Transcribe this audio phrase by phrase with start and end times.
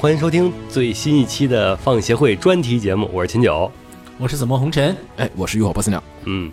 [0.00, 3.70] 欢迎收听最新一期的放协会专题节目，我是秦九。
[4.16, 4.96] 我是紫陌红尘？
[5.18, 6.02] 哎，我是浴火不死鸟。
[6.24, 6.50] 嗯，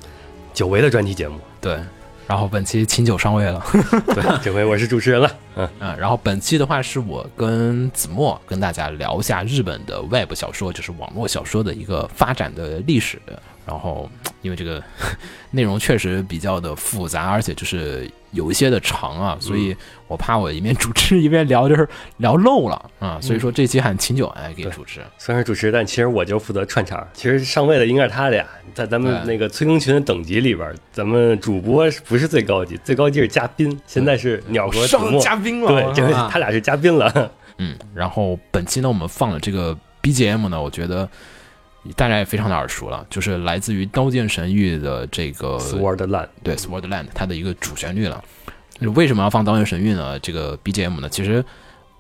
[0.53, 1.79] 久违的专题节目，对，
[2.27, 3.63] 然后本期秦九上位了，
[4.13, 5.31] 对，这回我是主持人了。
[5.57, 13.19] 嗯嗯，然后本期的话是我跟子墨跟大家聊一下日本的 Web 小说，就是网络小说的一个发展的历史。
[13.65, 14.09] 然后，
[14.41, 14.81] 因为这个
[15.51, 19.75] 内容确实比较的复杂，而且就是有一些的长啊，所以
[20.07, 21.85] 我怕我一边主持一边聊，就是
[22.15, 23.19] 聊漏了啊。
[23.19, 27.05] 所以说这期喊秦九哎给主持，虽然是主持，但其实我就负责串场。
[27.13, 33.77] 其实上位的应该是他俩，在咱们那个催更群的等级里边，咱们主播不是最高级，最高级是嘉宾。
[33.85, 37.31] 现在是鸟和子墨嘉宾了，对，这回他俩是嘉宾了。
[37.57, 41.07] 嗯，然后本期呢，我们放了这个 BGM 呢，我觉得。
[41.95, 48.21] 大家也非常的耳熟了，就是来自于《刀剑神域》的这个 Swordland，对 Swordland 它的一个主旋律了。
[48.93, 50.19] 为什么要放《刀剑神域》呢？
[50.19, 51.07] 这个 BGM 呢？
[51.07, 51.45] 其实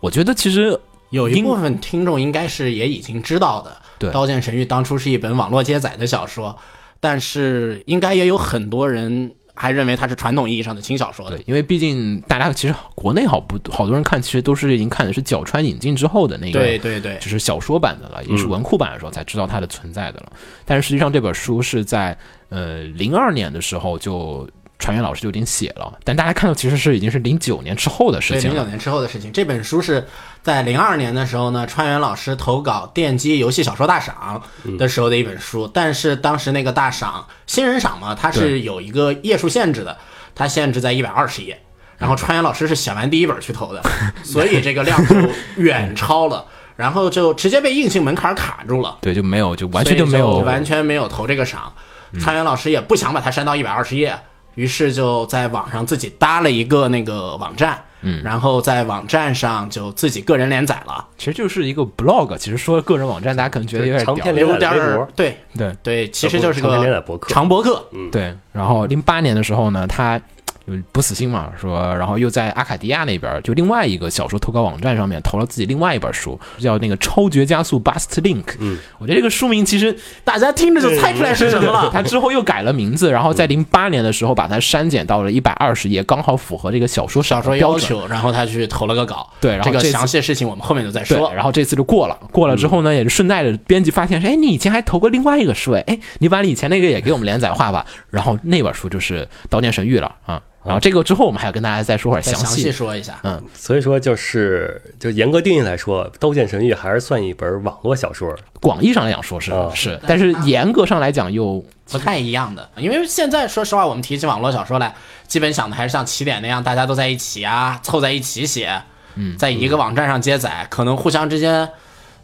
[0.01, 0.77] 我觉得，其实
[1.09, 3.81] 有一部分听众应该是也已经知道的。
[3.97, 6.57] 对，《刀剑神域》当初是一本网络接载的小说，
[6.99, 9.31] 但是应该也有很多人。
[9.57, 20.31] 还认为它是传统意义上的轻小说的，因为毕竟大家其实国内好不好多人看，其实都是已经看的是角川引进之后的那个，对对对，就是小说版的了，也是文库版的时候才知道它的存在的了。
[20.63, 22.15] 但是实际上这本书是在
[22.49, 24.47] 呃零二年的时候就
[24.79, 29.31] 川原老师就已经写了，但大家看到其实是已经是零九年之后的事情，零九年之后的事情。
[29.31, 30.07] 这本书是
[30.43, 34.41] 在零二年的时候呢，川原老师投稿电击游戏小说大赏
[34.77, 37.27] 的时候的一本书，但是当时那个大赏。
[37.47, 39.97] 新人赏嘛，它是有一个页数限制的，
[40.35, 41.59] 它限制在一百二十页。
[41.97, 43.81] 然后川原老师是写完第一本去投的，
[44.23, 45.15] 所以这个量就
[45.55, 48.99] 远超了，然后就直接被硬性门槛卡住了。
[49.01, 51.73] 对，就没有，就完全就没有，完全没有投这个赏。
[52.19, 54.15] 川原老师也不想把它删到一百二十页，
[54.57, 57.81] 于是就在网上自己搭了一个那个网站。
[58.01, 62.37] 嗯，然后在网站上就自己个人连载了，其实就是一个 blog。
[62.37, 67.83] 其实说个人网站，大家可能觉得有点长篇连载微博，对对对，其实就是个长篇连载博客，长博客。
[67.93, 68.35] 嗯，对。
[68.51, 70.19] 然后零八年的时候呢，他。
[70.67, 78.43] 就不死心嘛，说，然后又在阿卡迪亚那边，就另外一个小说投稿网站上面投了自己另外一本书，叫那个《超绝加速 Bust Link》。
[78.59, 81.89] 嗯，我觉得这个书名其实大家听着就猜出来是什么了。
[81.93, 89.29] 他之后又改了名字，然后在零八年的时候把它删减到了一百二十页，刚好符合这个小说小说要求，然后他去投了个稿。
[89.39, 91.31] 对，然后这个详细的事情我们后面就再说。
[91.33, 97.85] 然后这次就过了，过了之后呢，也是顺带着编辑发现说，哎，你以前还投过另外一个书，哎，你把你以前那个也给我们连载化吧。
[98.09, 100.41] 然后那本书就是《刀剑神域》了啊。
[100.67, 103.17] 然后这个之后，我们还要跟大家再说会儿详细说一下。
[103.23, 108.35] 嗯，所以说就是就严格定义来说，《刀剑神域》还是算一本网络小说。
[108.59, 112.69] 广义上来讲说是是，但是严格上来讲又不太一样的。
[112.75, 114.93] 因为现在说实话，我们提起网络小说来，
[115.27, 118.81] 基本想的还是像起点那样，大家都在一起啊，凑在一起写，
[119.15, 121.69] 嗯，在一个网站上接载，可能互相之间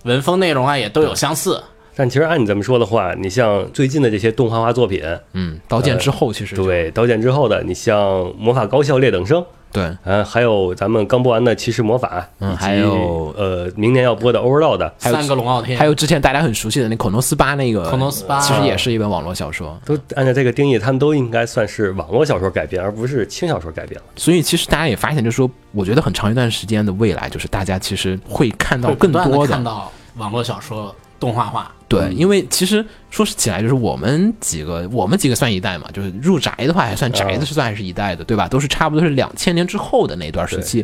[0.04, 1.64] 文风内容啊也都有相似。
[1.96, 24.08] 但其实按你这么说的话，你像最近的这些动画化作品，嗯，刀剑之后其实对刀剑之后的，你像魔法高校劣等生，对，嗯，还有咱们刚播完的骑士魔法，嗯，还有呃，明年要播的 Overlord，还有三个龙傲天，还有之前大家很熟悉的那恐龙斯巴那个恐龙斯巴，其实也是一本网络小说，都按照这个定义，他们都应该算是网络小说改编，而不是轻小说改编了。
[24.16, 30.96] 所以其实大家也发现，就是说，我觉得很长一段时间的未来，就是大家其实会看到更多的看到网络小说。
[31.24, 31.72] 动画化。
[31.88, 38.48] 对，因为其实说起来，就是我们几个，我们几个算一代嘛，就是入宅的话，还算宅的是算是一代的，对吧？
[38.48, 40.84] 都是差不多是两千年之后的那段时期，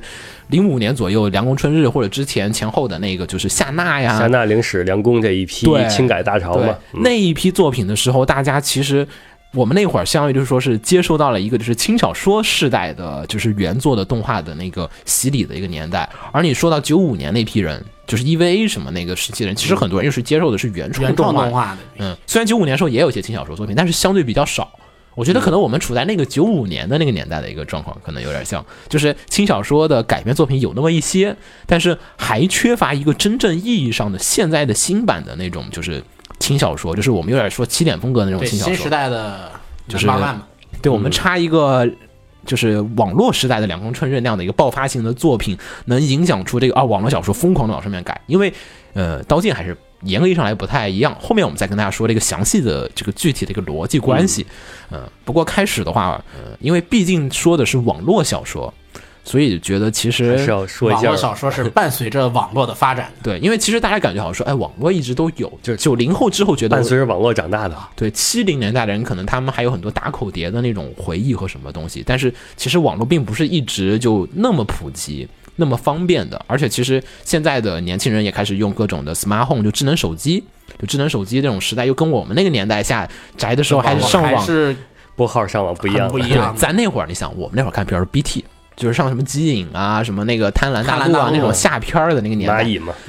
[0.50, 9.08] 零五年左右，凉宫春日或者之前前后的那个，就是夏娜呀，夏娜灵史凉宫这一批清改大潮嘛，那一批作品的时候，大家其实。
[9.52, 21.78] 我们那会儿相当于就是说是接收到了一个就是轻小说时代的就是原作的动画的那个洗礼的一个年代，而你说到九五年那批人，就是 EVA 什么那个时期人，其实很多人又是接受的是原创动画的。
[21.98, 24.72] 嗯，虽然九五年时候也有一些轻小说作品，但是相对比较少。
[25.16, 31.36] 我觉得可能我们处在那个九五年的那个年代的一个状况，可能有点像，就是轻小说的改编作品有那么一些，
[31.66, 36.04] 但是还缺乏一个真正意义上的现在的新版的那种就是。
[36.40, 39.52] 轻小说就是我们有点说起点风格那种轻小说，新时代的
[39.88, 40.08] 就是
[40.82, 41.88] 对，我们插一个
[42.46, 48.20] 就是网络时代的两宫春日那样的一个爆发性的作品，能影响出这个啊网络小说疯狂的往上面改。
[48.28, 48.54] 因为
[48.94, 51.16] 呃，刀剑还是严格意义上来不太一样。
[51.20, 54.48] 后面我们再跟大家说这个详细的这个具体的一个逻辑关系。
[54.90, 58.74] 嗯，不过开始的话，呃，因为毕竟说的是网络小说。
[59.24, 63.12] 所以觉得其实是要说一下，网络小说是伴随着网络的发展。
[63.22, 67.76] 对，因为其实大家感觉好像说，哎，网络一直都有，就是九零后之后觉得伴随着网络长大的。
[67.96, 75.28] 对，七零年代的人可能他们还有很多打口碟的那种回忆和什么东西，但是其实网络并不是一直就那么普及。
[75.62, 76.42] 那么方便的。
[76.48, 80.42] 而且其实现在的年轻人也开始用各种的 smart home，就智能手机，
[80.80, 83.06] 就智能手机这种时代，又跟我们那个年代下
[83.36, 84.74] 宅的时候还是上网还是
[85.18, 88.46] 拨号上网不一样不一样对，咱那会儿，你想，我们那会儿看比如说 BT，
[88.80, 92.66] 就是上什么机影啊，什么那个贪婪大陆啊那种下片儿的那个年代。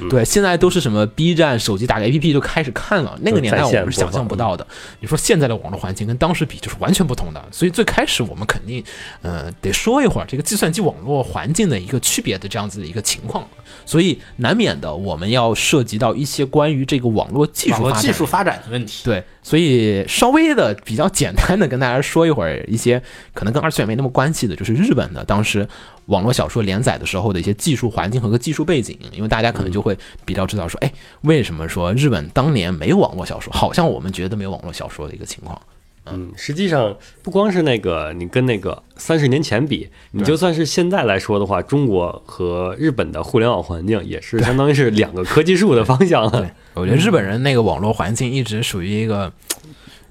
[0.09, 4.67] 对，现在都是什么 B 站手机打开 APP 就开始看了，那个年代我们是想象不到的。
[4.99, 8.83] 你说现在的网络环境跟当时比就是完全不同的，所以最开始我们肯定
[9.21, 13.47] 呃得说一会儿这个计算机网络环境的一个区别的这样子的一个情况，
[13.85, 19.03] 所以难免的我们要涉及到一些关于这个网络技术发展技术发展的问题。
[19.05, 23.01] 对，所以稍微的比较简单的跟大家说一会儿一些
[23.33, 25.60] 可能跟二次元没那么关系的，就是日本的当时
[26.07, 30.91] 网络小说连载的时候的一些技术环境和个技术背景，因为大家可能就会比较知道说，哎，
[31.21, 33.51] 为什么说日本当年没有网络小说？
[33.53, 35.59] 好像我们觉得没有网络小说的一个情况。
[36.07, 49.31] 嗯，实际上不光是那个，你跟那个三十年前比，你就算是现在来说的话，中国和日本的互联网环境也是相当于是两个科技树的方向了，我觉得日本人那个网络环境一直属于一个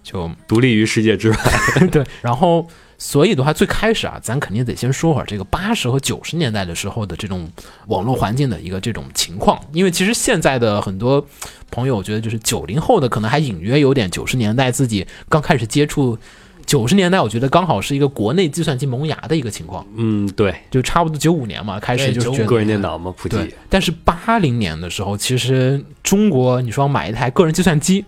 [0.04, 1.36] 就独立于世界之外。
[1.90, 2.64] 对，然后
[3.02, 7.50] 所以的话，最开始啊，咱肯定得先说会儿这个八十和九十年代的时候的这种
[7.86, 11.26] 网络环境的一个这种情况，因为其实现在的很多
[11.70, 16.18] 朋友，我觉得就是九零后的可能还隐约有点九十年代自己刚开始接触。
[16.66, 28.04] 九十年代，我觉得刚好是一个国内计算机萌芽的一个情况，嗯，对，就差不多九五年嘛，开始就是个人电脑嘛普及，对，但是八零年的时候，其实中国你说要买一台个人计算机，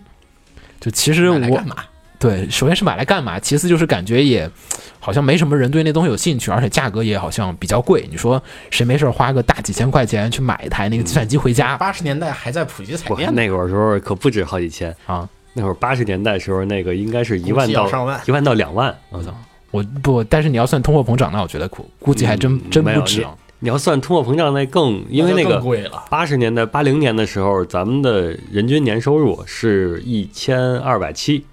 [0.79, 1.75] 就其实我干嘛？
[2.23, 3.37] 对，首先是买来干嘛？
[3.37, 4.49] 其次就是感觉也
[4.97, 8.07] 好像没什么人对那东西有兴趣，而且价格也好像比较贵。
[8.09, 15.27] 你说谁没事儿花个大几千块钱去买一台那个计算机回家、八十年代还在普及彩，电，那会儿时候可不止好几千，啊？
[15.53, 18.95] 那会儿八十年代时候，那个应该是一万到上万一万到两万。
[19.09, 19.35] 我操！
[19.71, 23.35] 我不，但是你要算通货膨胀，那我觉得估估计还真、嗯真不止啊。
[23.59, 26.05] 你要算通货膨胀，那更因为那个贵了。
[26.09, 31.45] 八十年代、八零年的时候，咱们的人均年收入是一千二百七，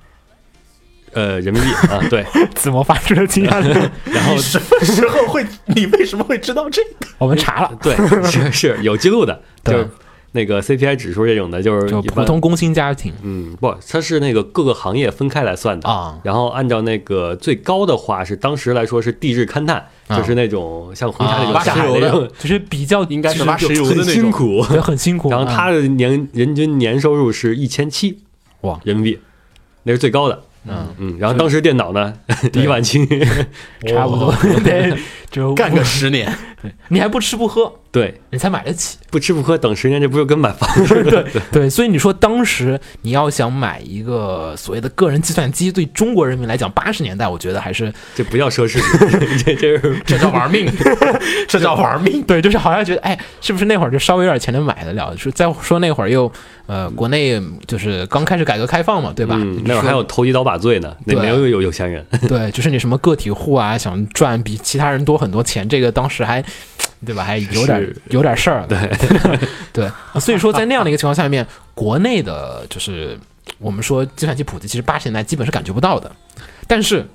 [1.12, 2.24] 呃，人民币啊， 对。
[2.54, 3.90] 怎么发出了惊讶的？
[4.12, 5.44] 然后 什么时候会？
[5.66, 7.06] 你为什么会知道这个？
[7.18, 7.96] 我们查了，对，
[8.30, 9.34] 是是有记录的，
[9.64, 9.88] 就对是
[10.32, 24.12] 那个 CPI 指数这种的，就是就普通工薪家庭嗯，不，它是那个各个行业分开来算的啊然后按照那个最高的话是当时来说是地质勘探，啊就是那种像红茶那啊种下海挖石油的那种，就是比较应该是挖石油的那种。
[24.12, 24.62] 辛苦。
[24.62, 25.30] 很辛苦。
[25.30, 28.20] 然后他啊的年人均年收入是一千七
[28.60, 29.18] 哇，人民币，
[29.82, 30.44] 那是最高的。
[30.66, 32.12] 嗯，嗯，然后当时电脑呢
[32.54, 33.06] 一万七，
[33.88, 34.94] 差不多， 对，
[35.30, 36.32] 就干个十年，
[36.88, 38.98] 你还不吃不喝，对，你才买得起。
[39.10, 41.26] 不吃不喝等十年，这不就跟买房似的？
[41.50, 50.70] 对，所以你说当时你要想买一个所谓的个人计算机，对中国人民来讲，八十年代我觉得还是 这不叫奢侈品，这这是这叫玩命，
[51.48, 52.22] 这叫玩命。
[52.22, 55.16] 对，就是好像觉得哎，是不是那会儿就稍微有点钱能买得了？
[55.16, 56.30] 说再说那会儿又
[56.66, 59.34] 呃，国内就是刚开始改革开放嘛，对吧？
[59.40, 62.04] 嗯，那会儿还有投机倒把罪呢，那对没有有有钱人。
[62.28, 66.42] 对，就是你什么个体户啊，想赚比其他人多很多钱，这个当时还。
[67.02, 67.24] 对吧？
[67.24, 68.78] 还有点有点事儿，对
[69.72, 73.18] 对，所以说在那样的一个情况下面，国内的就是
[73.56, 76.12] 我们说计算机普及，其实八十年代基本是感觉不到的，
[76.66, 77.06] 但是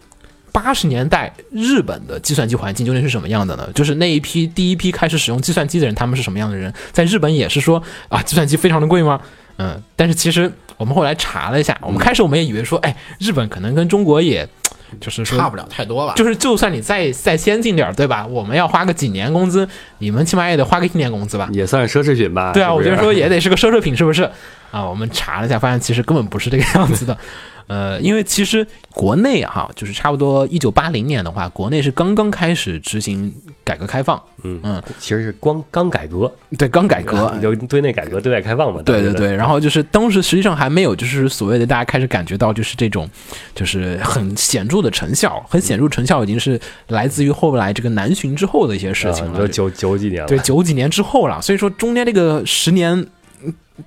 [0.51, 3.69] 八十年代日本的计算机环境究竟是什么样的呢？
[3.75, 6.74] 就是那一批第一批开始使用计算机的人，他们是什么样的人？
[6.91, 9.21] 在日本也是说啊，计算机非常的贵吗？
[9.59, 14.50] 嗯，但是其实我们后来查了一下，我们开始我们也以为说，哎，日本可能跟中国也。
[14.99, 16.13] 就是说差不了太多吧？
[16.15, 18.25] 就是就算你再再先进点儿，对吧？
[18.27, 19.67] 我们要花个几年工资，
[19.99, 21.49] 你们起码也得花个一年工资吧？
[21.51, 22.51] 也算是奢侈品吧？
[22.53, 24.29] 对啊，是是我觉得说也得是个奢侈品，是不是？
[24.72, 27.17] 啊，我们查了一下，发现其实根本不是这个 样子的。
[27.67, 38.84] 呃，因为其实国内哈，就是差不多一九八零年的话，国内是刚刚开始执行改革开放，嗯嗯，其实是光刚改革，对，刚改革， 有对内改革、对外开放嘛？
[38.84, 43.10] 对对对，然后就是当时实际上还没有，就是所谓的大家开始感觉到就是这种，
[43.55, 49.48] 就是很显著的成效，很显著成效已经是来自于后来这个南巡之后的一些事情了。
[49.48, 53.07] 九九几年了，对，九几年之后了，所以说中间这个十年嗯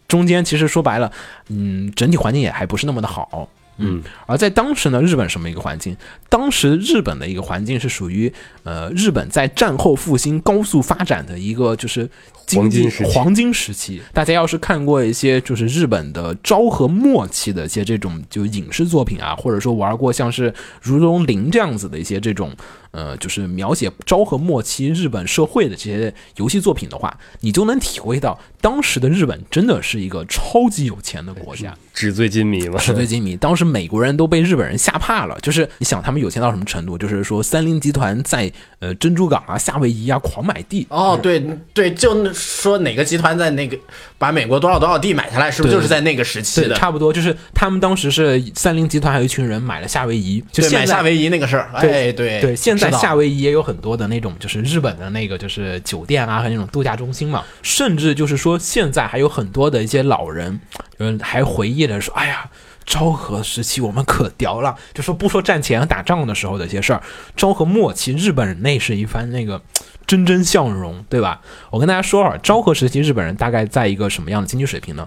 [0.06, 1.10] 中间，其实说白了，
[1.48, 3.48] 嗯，整体环境也还不是那么的好。
[3.80, 5.96] 嗯，而在当时呢，日本什么一个环境？
[6.28, 8.32] 当时日本的一个环境是属于
[8.64, 12.10] 呃，日本在战后复兴高速发展的一个就是
[12.44, 14.02] 经济黄金时期黄金时期。
[14.12, 20.50] 大家要是看过一些就是日本的昭和末期的一些这种就影视作品啊，或者说玩过像是
[20.82, 22.52] 《如龙零》这样子的一些这种
[22.90, 31.76] 呃，就是描写昭和末期日本社会的这些游戏作品的话，你就能体会到当时的日本真的是一个超级有钱的国家。
[31.92, 32.78] 纸醉金迷嘛。
[32.78, 33.36] 纸醉金迷。
[33.36, 36.96] 当时美国人都被日本人吓怕了，就是你想他们有钱到什么程度？
[36.96, 40.86] 就是说三菱集团在呃珍珠港啊、夏威夷啊狂买地。
[40.90, 43.76] 哦，对对，就说哪个集团在那个
[44.16, 46.74] 把美国多少多少地买下来，是不是就是在那个时期，的？
[46.76, 60.60] 差不多就是他们当时是三菱集团还有一群人买了夏威夷，就买夏威夷那个事儿，对哎，对对，现在夏威夷也有很多的那种，就是日本的那个就是酒店啊和那种度假中心嘛，甚至就是说现在还有很多的一些老人，
[60.98, 62.50] 嗯，还回忆着说，哎呀。
[62.88, 67.02] 昭和时期我们可屌了，就说不说战前打仗的时候的一些事儿，
[67.36, 69.60] 昭和末期日本人那是一番那个
[70.06, 71.42] 蒸蒸向荣，对吧？
[71.68, 75.06] 我跟大家说啊，昭和时期日本人大概在一个什么样的经济水平呢？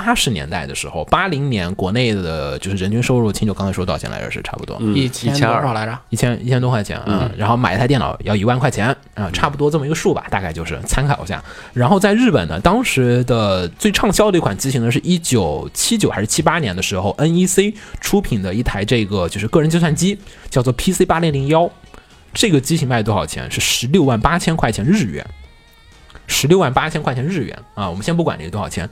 [0.00, 4.30] 八十年代的时候，八零年国内的就是人均收入，秦九刚才说多少钱来着？
[4.30, 5.98] 是差不多，嗯，一千千多少来着？
[6.08, 11.42] 一千一千多块钱啊、嗯，然后买一台电脑要一万块钱啊、差不多这么一个数吧，大概就是参考一下。
[11.74, 21.70] 然后在日本呢，当时的最畅销的一款机型呢，是一九七九还是七八年的时候，NEC 出品的一台这个就是个人计算机，叫做 PC 八零零幺。
[22.32, 23.50] 这个机型卖多少钱？
[23.50, 25.26] 是十六万八千块钱日元，
[26.28, 27.90] 十六万八千块钱日元啊！
[27.90, 28.88] 我们先不管这个多少钱，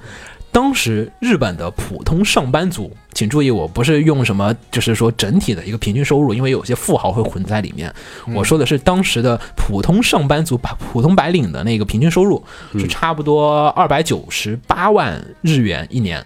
[0.58, 7.94] 当时日本的普通上班族，请注意，我不是用什么，就是说整体的一个平均收入，因为有些富豪会混在里面。
[8.34, 16.20] 我说的是当时的普通上班族、普通白领的那个平均收入是差不多二百九十八万日元一年。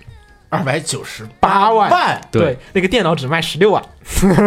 [0.48, 1.90] 二百九十八万？
[1.90, 3.82] 万，对，那个电脑只卖十六万，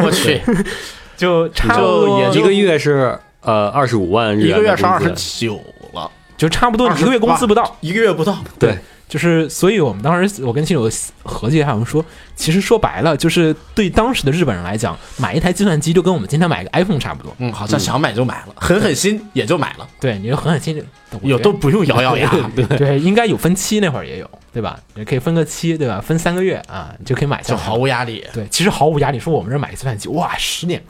[0.03, 0.41] 我去，
[1.15, 5.61] 就差不就多也一个月是呃二十五万日一元一个月是二十九
[5.93, 7.77] 了，就差不多一个月工资不到。
[7.81, 8.35] 一个月不到。
[8.57, 8.75] 对，
[9.07, 10.89] 就是，所以我们当时我跟亲友
[11.23, 12.03] 合计一下，我们说，
[12.35, 17.33] 其实说白了，就是对当时的日本人来讲，买一台计算机就跟我们今天买个 iPhone 差不多。
[17.37, 20.83] 嗯，好像想买就买了，狠狠心也就买了，对，你就狠狠心，
[21.21, 22.31] 有都 不用咬咬牙。
[22.77, 24.79] 对，应该有分期，那会儿也有，对吧？
[24.95, 26.01] 也可以分个期，对吧？
[26.01, 27.59] 分三个月啊，你就可以买下来。
[27.59, 28.25] 就毫无压力。
[28.33, 29.19] 对，其实毫无压力。
[29.19, 30.83] 说我们这买个计算机，哇，十年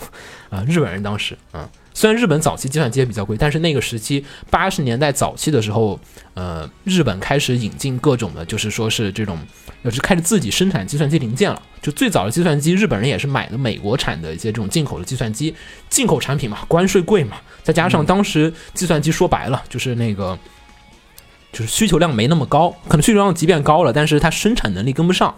[0.50, 0.64] 啊！
[0.68, 5.98] 日本人当时，嗯，虽然日本早期计算机也比较贵，但是那个时期八十年代早期的时候，
[6.34, 9.40] 呃，日本开始引进各种的，就是说是这种，
[9.84, 11.60] 就是开始自己生产计算机零件了。
[11.82, 15.56] 就最早的计算机，日本人也是买的美国产的一些这种进口的计算机，
[15.90, 20.38] 进口产品嘛，关税贵嘛，再加上当时计算机说白了就是那个。
[21.54, 25.34] 就是需求量没那么高，可能需求量即便高了，但是它生产能力跟不上，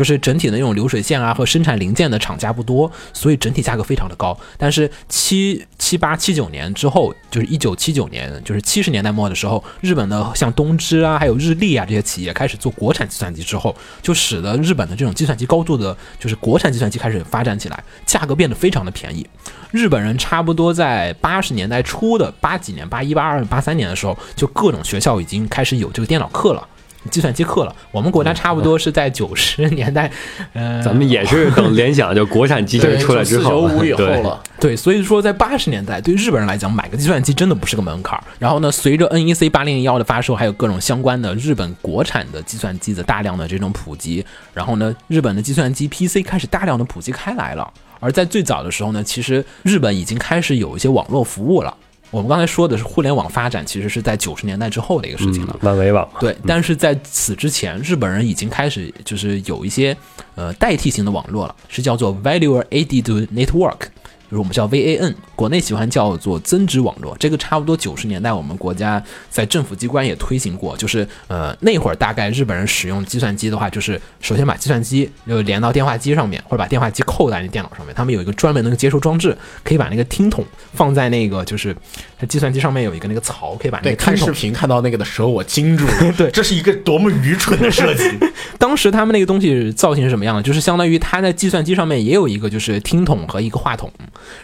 [0.00, 4.34] 就是整体的那种流水线啊和生产零件的厂家不多，所以整体价格非常的高。
[4.56, 19.26] 但是七七八七九年之后，就是一九七九年，就是七十年代末的时候，日本的像东芝啊，还有日立啊这些企业开始做国产计算机之后，就使得日本的这种计算机高度的，就是国产计算机开始发展起来，价格变得非常的便宜。
[19.70, 26.66] 日本人差不多在八十年代初的八几年、八一、八二、八三年的时候，就各种学校已经开始有这个电脑课了。
[27.10, 30.10] 计算机课了，我们国家差不多是在九十年代，
[30.52, 38.24] 呃，咱们也是等联想就国产机器出来之后，四九五以后对了，对，所以说在八十年代，对于日本人来讲，买个计算机真的不是个门槛儿。
[38.38, 47.72] 然后呢，随着 NEC 八零零幺的发售，还有各种相关的日本国产的计算机的大量的这种普及，然后呢，日本的计算机 PC 开始大量的普及开来了。
[47.98, 51.74] 而在最早的时候呢，其实日本已经开始有一些网络服务了。
[52.10, 55.56] 我们刚才说的是互联网发展，其实是在九十年代之后的一个事情了。
[55.62, 59.96] 万维网，对，但是在此之前，日本人已经开始就是有一些
[60.34, 63.82] 呃代替型的网络了，是叫做 Value Added Network，
[64.30, 67.16] 就是我们叫 VAN，国内喜欢叫做增值网络。
[67.18, 81.74] 这个差不多九十年代我们国家在政府机关也推行过，就是呃那会儿大概日本人使用计算机的话，就是首先把计算机就连到电话机上面，或者把电话机扣在那电脑上面，他们有一个专门的那个接收装置，可以把那个听筒放在那个就是
[82.16, 86.12] 它计算机上面有一个那个槽，可以把那，个听筒看视频看到那个的时候，我惊住了。
[86.16, 88.04] 对 这是一个多么愚蠢的设计。
[88.58, 90.42] 当时他们那个东西造型是什么样的？
[90.42, 93.90] 就是相当于它在计算机上面也有一个就是听筒和一个话筒，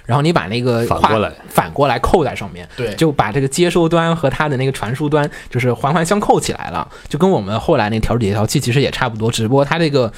[0.05, 10.13] 然后你把那个话反过来反过来扣在上面，对就把这个接收端和它的那个传输端就是环环相扣起来了，就跟我们后来那调节调器其实也差不多，只不过它这个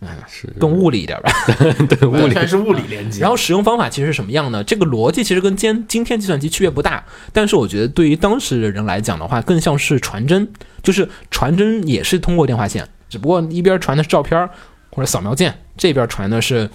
[0.00, 1.30] 嗯是更物理一点吧。
[1.88, 3.20] 对物理完全是物理连接。
[3.20, 4.62] 然后使用方法其实是什么样呢？
[4.64, 10.48] 这个逻辑其实跟今今天计算机区别不大，但是我觉得对于当时的人来讲的话，更像是传真，
[10.82, 14.50] 就是传真也是通过电话线，只不过一边传的是照片儿
[14.90, 16.68] 或者扫描件，这边传的是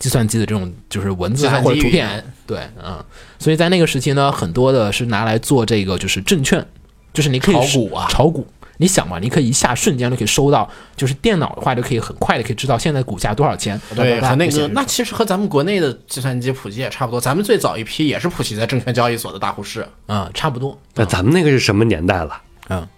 [0.00, 2.98] 计算机的这种就是文字或者图片对，嗯，
[3.38, 6.66] 所以在那个时期呢，很多的是拿来做这个就是证券，
[7.12, 8.44] 就是你可以炒股啊炒股。
[8.78, 10.66] 你想嘛，你可以一下瞬间就可以收到，
[10.96, 13.78] 就是电脑的话就可以很快的可以知道现在股价多少钱。
[13.94, 17.20] 对，和那个那其实和咱们国内的计算机普及也差不多。
[17.20, 20.80] 咱们最早一批也是普及在证券交易所的大户室，嗯差不多。
[20.94, 22.40] 那咱们那个是什么年代了？
[22.70, 22.88] 嗯，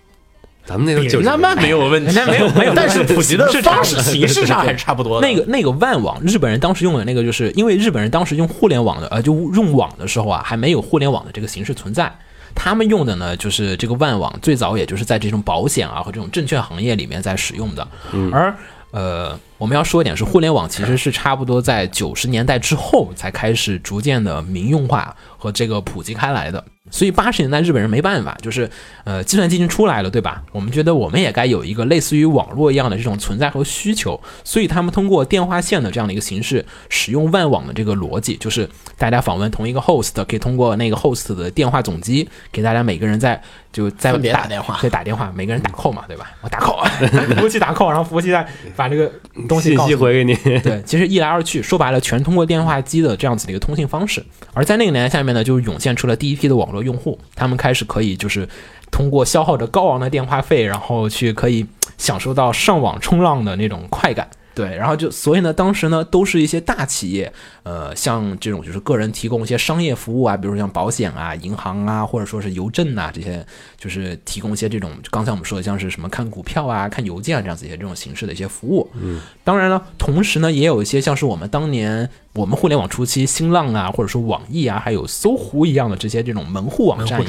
[0.64, 5.26] 咱们那个就是那么没有问题，那没有没有 但是普及的方式形式上还是差不多的。
[5.26, 12.12] 那个那个万网，日本人当时用的那个，就是因为日本人当时用互联网的，呃，就用网的时候啊，还没有互联网的这个形式存在。
[12.54, 17.88] 他们用的呢，就是这个万网，最早也就是在这种保险啊和这种证券行业里面在使用的。
[18.30, 18.54] 而
[18.90, 26.62] 呃，我们要说一点是，互联网其实是差不多在九十年代之后才开始逐渐的民用化和这个普及开来的。
[26.92, 28.70] 所以八十年代日本人没办法，就是
[29.02, 30.40] 呃，计算机已经出来了，对吧？
[30.52, 46.30] 我们觉得我们也该有一个类似于网络一样的这种存在和需求，所以他们通过电话线的这样的一个形式，使用万网的这个逻辑，就是大家访问同一个 host，可以通过那个 host 的电话总机，给大家每个人在就在分别打电话对，打电话，每个人打 call 嘛，对吧？
[46.42, 46.84] 我打 call，
[47.36, 49.10] 服务器打 call，然后服务器再把这个
[49.48, 50.34] 东西信息回给你。
[50.60, 54.22] 对，其实一来二去，说白了，全通过电话机的这样子的一个通信方式。
[54.52, 58.46] 而在那个年代下面呢，就涌现出了第一批的网络用户，他们开始可以就是
[58.90, 64.28] 通过消耗着高昂的电话费，然后去可以享受到上网冲浪的那种快感。
[64.54, 67.32] 对，然后就所以呢，当时呢都是一些大企业，
[67.62, 73.44] 呃，像这种就是个人提供一些商业服务啊，比如像保险啊、银行啊，或者说是邮政啊这些，
[73.78, 78.90] 就是提供一些这种刚才我们说的像是什么看股票啊、看邮件啊这样子一些这种形式的一些服务。
[78.94, 87.22] 嗯，当然了，同时呢也有一些像是我们当年我们互联网初期新浪啊，或者说网易啊，还有搜狐一样的这些这种门户网站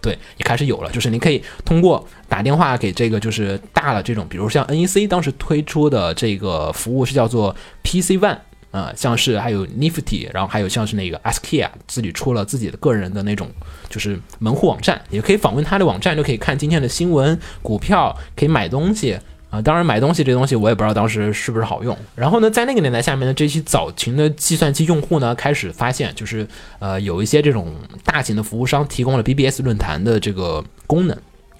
[0.00, 8.38] 对，也开始有了，就是你可以通过打电话给这个就是大的这种，比如像 NEC 当时推出的这个服务是叫做 PC One。
[8.72, 13.48] 啊、像是还有 Nifty，然后还有像是那个 ASCII 自己出了自己的个人的那种
[13.88, 19.18] 就是门户网站，也可以访问他的网站，就可以看今天的新闻、股票，可以买东西
[19.62, 21.96] 当然，买东西这东西我也不知道当时是不是好用。
[22.14, 26.46] 然后呢，在那个年代下面呢，这些早期的计算机用户呢，开始发现就是
[26.78, 31.16] 呃有一些这种大型的服务商提供了 BBS 论坛的这个功能。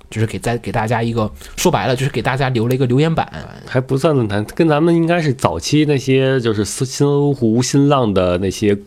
[0.09, 3.29] 就是给在给大家一个说白了，就是给大家留了一个留言板，
[3.67, 8.79] 还不算论坛，跟咱们应该是早期那些就是新新湖、新浪的那些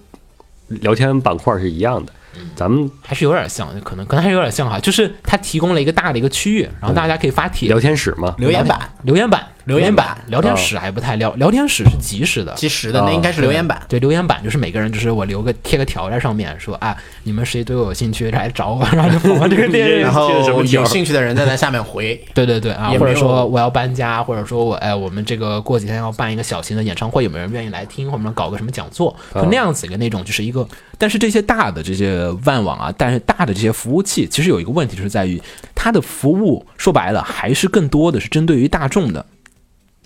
[0.70, 2.14] 聊天板块是一样的。
[2.56, 8.80] 咱们还是有点像，可能可能还是有点像哈，就是它提供了一个大的一个区域，然后大家可以发帖、聊天室嘛，留言板。
[9.04, 12.54] 留言板、留言板聊天室还不太聊，聊天室是即时的。
[12.56, 13.82] 即时的那应该是留言板。
[13.88, 20.12] 对，留言板就是每个人就是我留个贴个条在上面，说啊，你们谁对我有兴趣来找我，然后就访问这个电影 然。
[20.12, 20.30] 后
[20.64, 28.12] 有兴趣的人再在下面回， 对对对啊，或者说我要搬家，或者说我哎，我们这个过几天要办一个小型的演唱会，有没有人愿意来听？
[28.12, 29.16] 或者搞个什么讲座？
[29.36, 30.68] 就那样子一个那种，就是一个。
[30.98, 35.42] 但是这些大的这些万网啊，但是大的这些服务器，其实有一个问题，就是在于
[35.76, 39.26] 它的服务说白了还是更多的是针对于大众的。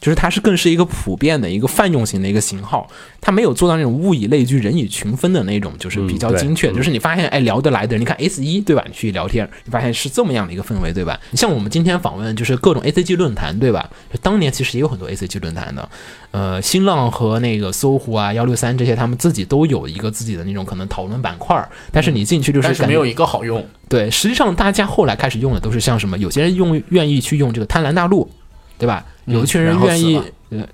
[0.04, 2.86] 就是它是更是一个普遍的一个泛用型的一个型号，
[3.22, 6.74] 它没有做到那种物以类聚、人以群分的那种，就是比较精确的。
[6.74, 8.84] 就是你发现，哎，聊得来的人，你看 S 一对吧？
[8.86, 11.18] 你去聊天，你发现是这么样的一个氛围，对吧？
[11.36, 13.90] 像我们今天访问就是各种 ACG 论坛，对吧？
[14.12, 15.90] 就当年其实也有很多 ACG 论坛的，
[16.32, 23.66] 呃，新浪和那个搜狐啊、幺六三这些，他们自己都有一个自己的那种可能讨论板块儿，但是你进去就是没有一个好用。
[23.88, 28.30] 对，实际上大家后来开始用的都是像什么，有些人用愿意去用这个贪婪大陆，
[28.78, 29.06] 对吧？
[29.26, 30.68] 有一群人愿意死，呃，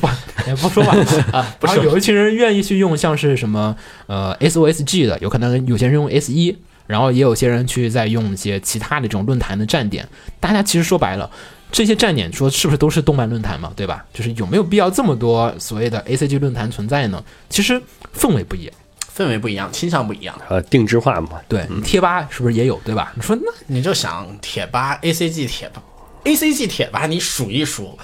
[0.00, 0.08] 不，
[0.48, 0.92] 也不说吧
[1.32, 6.56] 啊，然后有一群人愿意去用像是什么呃 SOSG 的，有可能有些人用 S 一，
[6.86, 10.08] 然后也有些人去在用一些其他的这种论坛的站点。
[10.40, 11.30] 大家其实说白了。
[11.72, 14.04] 这些站点说是不是都是动漫论坛嘛，对吧？
[14.12, 17.22] 就是有没有必要这么多所谓的 ACG 论坛存在呢？
[17.48, 17.80] 其实
[18.12, 18.74] 氛围不一样，
[19.16, 20.36] 氛围不一样，倾向不一样。
[20.48, 23.12] 呃定制化嘛，对，贴吧是不是也有，对吧？
[23.14, 25.80] 你说那你就想贴吧 ACG 贴吧
[26.24, 27.98] ，ACG 铁吧你数一数，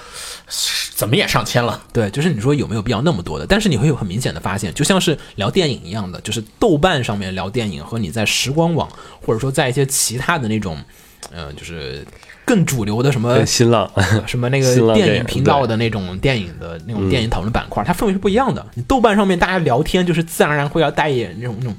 [0.94, 1.82] 怎么也上千了。
[1.92, 3.46] 对，就是你说有没有必要那么多的？
[3.46, 8.88] 但是你会有很明显的发现，就像是聊电影一样的，就是豆瓣上面聊电影和你在时光网
[9.20, 10.78] 或者说在一些其他的那种，
[11.32, 12.06] 呃，就是
[12.44, 13.90] 更主流的什么新浪
[14.26, 18.64] 什么那个 电影电影频道的那种电影的那种电影讨论板块，它氛围是不一样的。
[18.74, 21.76] 你豆瓣上面大家聊天，就是自然而然会要带一点那种那种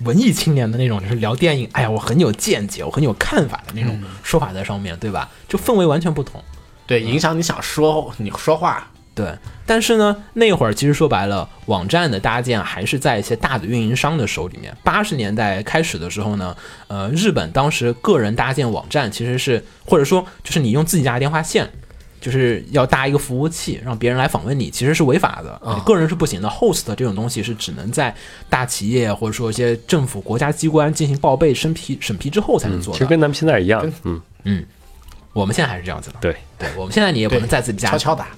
[0.00, 5.30] 文艺青年的那种，就是聊电影，哎呀，我很有见解，我很有看法的那种说法在上面，对吧？
[5.48, 6.42] 就氛围完全不同。
[6.86, 8.90] 对，影响你想说你说话。
[9.14, 9.32] 对，
[9.64, 14.76] 但是呢，那会儿其实说白了，网站的搭建还是在一些大的运营商的手里面。
[14.82, 16.56] 八十年代开始的时候呢，
[16.88, 21.70] 呃，日本当时个人搭建网站其实是，或者说就是你用自己家的电话线，
[22.24, 26.48] 就是要搭一个服务器，让别人来访问你，其实是违法的，你个人是不行的。
[26.48, 28.14] host 这种东西是只能在
[28.48, 32.98] 大企业或者说一些政府国家机关进行报备、审批、审批之后才能做的。
[32.98, 34.64] 其实跟咱们现在一样，嗯嗯，
[35.34, 36.16] 我们现在还是这样子的。
[36.22, 38.28] 对，对，我们现在你也不能在自己家悄悄打，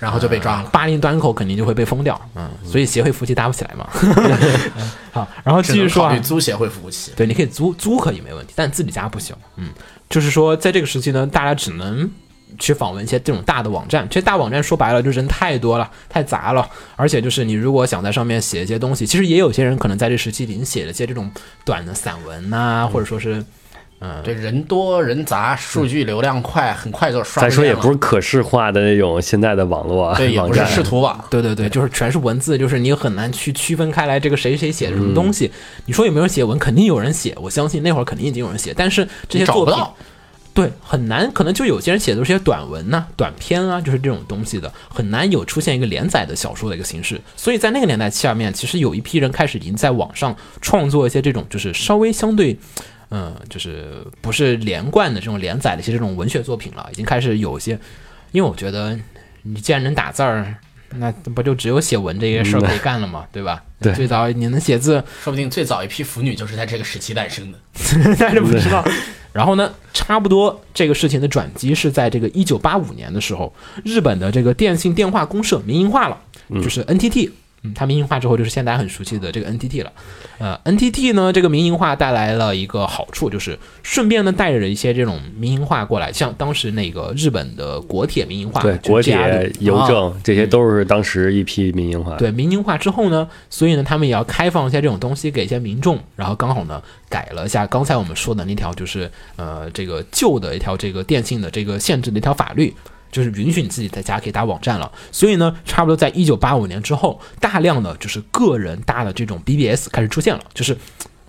[0.00, 0.68] 然后就被抓了。
[0.70, 3.88] 八零端口肯定就会被封掉，嗯，所以协会服务器搭不起来嘛。
[5.12, 7.12] 好，然后继续说租协会服务器。
[7.14, 9.36] 对，你可以租租可以没问题，但自己家不行。
[9.54, 9.68] 嗯，
[10.10, 12.10] 就是说在这个时期呢，大家只能
[12.58, 21.30] 去访问一些这种大的网站，这大网站说白了就人太多了，太杂了，而且就是你如果想在上面写一些东西，其实也有些人可能在这时期已经写了一些这种
[21.64, 23.44] 短的散文呐、或者说是
[23.98, 27.42] 嗯，对，人多人杂，数据流量快，很快就刷。
[27.42, 31.18] 再说也不是，可视化的那种现在的网络对，也不是，视图网。
[31.30, 35.50] 对对对，就是全是文字，就是你很难去区分开来这个谁谁写的什么东西。
[35.86, 36.58] 你说有没有人写文？
[36.58, 39.96] 肯定有人写，我相信那会儿肯定已经有人写，但是这些作品找不到，
[40.56, 47.20] 对很难，可能就有些人写的都是些短文呐、短篇啊，就是这种东西的，很难有出现一个连载的小说的一个形式。
[47.36, 52.58] 所以在那个年代下面，其实有一批人开始已经在网上创作一些这种就是稍微相对。
[53.08, 57.78] 嗯，就是不是连贯的这种连载的一些这种文学作品了，已经开始有些，
[58.32, 58.98] 因为我觉得
[59.42, 60.56] 你既然能打字儿，
[60.94, 63.26] 那不就只有写文这些事儿可以干了吗？
[63.32, 63.62] 对吧？
[63.80, 67.58] 对最早你能写字，说不定最早一批腐女就是在这个时期诞生的。
[68.18, 68.84] 但是不知道。
[69.32, 73.52] 然后呢，差不多这个事情的转机是在这个一九八五年的时候，
[73.84, 76.18] 日本的这个电信电话公社民营化了，
[76.62, 77.30] 就是 NTT。
[77.62, 79.92] 嗯，它民营化之后，就是现在大家很熟悉的这个 NTT 了。
[80.38, 92.16] 呃，NTT 呢，这个民营化带来了一个好处，就是顺便呢带着一些这种民营化过来，像当时那个日本的国铁民营化，对，国铁、邮政这些都是当时一批民营化。
[92.16, 102.74] 对民营化之后呢，所以呢，他们也要开放一些这种东西给一些民众，然后刚好呢改了一下刚才我们说的那条，就是呃这个旧的一条这个电信的这个限制的一条法律。
[103.10, 110.40] 就是允许你自己在家可以搭网站了，所以呢，差不多在一九八五年之后，大量的就是个人搭的这种 BBS 开始出现了。
[110.52, 110.76] 就是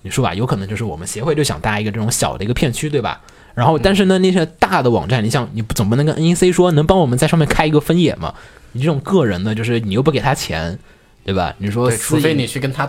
[0.02, 3.22] 你说吧，有可能就是我们协会就想搭一个这种小的一个片区，对吧？
[3.54, 8.34] 然后，但是呢，那些大的网站，你想，你总不能跟 NEC 说能帮我们在上面开一个分野嘛？
[8.74, 10.78] 你这种个人的，就是你又不给他钱，
[11.26, 11.56] 对吧？
[11.58, 12.86] 你说除非你去跟他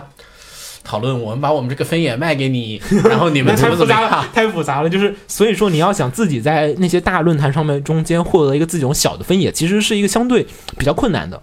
[0.83, 4.27] 讨论，我们把我们这个分野卖给你， 然后你们怎么怎么样太复杂了，？
[4.33, 4.89] 太复杂了。
[4.89, 10.45] 就是所以说，你要想自己在那些大论坛上面中间获得一个自己种小的分野，其实是一个相对
[10.77, 11.41] 比较困难的。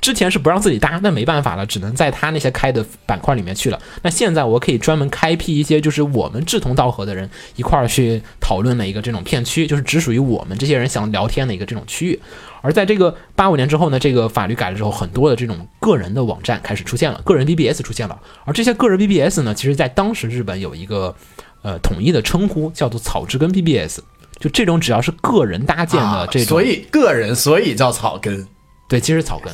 [0.00, 3.80] 之前是不让自己搭，那没办法了，只能在他那些开的板块里面去了。
[4.02, 12.20] 那现在我可以专门开辟一些，就是我们志同道合的人一块儿去讨论的一个这种片区，就是只属于我们这些人想聊天的一个这种区域。
[12.60, 18.20] 而在这个八五年之后呢，这个法律改了之后，很多的这种个人的网站开始出现了，个人 BBS 出现了。
[18.44, 21.14] 而这些个人 BBS 呢，其实在当时日本有一个
[21.62, 24.00] 呃统一的称呼，叫做草之根 BBS。
[24.40, 28.46] 就这种只要是个人搭建的啊这种，所以个人，所以叫草根。
[28.88, 29.52] 对，其实草根。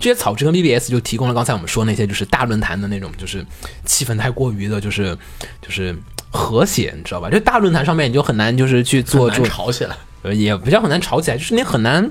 [0.00, 3.44] 这些草之跟 BBS 就提供了刚才我们说那些就是大论坛的那种，就是
[3.84, 5.16] 气氛太过于的，就是
[5.62, 5.96] 就是
[6.30, 7.30] 和谐，你知道吧？
[7.30, 9.96] 就大论坛上面你就很难就是去做很做吵起来。
[10.22, 12.08] 呃，也比较很难吵起来，就是你很难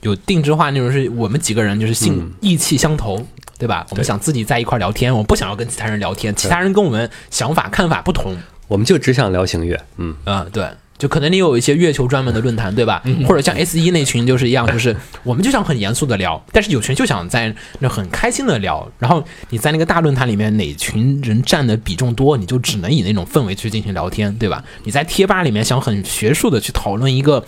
[0.00, 3.26] 有定制化那种，是我们几个人就是性、意气相投，
[3.58, 3.86] 对吧？
[3.90, 8.34] 我们想自己在一块聊天，我们不想要跟其他人聊天，其他人跟我们想法看法不同，
[8.66, 10.66] 我们就只想聊星月，嗯，嗯，对。
[11.00, 13.02] 就可能你有一些月球专门的论坛，对吧？
[13.26, 18.86] 或者像 S 一那群就是一样，就是我们就想很严肃的聊，但是有群就想在那很开心的聊。
[18.98, 24.62] 然后你在那个大论坛里面，哪群人占的比重多，你就只能以那种氛围去进行聊天，对吧？
[24.84, 27.42] 你在贴吧里面想很学术的去讨论一个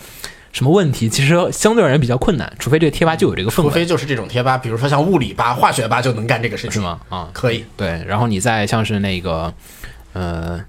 [0.51, 6.79] 什么问题，其实相对而言比较困难，除非这个贴吧就有这个氛围，除非就是这种贴吧，比如说像物理吧、化学吧，就能干这个事情，是？
[6.79, 6.99] 吗？
[7.09, 9.53] 啊、可以，对，然后你再像是那个，
[10.13, 10.59] 呃，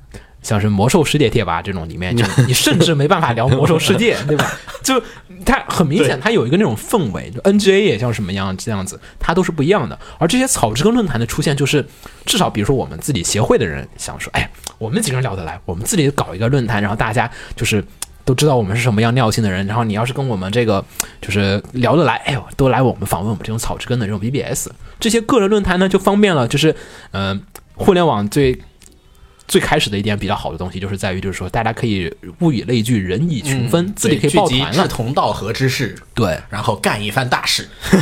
[0.44, 4.48] 像是魔兽世界贴吧这种里面，就你甚至没办法聊魔兽世界， 对吧？
[4.85, 5.02] 就
[5.44, 9.98] 它很明显，它有一个那种氛围，就 NGA 也像什么样这样子，它都是不一样的。
[10.18, 11.85] 而这些草之根论坛的出现，就是
[12.24, 17.85] 至少比如说我们自己协会的人想说，哎，我们几个人聊得来，我们自己搞一个论坛，然后大家就是。
[18.26, 20.83] 都知道我们是什么样尿性的人，然后你要是跟我们这个
[21.20, 26.74] 就是聊得来，哎呦，都来我们访问我们这种草之根的这种 BBS，这些个人论坛呢就方便了，就是
[27.11, 27.40] 嗯、呃
[27.74, 28.59] 互联网最
[29.46, 37.68] 最开始的一点比较好的东西，就是在于就是说大家可以物以类聚，人以群分，自己可以抱团了，志同道合之士，对然后干一番大事。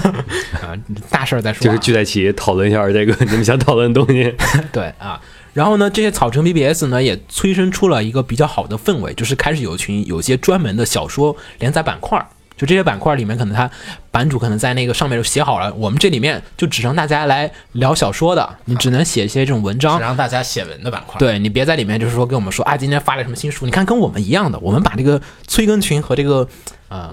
[0.63, 0.77] 啊、
[1.11, 4.35] 大事儿再说、啊，就是聚在一起讨论一下这个你们想讨论的东西。
[4.73, 5.21] 对啊。
[5.53, 12.27] 然后呢，这些草城 BBS 呢也催生出了一个比较好的氛围，就是开始有一群有些专门的小说连载板块儿。
[12.63, 13.69] 就这些板块里面，可能他
[14.13, 26.47] 版主可能在那个上面就写好了，我们这里面就只让大家来聊小说的，你只能写一些这种文章只，让大家写文的板块。，对你别在里面就是说跟我们说啊，今天发了什么新书，你看跟我们一样的，我们把这个催更群和这个
[26.89, 27.13] 呃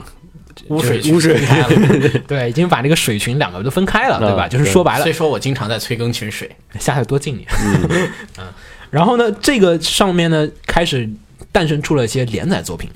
[0.68, 4.46] 污水就是污水分开了， 对，已经把这个水群两个都分开了，对吧？
[4.46, 7.48] 嗯就是说白了所以，说我经常在催更群水， 下次多敬你。
[8.38, 8.46] 嗯，
[8.92, 11.10] 然后呢，这个上面呢开始
[11.52, 12.88] 诞生出了一些连载作品。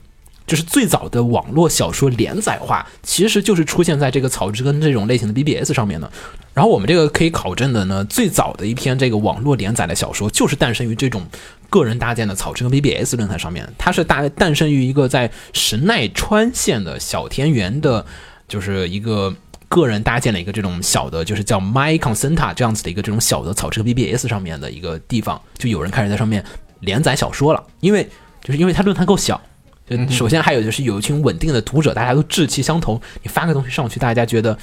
[0.45, 6.11] 就是最早的网络小说连载化，其实就是出现在这个草之根这种类型的 BBS 上面的。
[6.53, 11.25] 然后我们这个可以考证的呢，最早的一篇这个网络连载的小说，就是诞生于这种
[11.69, 13.67] 个人搭建的草之根 BBS 论坛上面。
[13.77, 18.05] 它是大诞生于一个在神奈川县的小田园的，
[18.47, 19.33] 就是一个。
[19.69, 26.45] 个人搭建了一个这种小的，就是叫 My Consenta 这样子的一个这种小的草之根 BBS 上面的一个地方，就有人开始在上面
[26.81, 27.63] 连载小说了。
[27.79, 28.07] 因为
[28.43, 29.41] 就是因为它论坛够小，
[29.87, 34.57] 就首先还有就是有一群稳定的读者，大家都志气相投，你发个东西上去，大家觉得，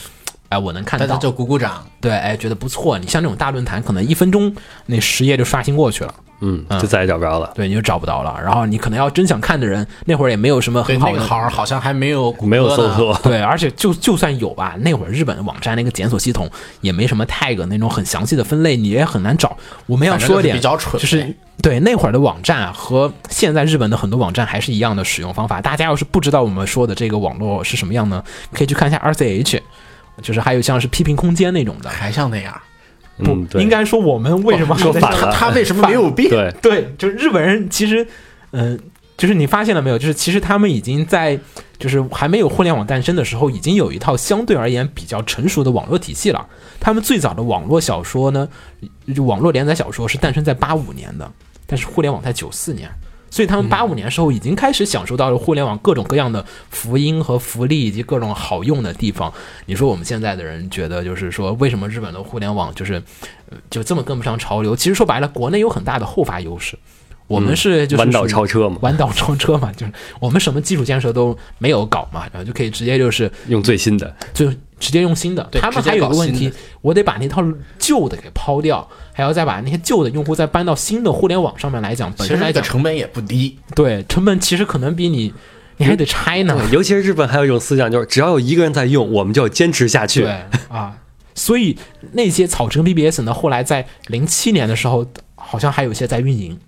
[0.51, 1.85] 哎，我能看到，大家就鼓鼓掌。
[2.01, 2.99] 对，哎，觉得不错。
[2.99, 4.55] 你像这种大论坛，可能一分钟
[4.87, 6.15] 那十页就刷新过去了。
[6.43, 7.53] 嗯，就再也找不着了。
[7.55, 8.41] 对，你就找不到了。
[8.43, 13.15] 然后你可能要真想看的人，那会儿也没有什么很好的那个号，好像还没有没有搜索。
[13.23, 19.57] 对，而且就就算有吧，那会儿日本的网站那个检索系统也没什么 tag 那种很详细的分类，你也很难找。
[19.87, 21.33] 我们要说点比较蠢，就是
[21.63, 25.61] 对那会儿的网站和现在日本的很多网站还是一样的使用方法。
[25.61, 29.61] 大家要是不知道我们说的这个网络是什么样呢，可以去看一下 RCH，
[30.21, 32.61] 就是还有像是批评空间那种的，还像那样。
[33.23, 35.31] 不应该说我们为什么说反了？
[35.31, 36.31] 他为什么没有变？
[36.31, 38.07] 对对，就是日本人其实，
[38.53, 38.81] 嗯，
[39.19, 39.99] 就是你发现了没有？
[39.99, 41.39] 就是其实他们已经在，
[41.79, 46.47] 就是还没有互联网诞生的时候，已经有一套相对而言比较成熟的网络体系了。
[46.81, 48.49] 他们最早的网络小说呢，
[49.15, 51.31] 就网络连载小说是诞生在八五年的，
[51.67, 52.89] 但是互联网在九四年。
[53.31, 59.33] 所以他们八五年时候已经开始享受到了互联网各种各样的福音和福利以及各种好用的地方。
[59.67, 63.03] 你说我们现在的人觉得，就是说为什么日本的互联网就是
[63.71, 64.75] 就这么跟不上潮流？
[64.75, 66.77] 其实说白了，国内有很大的后发优势。
[67.31, 75.49] 我们是就是弯道超车嘛，弯道超车嘛， 就是我们什么基础建设都没有搞嘛，然后就可以直接就是用最新的，就直接用新的。
[75.53, 77.41] 他们还有个问题，我得把那套
[77.79, 83.57] 旧的给抛掉，还要再把那些旧的用户再搬到新的互联网上面来讲，本身来讲成本也不低。
[83.77, 85.33] 对，成本其实可能比你
[85.77, 86.61] 你还得拆呢。
[86.73, 90.23] 尤其是日本还有一种思想，就是只要有一个人在用，我们就要坚持下去。
[90.23, 90.37] 对
[90.69, 90.97] 啊，
[91.37, 91.79] 所以
[92.15, 96.59] 那些草城 BBS 呢，后来在零七年的时候，好像还有一些在运营。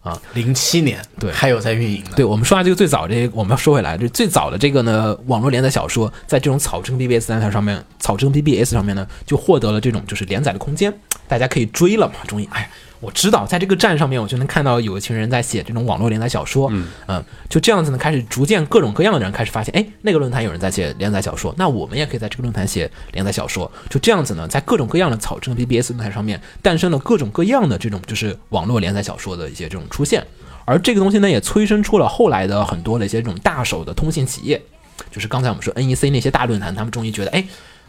[0.00, 2.10] 啊，零七年对，还有在运营的。
[2.16, 10.92] 对我们说下这个最早这，我们要说回来，这最早的这个呢，网络连载小说，在这种草根 BBS 单台上面，草根 BBS 上面呢，就获得了这种就是连载的空间，
[11.28, 12.70] 大家可以追了嘛，终于，哎。
[13.00, 16.70] 我知道，在这个站上面，我就能看到有一群人在写这种网络连载小说。
[17.06, 23.70] 嗯，就这样子呢，开始逐渐各种各样的人开始发现，哎，那个论坛有人在写连载小说，那我们也可以在这个论坛写连载小说。
[23.88, 30.22] 就这样子呢，在各种各样的草根 BBS 论坛上面，诞生了各种各样的这种就是网络连载小说的一些这种出现。
[30.66, 34.60] 而这个东西呢，也催生出了后来的很多的一些这种大手的通信企业，
[35.10, 37.44] 就是刚才我们说 NEC 那些大论坛，他们终于觉得，哎，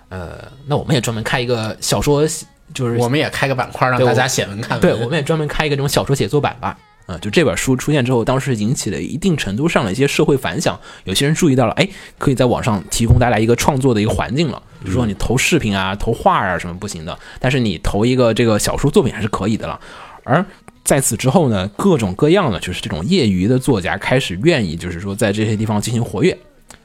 [0.08, 2.26] 呃，那我们也专门开一个小说。
[2.74, 4.80] 就是我们也开个板块让大家写文看。
[4.80, 6.78] 对，我们也专门开一个这种小说写作版吧。
[7.08, 10.80] 嗯，就这本书出现之后，当时引起了一定程度上的一些社会反响。
[11.04, 11.88] 有些人注意到了，哎，
[12.20, 14.62] 可以在网上提供大家一个创作的一个环境了。
[14.84, 19.80] 比如说你投视频啊、投画啊什么不行的，但是你投一个这个小说作品还是可以的了。
[20.24, 20.46] 而
[20.84, 26.38] 在此之后呢，各种各样的就是这种业余的作家开始愿意，就是说在这些地方进行活跃。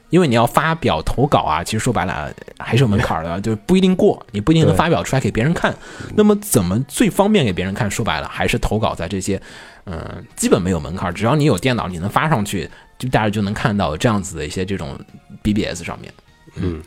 [0.09, 5.75] 因为你要发表投稿啊，其实说白了还是有门槛的， 就是不一定过，你不一定能发表出来给别人看。
[6.15, 7.89] 那么怎么最方便给别人看？
[7.89, 9.41] 说白了还是投稿在这些，
[9.85, 14.97] 嗯，基本没有门槛，只要你有电脑，你能发上去，就大家就能看到这样子的一些这种
[15.43, 16.13] BBS 上面，
[16.55, 16.81] 嗯。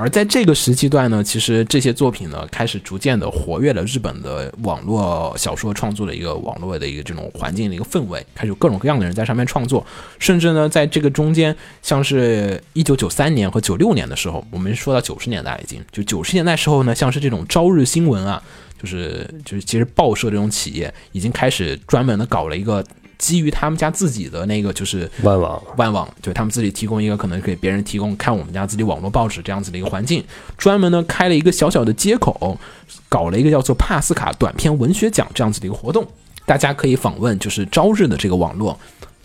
[0.00, 9.84] 而在这个时期段呢，其实这些作品呢，开始逐渐的活跃了日本的网络小说创作的一个网络的一个这种环境的一个氛围，开始有各种各样的人在上面创作，
[10.20, 18.40] 甚至呢，在这个中间，像是一九九三年和九六年的时候，我们说到九十年代已经，就九十年代时候呢，像是这种朝日新闻啊，
[18.80, 22.84] 就是就是其实报社这种企业已经开始专门的搞了一个。
[23.18, 30.24] 基于他们家自己的那个就是万网，万网，对他们自己提供一个可能给别人提供看我们家自己网络报纸这样子的一个环境，
[30.56, 32.58] 专门呢开了一个小小的接口，
[33.08, 36.06] 搞了一个叫做帕斯卡短篇文学奖这样子的一个活动，
[36.46, 38.78] 大家可以访问就是朝日的这个网络。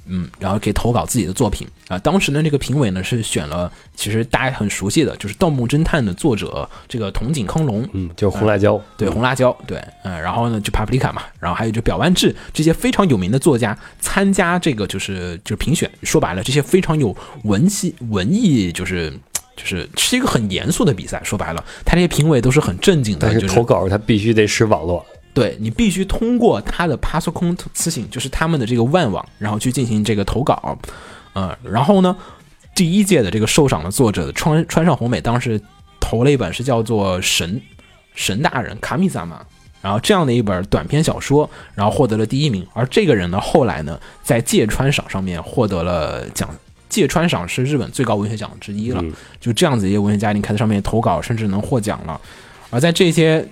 [0.05, 1.97] 嗯，然后可以投稿自己的作品啊。
[1.99, 15.89] 当时呢，这个评委呢是选了，其实大家很熟悉的，就是《盗墓侦探》的作者这个筒井康隆，嗯，就红辣椒，对，红辣椒，对，嗯，然后呢就帕布利卡嘛，然后还有就表万志这些非常有名的作家参加这个就是就是评选。
[16.03, 19.11] 说白了，这些非常有文系文艺，就是
[19.55, 21.21] 就是是一个很严肃的比赛。
[21.23, 25.05] 说白了，他这些评委都是很正经的，但是投稿他必须得使网络。
[25.34, 30.78] 对你必须通过他的 p a s s c o n 私信，就是他们的这个万网，然后去进行这个投稿，
[31.34, 32.15] 嗯，然后呢，
[32.76, 35.60] 第一届的这个受赏的作者川川上红美当时
[36.00, 37.60] 投了一本是叫做《神
[38.13, 39.38] 神大人卡米萨玛》，
[39.82, 42.63] 然后这样的一本短篇小说，然后获得了第一名。
[42.74, 46.48] 而这个人呢，后来呢，在芥川赏上面获得了奖
[46.89, 49.02] 芥川赏是日本最高文学奖之一了。
[49.02, 52.22] 嗯就这样子一些文学家，你看在上面投稿，甚至能获奖了。
[52.69, 53.43] 而在这些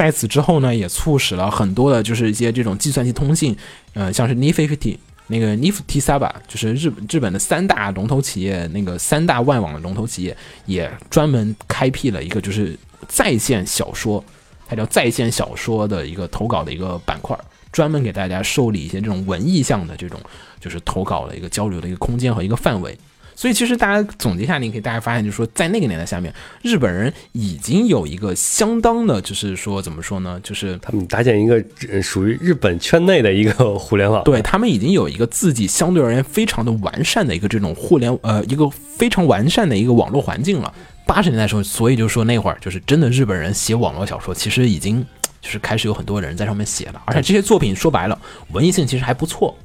[0.00, 3.54] 在此之后呢，也促使了很多的，就是一些这种计算机通信，
[3.92, 10.34] 呃，像是 Nifty 那个 Nifty Saba，就是日本日本的三大龙头企业，那个三大外网的龙头企业，
[10.64, 12.74] 也专门开辟了一个就是
[13.08, 14.24] 在线小说，
[14.66, 17.38] 它叫在线小说的一个投稿的一个板块。
[17.70, 20.18] 专门给大家受理一些这种文艺向的这种，
[20.58, 22.96] 就是投稿的一个交流的一个空间和一个范围。
[23.40, 40.70] 所以其实大家总结一下，你可以大家发现，就是说在那个年代下面，日本人已经有一个相当的，就是说怎么说呢，就是他们搭建一个呃属于日本圈内的一个互联网，对他们已经有一个自己相对而言非常的完善的一个这种互联呃一个非常完善的一个网络环境了。
[41.06, 45.02] 八十年代的时候，所以就说那会儿就是真的日本人写网络小说，其实已经
[45.40, 48.20] 就是开始有很多人在上面写了，而且这些作品说白了
[48.52, 49.56] 文艺性其实还不错。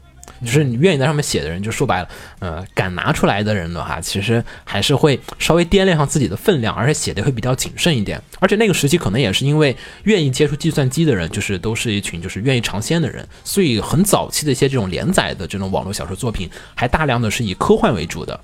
[0.44, 2.10] 就是你愿意在上面写的人，就说白了，
[2.40, 8.22] 呃，敢拿出来的人的话，其实还是会稍微掂量上自己的分量，而且写的会比较谨慎一点。
[8.40, 18.40] 而且那个时期可能也是因为愿意接触计算机的人，就是都是一群就是愿意尝鲜的人，所以很早期的一些这种连载的这种网络小说作品，还大量的是以科幻为主的。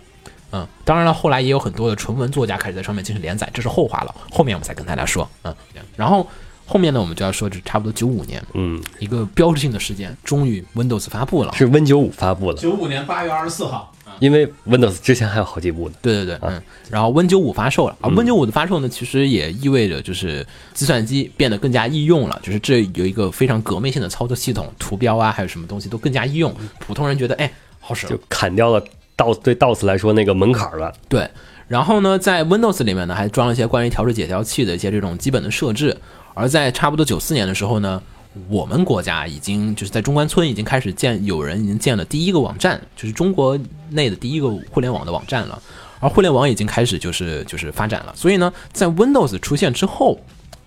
[0.54, 5.30] 嗯，当然了，后来也有很多的纯文作家开始在上面进行连载，这是后话了，后面我们再跟大家说。
[5.44, 5.56] 嗯，
[5.96, 6.28] 然后
[6.72, 11.52] 后面呢，我们就要说，这差不多九五年嗯，一个标志性的事件，终于 Windows 发布了。
[11.54, 15.96] 是 Win 九五发布了，九五年八月二十四号，因为 Windows 之前还有好几部呢。
[16.02, 17.98] 对对对，嗯，然后 Win 九五发售了。
[18.00, 28.82] 啊，Win 九五的发售呢，其实也意味着就是计算机变得更加易用了，就是这有一个非常革命性的操作系统，图标啊，还有什么东西都更加易用，普通人觉得哎好使就砍掉了
[29.18, 30.94] DOS 对 DOS 来说那个门槛了。
[31.10, 31.30] 对，
[31.68, 35.98] 然后呢，在 Windows 里面呢，还装了一些关于调制解调器的一些这种基本的设置。
[36.34, 38.02] 而在差不多九四年的时候呢，
[38.48, 45.62] 我们国家已经就是在中关村已经开始建，有人已经建了第一个网站，就是中国内的第一个互联网的网站了。
[46.00, 50.20] 而互联网已经开始就是就是发展了，所以呢，在 Windows 出现之后，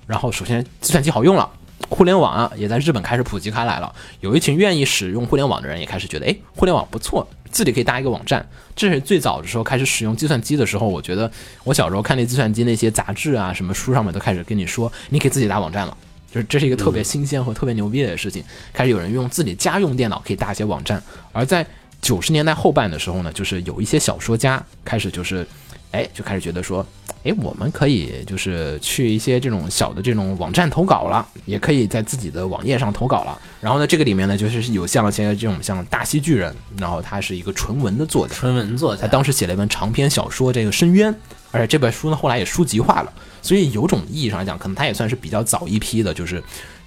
[0.06, 1.50] 然后首先计算机好用了。
[1.90, 3.92] 互联网啊，也在日本开始普及开来了。
[4.20, 8.46] 有一群愿意使用互联网的人，也开始觉得，哎，互联网不错，自己可以搭一个网站。
[8.76, 11.30] 这是最早的时候开始使用计算机的时候，我觉得
[11.62, 15.96] 我小时候看那计算机那些杂志啊，什么书上面都开始跟你说，你可以自己搭网站了。
[16.32, 21.00] 就是这是一个特别新鲜和特别牛逼的事情，开始有人用自己家用电脑可以搭一些网站。
[21.30, 21.64] 而在
[22.02, 25.46] 九十年代后半的时候呢，就是有一些小说家开始就是，
[25.94, 26.84] 哎，就开始觉得说，
[27.22, 33.38] 哎，我们可以就是去一些这种小的这种网站投稿了，也可以在自己的网页上投稿了。
[33.60, 41.14] 然后呢，这个里面呢，就是有像一些这种像大西巨人，然后他是一个纯文的作家，纯文作家，他当时写了一本长篇小说《这个深渊》，
[41.52, 46.42] 而且这本书呢后来也书籍化了，所以有种意义上来讲，可能他也算是比较早一批的，就是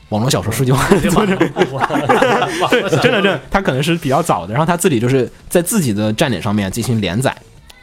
[0.10, 0.86] 网络小说书籍化。
[0.90, 1.00] 对，
[3.02, 7.34] 真的真的，他可能是比较早的，然后他自己就是在自己的站点上面进行连载，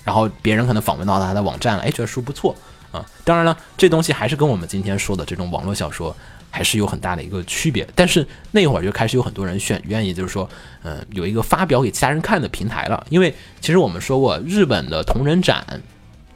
[0.05, 2.55] 然后别人可能访问到他的网站了，哎，觉得书不错
[2.93, 3.05] 啊。
[3.25, 6.15] 当然了，这东西还是跟我们今天说的这种网络小说
[6.51, 7.85] 还是有很大的一个区别。
[7.95, 10.49] 但是那会儿就开始有很多人选愿意，就是说，
[10.83, 13.05] 嗯、有一个发表给其他人看的平台了。
[13.09, 15.65] 因为其实我们说过，日本的同人展，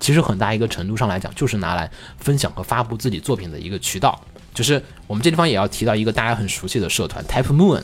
[0.01, 4.21] 其实很大一个程度上来讲，就是拿来分享和发布自己作品的一个渠道。
[4.55, 7.81] 就是我们这地方也要提到一个大家很熟悉的社团 Type Moon，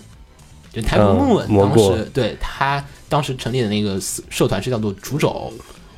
[0.73, 5.53] 就 Type 嗯 Moon 当时对他当时成立的那个社团是叫做竹肘，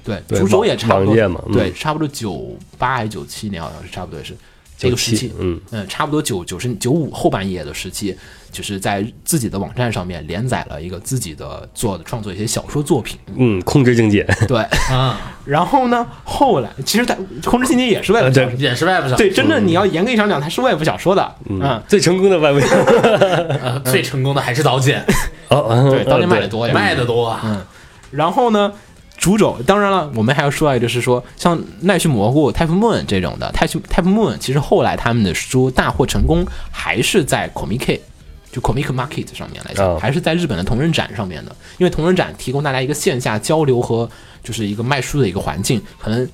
[0.07, 1.53] 对，对竹肘也差不多嘛嗯。
[1.53, 4.33] 对，差不多九八还是九七年，好像是差不多是
[4.79, 5.61] 这个时期嗯。
[5.73, 8.17] 嗯，差不多九九十九五后半叶的时期，
[8.53, 14.59] 就是在自己的网站上面连载了一个自己的做的创作一些小说作品，嗯，控制境界，对，
[14.95, 22.63] 啊，然后呢，后来其实在控制境界也是外部对小说也是外部小说对，真正你要严格意义上讲，它是 Web 小说的，嗯，最成功的外微。
[23.63, 25.05] 呃最成功的还是刀剑，
[25.49, 27.65] 哦，对，刀剑卖的的多呀，卖的多嗯，
[28.11, 28.73] 然后呢，
[29.17, 37.99] 主轴当然了，我们还要说到，就是说像奈绪蘑菇、Type Moon 这种的，Type Type Moon 其实后来他们的书大获成功，还是在 Comic
[38.53, 44.09] 就 Comic Market 上面来讲，哦还是在日本的同人展上面的，因为同人展提供大家一个线下交流和
[44.45, 46.29] 就是一个卖书的一个环境，可能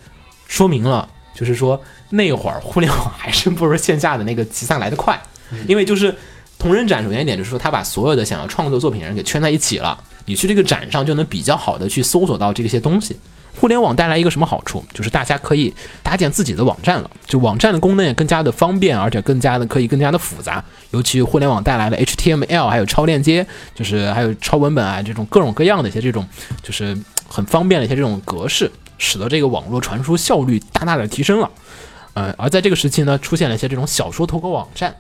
[0.47, 1.81] 说明了就是说
[2.11, 5.21] 那会儿互联网还是不如线下的那个集散来得快，
[5.67, 6.15] 因为就是
[6.59, 9.99] 同人展，首先一点就是说，他把所有的想要创作作品的人给圈在一起了。
[10.27, 13.17] 你去这个展上就能比较好的去搜索到这些东西。
[13.55, 14.83] 互联网带来一个什么好处？
[14.95, 20.65] 就是大家可以搭建自己的网站了，就网站的功能也更加的方便，而且更加的可以更加的复杂。
[20.91, 26.27] 尤其互联网带来了 HTML，还有超链接，就是还有超文本啊这种各种各样的一些这种，
[26.63, 26.97] 就是
[27.29, 31.51] 很方便的一些这种格式，使得这个网络传输效率大大的提升了。
[32.15, 34.95] 呃，而在这个时期呢，出现了一些这种小说投稿网站。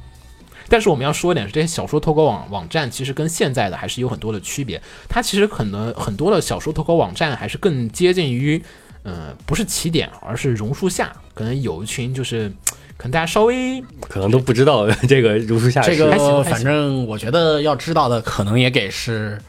[0.69, 4.81] 但是我们要说一点是，这些小说投稿网网站其实跟现在的还是有很多的区别。
[5.09, 8.63] 它其实可能很多的小说投稿网站还是更接近于，
[9.03, 12.49] 呃，不是起点，而是榕树下，可能有一群就是，
[12.97, 19.41] 可能大家稍微可能都不知道 这个榕树下这个反正我觉得要知道的可能也给是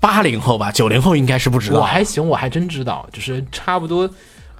[0.00, 1.80] 八零后吧，九零后应该是不知道。
[1.80, 4.10] 我还行，我还真知道，就是差不多。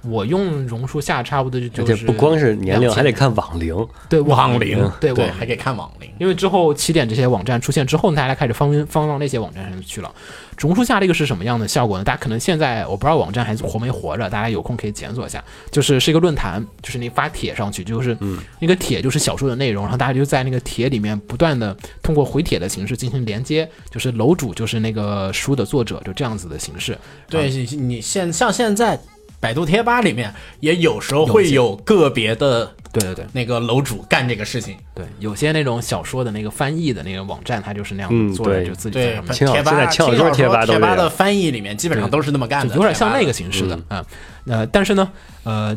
[0.03, 3.75] 我用榕树下差不多就就是不光是年龄，还得看网龄。
[4.09, 6.09] 对网龄，对，我还可以看网龄。
[6.19, 10.13] 因为之后起点这些网站出现之后，大家开始放放到那些网站上去了。
[10.57, 12.03] 榕树下这个是什么样的效果呢？
[12.03, 15.43] 大家可能现在我不知道网站还活没活着，大家有空可以检索一下。
[15.71, 18.15] 就是是一个论坛，就是你发帖上去，就是
[18.59, 26.95] 那个帖就是小说的内容，然后大家就在那个帖里面不断的通过回帖的形式进行连接，就是楼主就是那个书的作者，就这样子的形式。
[27.27, 28.99] 对你你现像现在
[29.41, 34.77] 百度贴吧里面也有时候会有个别的对对对那个楼主干这个事情。
[34.93, 44.05] 对，有些那种小说的那个翻译的那个网站，它就是那样嗯做的，对就自己在对上面，贴吧现在轻小说贴吧贴吧的翻译里面基本上都是那么干的，有点像那个形式的啊。
[44.45, 45.11] 呃，但是呢，
[45.43, 45.75] 呃，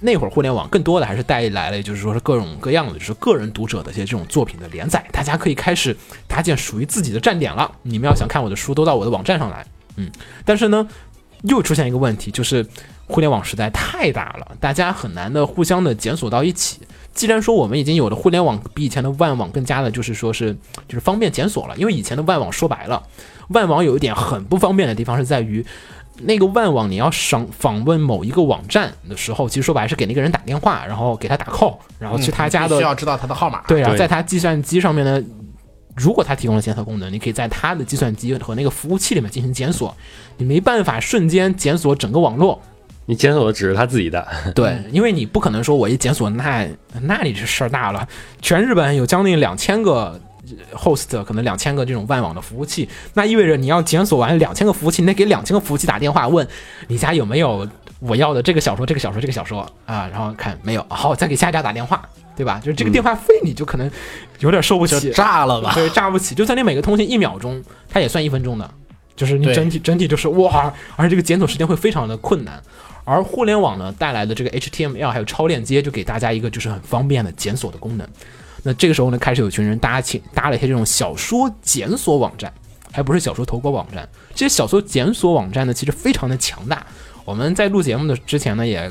[0.00, 5.96] 那会儿互联网更多的还是带来了，就是说是各种各样的，就是个人读者的一些这种作品的连载，大家可以开始
[6.28, 7.70] 搭建属于自己的站点了。
[7.82, 9.66] 你们要想看我的书，都到我的网站上来。
[9.96, 10.10] 嗯，
[10.44, 10.86] 但是呢，
[11.42, 12.66] 又出现一个问题，就是
[13.12, 16.78] 互联网时代太大了，大家很难的互相的检索到一起。
[17.12, 20.54] 既然说我们已经有了互联网比以前的万网更加的，就是说是
[20.88, 23.02] 就是方便检索了，因为以前的万网说白了，
[23.48, 25.62] 万网有一点很不方便的地方是在于，
[26.20, 33.62] 那个万网你要上访问某一个网站的时候，其实说白了是给那个人打电话，然后给他打 call，然后去他家的嗯必须要知道他的号码。
[33.68, 35.22] 对，然后在他计算机上面呢，
[35.94, 39.94] 如果他提供了检索功能，你可以在他的计算机和那个服务器里面进行检索，
[40.38, 42.58] 你没办法瞬间检索整个网络。
[43.06, 46.66] 你检索的只是他自己的， 对，因为你不可能说我一检索，那
[47.02, 48.06] 那你这事儿大了，
[48.40, 50.20] 全日本有将近两千个。
[50.76, 56.46] host 可能两千个这种万网的服务器，那意味着你要检索完两千个服务器，你得给两千个服务器打电话问
[56.88, 57.66] 你家有没有
[58.00, 62.60] 我要的这个小说、这个小说、这个小说啊，然后看没有，好，再给下一家打电话，对吧？
[62.62, 63.90] 就是这个电话费你就可能
[64.40, 65.72] 有点受不起，就炸了吧？
[65.74, 66.34] 对，炸不起。
[66.34, 68.68] 就算你每个通信一秒钟，它也算一分钟的，
[69.14, 72.60] 就是你整体整体就是哇，而且这个检索时间会非常的困难。
[73.12, 78.08] 而互联网呢带来的这个 HTML 还有超链接，就给大家一个就是很方便的检索的功能。
[78.62, 82.52] 那这个时候呢，开始有群人搭起搭了一些这种小说检索网站，
[82.90, 84.08] 还不是小说投稿网站。
[84.34, 86.86] 这些小说检索网站呢，其实非常的强大。
[87.24, 88.90] 我们在录节目的之前呢，也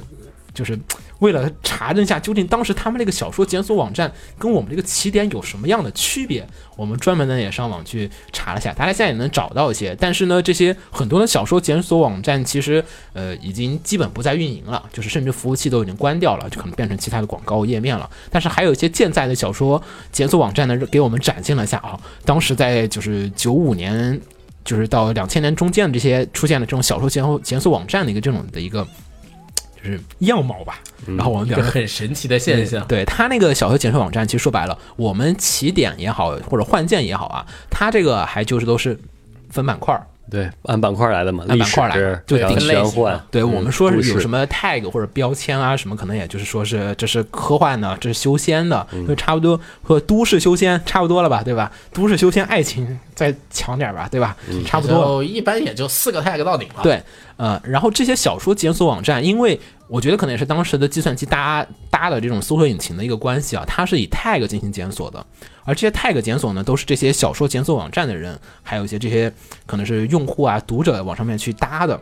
[0.54, 0.78] 就是
[1.20, 6.46] 为了查证一下究竟当时他们那个小说检索网站跟我们这个起点有什么样的区别，
[6.76, 9.96] 我们专门呢也上网去查了一下，大家现在也能找到一些。
[10.00, 12.84] 但是呢，这些很多的小说检索网站其实
[13.14, 18.10] 呃已经基本不再运营了，就是甚至服务器都已经关掉了，就可能变成其他的广告页面了。
[18.30, 19.82] 但是还有一些健在的小说
[20.12, 24.20] 检索网站呢，给我们展现了一下啊，当时在就是九五年。
[24.64, 28.88] 就是到两千年中间的这些出现的这种小说检索检索网站的一个这种的一个
[29.84, 32.86] 就是样貌吧，然后我们表示很神奇的现象。
[32.88, 39.00] 对他那个小说检索网站，其实说白了，我们起点也好，或者换件也好啊，它这个还就是都是
[39.50, 40.06] 分板块儿。
[40.30, 51.72] 对，按板块来的嘛，按板块来就定类型玄幻，对我们说是有什么？tag 或者标签啊，什么可能也就是说是这是科幻的，这是修仙的，就差不多和都市修仙差不多了吧，对吧？
[51.92, 54.38] 都市修仙爱情再强点吧，对吧？
[54.66, 57.02] 差不多一般也就四个 tag 到顶了。，对，
[57.36, 59.60] 呃，然后这些小说检索网站，因为
[59.92, 65.26] 我觉得可能也是当时的计算机搭搭的这种搜索引擎的一个关系啊，它是以 tag 进行检索的，
[65.66, 69.32] 而这些 tag 检索呢，都是这些小说检索网站的人，还有一些这些
[69.66, 72.00] 可能是用户啊、读者往上面去搭的，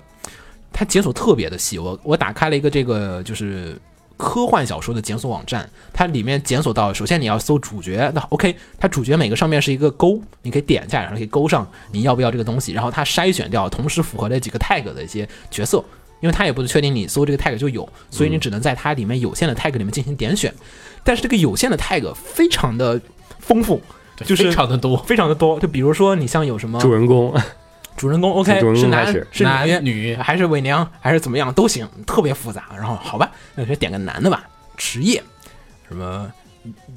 [0.71, 1.79] 它检索特别的细。
[1.79, 3.75] 我我打开了一个这个就是。
[4.21, 15.81] 科幻小说的检索网站，它里面检索到，首先你要搜主角，那 OK，它主角每个上面是一个勾，你可以点一下，然后可以勾上你要不要这个东西，然后它筛选掉同时符合这几个 tag 的一些角色，
[16.19, 20.53] 因为它也不是确定你搜这个 tag 就有，所以你只能在它里面有限的 tag 里面进行点选，
[21.03, 22.99] 但是这个有限的 tag 非常的
[23.39, 23.81] 丰富，
[24.17, 24.97] 就是非常的多。
[25.03, 27.33] 非常的多，就比如说你像有什么主人公，
[27.95, 32.65] 主人公 OK 主人公是男是女男女还是伪娘还是怎么样都行，特别复杂。
[32.75, 34.43] 然后好吧，那就点个男的吧，
[34.75, 35.23] 职业
[35.87, 36.29] 什么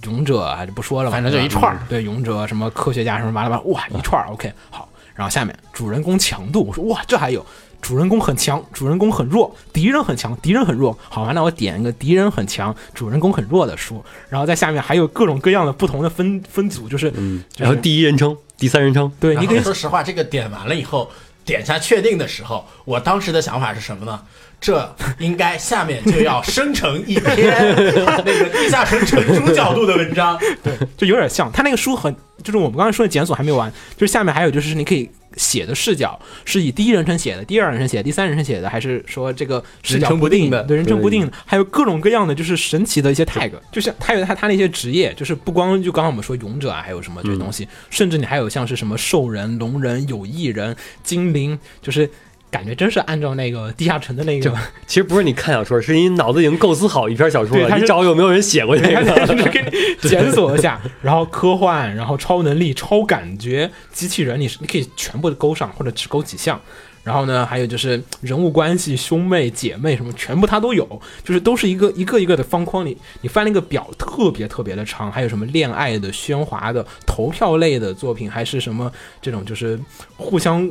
[0.05, 4.89] 勇者啊就不说了吧，反正就一串对，勇者什么科学家什么巴拉巴拉，哇，一串儿 OK 好。
[5.15, 7.45] 然后下面主人公强度，我说哇这还有。
[7.83, 10.97] 主人公很强，主人公很弱，敌人很强，敌人很弱。
[11.09, 21.11] 好吧，那我点一个敌人很强，主人公很弱的书，然后在下面还有各种各样的不同的分分组，就是，嗯，就是然后第一人称、第三人称，对，你可以说实话，这个点完了以后，
[21.45, 24.21] 点下确定的时候，我当时的想法是什么呢？
[24.61, 30.39] 这应该下面就要生成一篇 那个地下城城主角度的文章。
[30.63, 32.15] 对就有点像他那个书很，
[32.45, 52.09] 就是我们刚才说的检索还没有完，就是下面还有就是你可以写的视角是以第一人称写的，第二人称写的，第三人称写的，还是说这个视角人称不定的对人称不定的，还有各种各样的就是神奇的一些 tag，就是他有他他那些职业，就是不光就刚刚我们说勇者啊，还有什么这些东西，甚至你还有像是什么兽人、龙人、有翼人、精灵，就是。
[52.53, 54.55] 感觉真是按照那个地下城的那个，
[54.87, 59.27] 其实不是你看小说，是你脑子已经构思好一篇小说了，你找有没有人写过 这个？
[59.27, 66.61] 就给你检索一下，然后科幻，然后超能力、超感觉、机器人，你是你可以全部勾上，或者只勾几项。
[67.05, 70.87] 然后呢，还有就是人物关系、兄妹姐妹什么，全部它都有，
[71.25, 79.77] 就是都是一个 一个一个的方框里，你翻那个表特别特别的长，还有什么恋爱的、喧哗的、投票类的作品，还是什么这种就是
[80.17, 80.71] 互相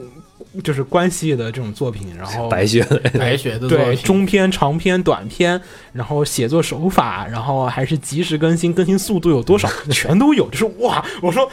[0.64, 5.60] 就是关系的这种作品，然后白学类，白雪的对中篇、长篇、短篇，
[5.94, 10.50] 然后写作手法，然后还是及时更新，更新速度有多少， 全都有。
[10.50, 11.50] 就是哇，我说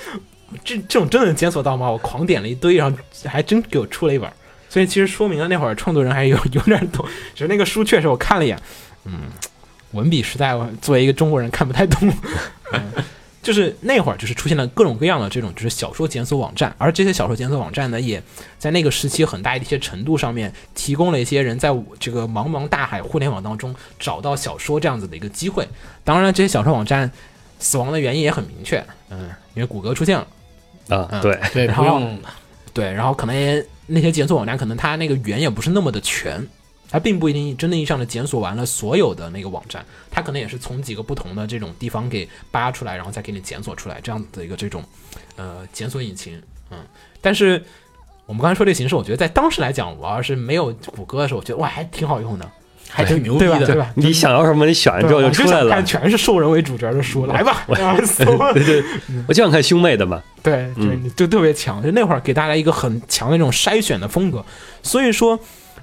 [0.65, 1.91] 这这种真的能检索到吗？
[1.91, 4.31] 我狂点了一堆，然后还真给我出了一本。
[4.69, 8.59] 所以其实说明了那会儿创作人还有有点懂，只是那个书确实我看了一眼，
[9.05, 9.21] 嗯，
[9.93, 12.13] 文笔实在我作为一个中国人看不太懂。
[12.73, 12.83] 嗯
[13.41, 18.23] 就是那会儿，就是出现了各种各样的这种就是小说检索网站，而这些小说检索网站呢，也
[18.59, 25.67] 在那个时期很大一些程度上面提供了一些人在这个茫茫大海互联网当中找到小说这样子的一个机会。
[26.05, 27.11] 当然，这些小说网站
[27.59, 30.27] 死亡的原因也很明确，嗯，因为谷歌出现了，
[30.89, 32.03] 啊，对，对，然后
[32.75, 36.47] 对，然后可能也那些检索网站可能它那个源也不是那么的全，
[36.91, 44.83] 它并不一定真正意义上的检索完了所有的那个网站，它可能也是从几个不同的这种地方给扒出来，然后再给你检索出来这样的一个这种
[45.37, 46.79] 呃检索引擎，嗯，
[47.21, 47.63] 但是
[48.27, 52.51] 我们刚才说这个形式，我觉得在当时来讲，我要是没有谷歌的时候，我觉得哇还挺好用的，
[52.89, 53.59] 还挺牛逼对吧？
[53.65, 53.75] 对。
[53.75, 53.93] 吧？
[53.95, 55.85] 你想要什么，你选完之后就出来了看。
[55.85, 58.25] 全是兽人为主角的书，来吧， 然后搜
[59.27, 64.45] 我就想看兄妹的嘛，对对，嗯就特别强，就那会儿给大家一个很强的那种筛选的风格，
[64.83, 65.39] 所以说，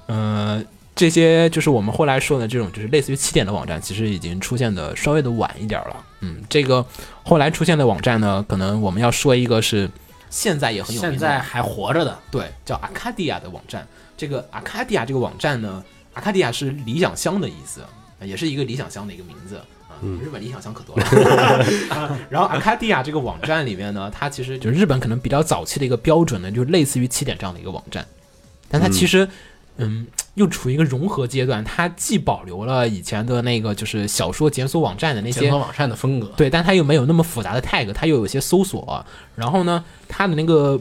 [0.06, 0.62] 呃，
[0.96, 6.04] 这些就是我们后来说的这种，就是类似于起点的网站，其实已经出现的稍微的晚一点了。
[6.20, 6.84] 嗯，这个
[7.22, 9.88] 后来出现的网站呢，可能我们要说一个是
[10.30, 13.86] 现在也很有名，现在还活着的，对叫阿卡迪亚的网站。
[14.16, 15.84] 这个阿卡迪亚这个网站呢，
[16.14, 17.82] 阿卡迪亚是理想乡的意思，
[18.22, 19.56] 也是一个理想乡的一个名字。
[19.88, 21.04] 啊，日本理想乡可多了。
[21.90, 28.06] 啊 然后阿卡迪亚这个网站里面呢，它其实就是日本可能比较早期的一个标准呢，就是类似于起点这样的一个网站，
[28.70, 29.28] 但它其实
[29.76, 36.26] 嗯又处于一个融合阶段，它既保留了以前的那个就是小说检索网站的那些检索网站的风格。
[36.36, 39.04] 对，但它又没有那么复杂的 tag，它又有些搜索，
[39.34, 40.78] 然后呢，它的那个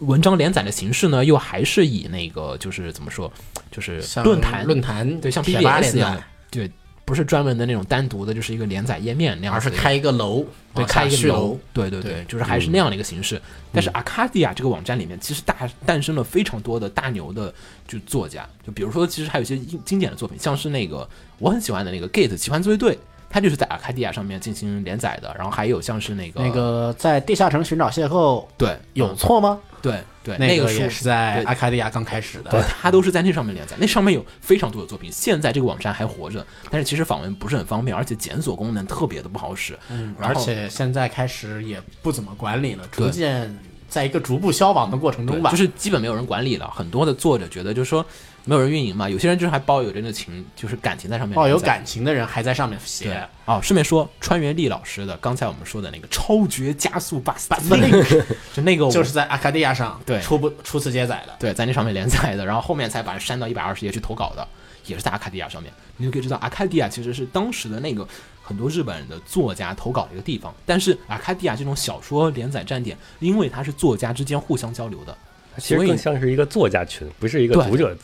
[0.00, 3.32] 文章连载的形式呢，又还是以那个就是怎么说，
[3.70, 6.70] 就是像论坛论坛对，像 BBS 一样连载，对，
[7.06, 10.44] 不是专门的那种单独的，就是一个连载页面那样而是开一个楼，
[10.74, 12.24] 对，开一个楼，，对对对，对。
[12.24, 13.40] 就是还是那样的一个形式。
[13.72, 17.54] 但是阿卡迪亚这个网站里面，其实大诞生了非常多的大牛的
[17.86, 22.98] 就作家，就比如说，其实还有一些经经典的作品，像是那个我很喜欢的那个 Gate 奇幻自卫队，
[23.36, 25.30] 它就是在阿卡迪亚上面进行连载的。
[25.36, 29.60] 然后还有像是那个那个在地下城寻找邂逅对有错吗？
[29.82, 32.50] 对对那个书也是在对阿卡迪亚刚开始的。
[32.50, 35.12] 对，它都是在那上面连载，那上面有非常多的作品。
[35.12, 39.78] 现在这个网站还活着，但是其实访问不是很方便，而且检索功能特别的不好使。
[39.90, 43.54] 嗯，而且现在开始也不怎么管理了，逐渐
[43.86, 45.50] 在一个逐步消亡的过程中吧。
[45.50, 46.72] 就是基本没有人管理了。
[46.74, 48.04] 很多的作者觉得，就是说
[48.48, 51.34] 没有人运营嘛，有些人就是还抱有这个情，就是感情在上面。
[51.34, 51.58] 抱有。
[51.58, 58.24] 感情的人还在上面写对，哦，顺便说，川原丽老师的刚才我们说的那个超绝加速 bus，Bus Link
[58.54, 61.34] 就那个就是在阿卡迪亚上对初不初次接载的。
[61.40, 64.46] 对，在那上面连载的，然后后面才把它删到一百二十页去投稿的，
[64.84, 65.72] 也是在阿卡迪亚上面。
[65.96, 68.06] 你就可以知道，阿卡迪亚其实是当时的那个
[68.44, 70.54] 很多日本人的作家投稿的一个地方。
[70.64, 75.18] 但是阿卡迪亚这种小说连载站点，因为它是作家之间互相交流的，
[75.56, 77.96] 其实所以更像是一个作家群，不是一个读者。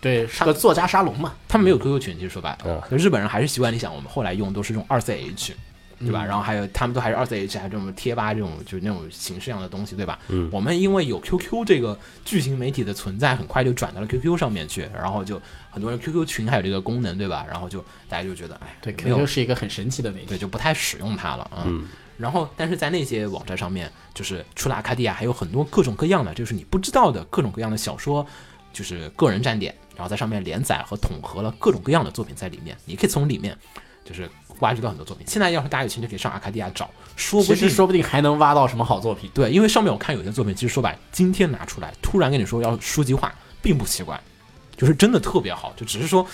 [0.00, 1.34] 对，是个作家沙龙嘛。
[1.48, 5.52] 他们没有 QQ 群，其实说白了，嗯日本人还是习惯，你想我们后来用都是用二 CH。
[6.00, 6.24] 对吧？
[6.24, 10.18] 然后还有他们都还是二 CH，还有这种贴吧这种就是那种形式样的东西，对吧？
[10.28, 17.46] 嗯我们因为有 QQ 这个巨型媒体的存在，很快就转到了 QQ 上面去，然后就很多人 QQ 群还有这个功能，对吧？
[17.48, 20.26] 然后就大家就觉得，哎，对，QQ 是一个很神奇的媒体。
[20.26, 21.62] 对，就不太使用它了啊。
[21.66, 28.24] 嗯然后，但是在那些网站上面，就是除了阿卡迪亚，还有很多各种各样的，就是你不知道的各种各样的小说，
[28.74, 32.76] 就是个人站点，然后在上面连载和统合了各种各样的作品在里面。
[32.84, 33.56] 你可以从里面
[34.04, 35.26] 就是挖掘到很多作品。
[35.26, 39.30] 现在要是大家有兴趣，可以上阿卡迪亚找，说不定说不定还能挖到什么好作品。
[39.32, 44.20] 对，因为上面我看有些作品，其实说白，今天拿出来，突然跟你说要书籍化，并不奇怪，
[44.76, 46.26] 就是真的特别好，就只是说，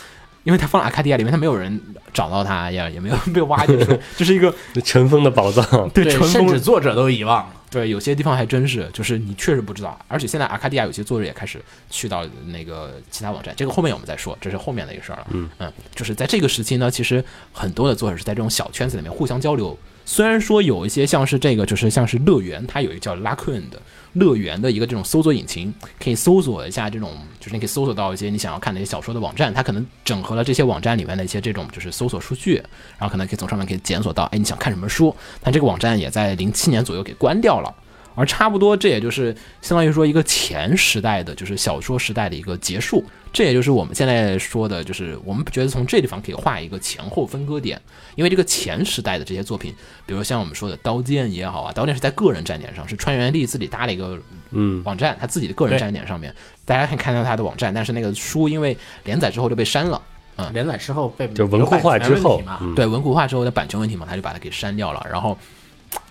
[0.45, 1.79] 因为他放在阿卡迪亚里面，他没有人
[2.15, 7.55] 找到他，也也没有 被挖掘出来，就是一个尘封的宝藏对尘甚封至作者都遗忘了。
[7.71, 15.27] 对，有些地方还真是，就是你确实不知道，而且现在阿卡迪亚有些作者也开始去到那个其他网站，这个后面我们再说，这是后面的一个事儿了。
[15.31, 19.79] 嗯嗯就是在这个时期呢，其实很多的作者是在这种小圈子里面互相交流。
[20.13, 23.81] 虽然说有一些像是这个，就是像是乐园，它有一个叫 Lacun 的
[24.15, 32.57] 乐园的一个这种搜索引擎，可以搜索一下这种，就是你可以搜索到一些你想要看的一些小说的网站，它可能整合了这些网站里面的一些这种就是搜索数据，
[32.99, 35.15] 然后可能可以从上面可以检索到，哎，你想看什么书？
[35.41, 37.73] 但这个网站也在零七年左右给关掉了。
[38.15, 43.05] 而差不多，这也就是相当于说一个前时代的，就是小说时代的一个结束。
[43.33, 47.81] 这也就是我们现在说的，就是我们觉得从这地方可以画一个前后分割点，
[48.17, 49.73] 因为这个前时代的这些作品，
[50.05, 56.35] 比如像我们说的《刀剑》也好啊，《刀剑》是在个人站点上，是川原丽自己搭了一个嗯，网站，他自己的个人站点上面，
[56.65, 60.01] 大家可以看到他的网站，但是那个书因为连载之后就被删了。
[60.37, 62.43] 嗯连载之后被就文库化之后
[62.75, 65.07] 对文库化之后的版权问题嘛，他就把它给删掉了。
[65.11, 65.37] 然后，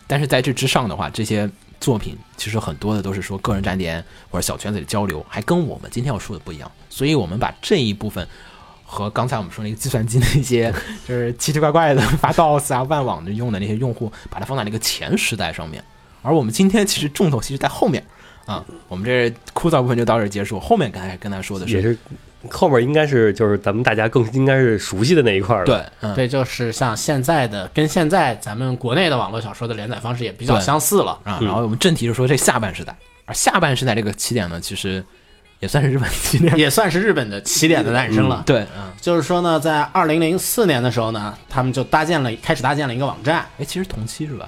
[0.05, 1.49] 但是在这之上的话，这些
[1.79, 6.71] 作品其实很多的都是说个人站点或者小圈子里交流，还跟我们今天要说的不一样。
[6.89, 8.27] 所以我们把这一部分
[8.83, 10.73] 和刚才我们说那个计算机那些
[11.07, 15.83] 就是奇奇怪怪的 发 DOS 啊、万网的用的那些用户，把它放在那个前时代上面。
[16.21, 18.03] 而我们今天其实重头戏是在后面
[18.45, 20.59] 啊，我们这枯燥部分就到这儿结束。
[20.59, 21.97] 后面刚才跟他说的，是
[22.49, 25.65] 后面应该是就是咱们大家更应该是熟悉的那一块儿了。
[25.65, 31.19] 对，嗯，这就是像现在的，跟现在咱们国内的网络小说的连载方式也比较相似了。
[31.23, 35.03] 啊，然后我们正题就说这下半时代，而下半时代这个起点呢，其实
[35.59, 36.55] 也算是日本起点。
[36.57, 38.43] 也算是日本的起点的诞生了。
[38.45, 43.45] 对，嗯，就是说呢，在二零零四年的时候呢，他们就搭建了，开始搭建了一个网站。
[43.57, 44.47] 哎，其实同期是吧？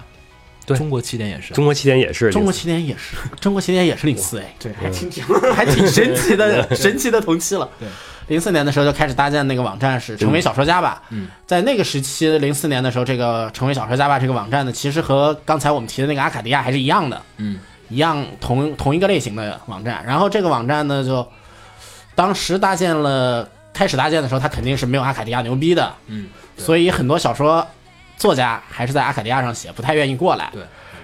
[0.73, 1.53] 对中国起点也是。
[1.53, 5.09] 中国起点也是中国起点也是，中国起点也是零四哎，对还挺
[5.53, 7.69] 还挺神奇的，神奇的同期了。
[7.79, 7.87] 对，
[8.27, 11.01] 零四年的时候就开始搭建那个网站是成为小说家吧。
[11.09, 17.21] 嗯，在那个时期，零四年的时候，这个成为小说家吧这个网站呢，其实和刚才我们提的那个阿卡迪亚还是一样的。
[17.37, 17.59] 嗯，
[17.89, 20.03] 一样同同一个类型的网站。
[20.05, 21.27] 然后这个网站呢，就
[22.15, 25.91] 当时搭建了，开始搭建的时候，它肯定是没有阿卡迪亚牛逼的。
[26.07, 27.65] 嗯，所以很多小说
[28.21, 30.47] 作家还是在阿卡迪亚上写，不太愿意过来。
[30.53, 30.61] 对。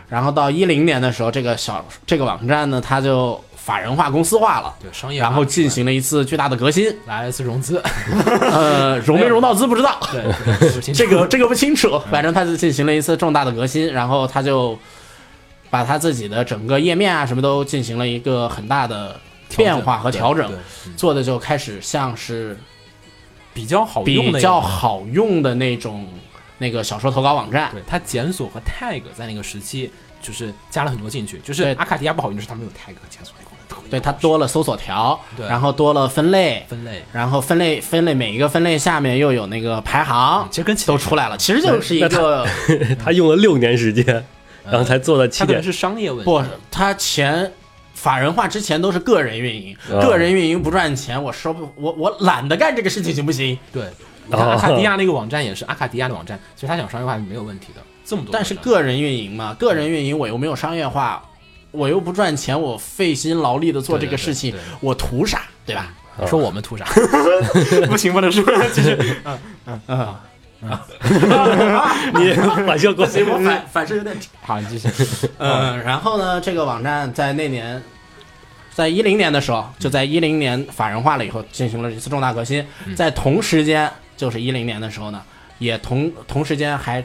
[0.08, 6.96] 然后到一零年的时候，这个小这个网站呢，它就法人化、公司化了，对商业化，然后进行了一次巨大的革新。
[7.08, 7.82] 来一次融资。
[8.40, 12.00] 呃，融没融到资不知道， 对，这个这个不清楚。
[12.12, 14.78] 反正它是进行了一次重大的革新，然后他就
[15.72, 19.20] 把他自己的整个页面啊什么都进行了一个很大的
[19.58, 20.50] 变化和调整
[20.96, 22.58] 做的就开始像是
[23.54, 24.62] 比较好用的比较。
[24.62, 26.08] 好用的那种
[26.58, 27.70] 那个小说投稿网站。
[27.72, 29.92] 对，它检索和 tag 在那个时期
[30.22, 33.58] 就是加了很多进去，就是对阿卡迪亚不好用，就是它没有 tag 和检索的功能
[33.90, 41.38] 对，它多了搜索条，对然后多了分类，分类，然后分类分类每一个分类下面又有那个排行，其实跟起都出来了。
[41.38, 42.46] 其实就是一个
[43.02, 44.06] 他用了六年时间，
[44.66, 45.48] 然后才做到七点。
[45.48, 46.26] 它可能是商业问题。
[46.26, 47.50] 不，他前
[47.94, 53.58] 法人化之前都是个人运营，哦个人运营不赚钱，我收不我我懒得干这个事情行不行？
[53.72, 53.84] 对，
[54.28, 58.32] 你看阿卡迪亚那个网站也是阿卡迪亚的网站，其实他想商业化是没有问题的，这么多。
[58.32, 61.24] 但是个人运营嘛，个人运营我又没有商业化，
[61.72, 65.44] 我又不赚钱，我费心劳力的做这个事情对对对对，我图啥？
[65.66, 65.94] 对吧？
[66.26, 66.86] 说我们图啥？
[67.88, 69.22] 不行，不能说，就 是
[69.88, 70.16] 嗯，
[72.16, 72.34] 你
[72.66, 74.90] 把效果不行，我反反射有点好，你继续。
[75.38, 77.80] 嗯，然后呢，这个网站在那年，
[78.74, 82.66] 在一零年的时候，就在一零年法人化了以后，进行了一次重大革新。
[82.96, 85.24] 在同时间，就是一零年的时候呢，
[85.60, 87.02] 也同同时间还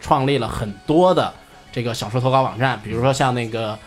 [0.00, 1.32] 创立了很多的
[1.72, 3.78] 这个小说投稿网站，比如说像那个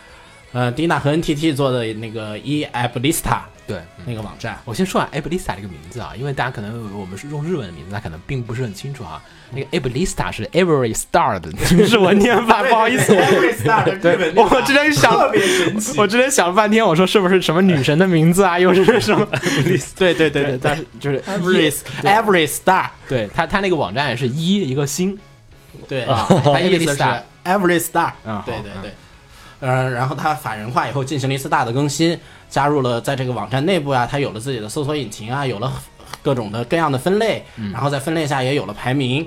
[0.52, 4.58] 呃蒂娜和 NTT 做的那个 e a b l i s t a 对，那个网站。
[4.64, 9.22] 我先说下 Ablista 这个名字啊，因为大家可能我们是用日文的名字，他可能并不是很清楚啊。
[9.50, 13.12] 那个 Ablista 是 Every Star 的 日文念法，不好意思。
[14.00, 15.98] 对，我之前想，特别神奇。
[15.98, 19.26] 我之前想了半天，我说是不是什么女神的名字啊，又是什么？
[19.96, 25.18] 对对对对，但是就是 Every every star，对他他那个网站也是一一个星，
[25.88, 28.92] 对啊它意思是 Every star every star，啊好对对对。
[29.62, 32.18] 呃，然后它法人化以后进行了一次大的更新，
[32.50, 35.72] 加入了在这个网站内部啊，它有了自己的搜索引擎啊，有了
[36.20, 39.24] 各种的各样的分类，嗯然后在分类下也有了排名，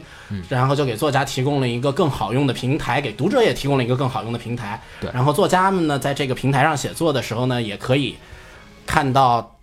[0.50, 4.82] 然后就给作家提供了一个更好用的平台，给读者也提供了一个更好用的平台。
[5.00, 8.18] 对然后作家们呢，在这个平台上写作的时候呢，也可以
[8.86, 9.58] 看到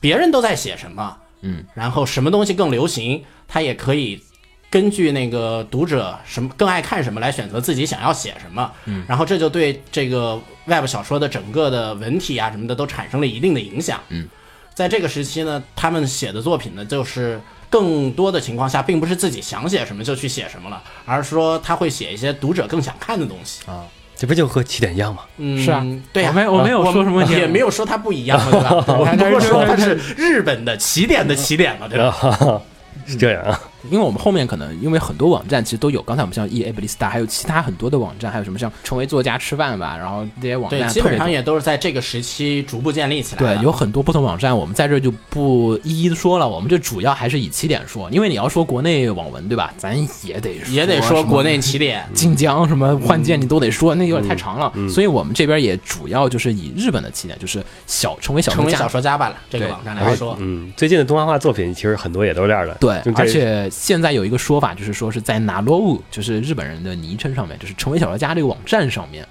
[0.00, 4.22] 别人都在写什么，嗯，然后什么东西更流行，他也可以
[4.70, 14.28] 根据那个读者什么更爱看什么来选择自己想要写什么，嗯，然后这就对这个 Web 小说的整个的文体啊什么的都产生了一定的影响，嗯，
[14.72, 23.84] 在这个时期呢，他们写的作品呢，就是更多的情况下，并不是自己想写什么就去写什么了，而是说他会写一些读者更想看的东西啊。
[24.16, 25.22] 这不就和起点一样吗？
[25.38, 28.84] 嗯，是啊对呀、我没我没有说什么问题也没有说它不一样，对吧？
[28.98, 32.60] 我们不过说它是日本的起点的起点嘛，对吧？
[33.06, 33.58] 是这样啊，
[33.90, 43.56] 因为我们后面可能因为很多网站其实都有，刚才我们像 e a b l i s t a，还有其他很多的网站，还有什么像成为作家吃饭吧，然后这些网，站基本上也都是在这个时期逐步建立起来的。
[43.56, 52.04] 对，有很多不同网站，我们在这儿就不一一说了，我们就主要还是以起点说，因为你要说国内网文对吧，咱也得也得说国内起点。
[52.12, 62.74] 晋江什么换剑你都得说，那有点太长了，嗯所以我们这边也主要就是以日本的起点，就是小成为小说家成为小说家吧了，这个网站来说，嗯，最近的动画化作品其实很多也都是这样的。
[62.80, 69.26] 对而且现在有一个说法，就是说是在 Narowu，就是日本人的昵称上面，就是成为小说家这个网站上面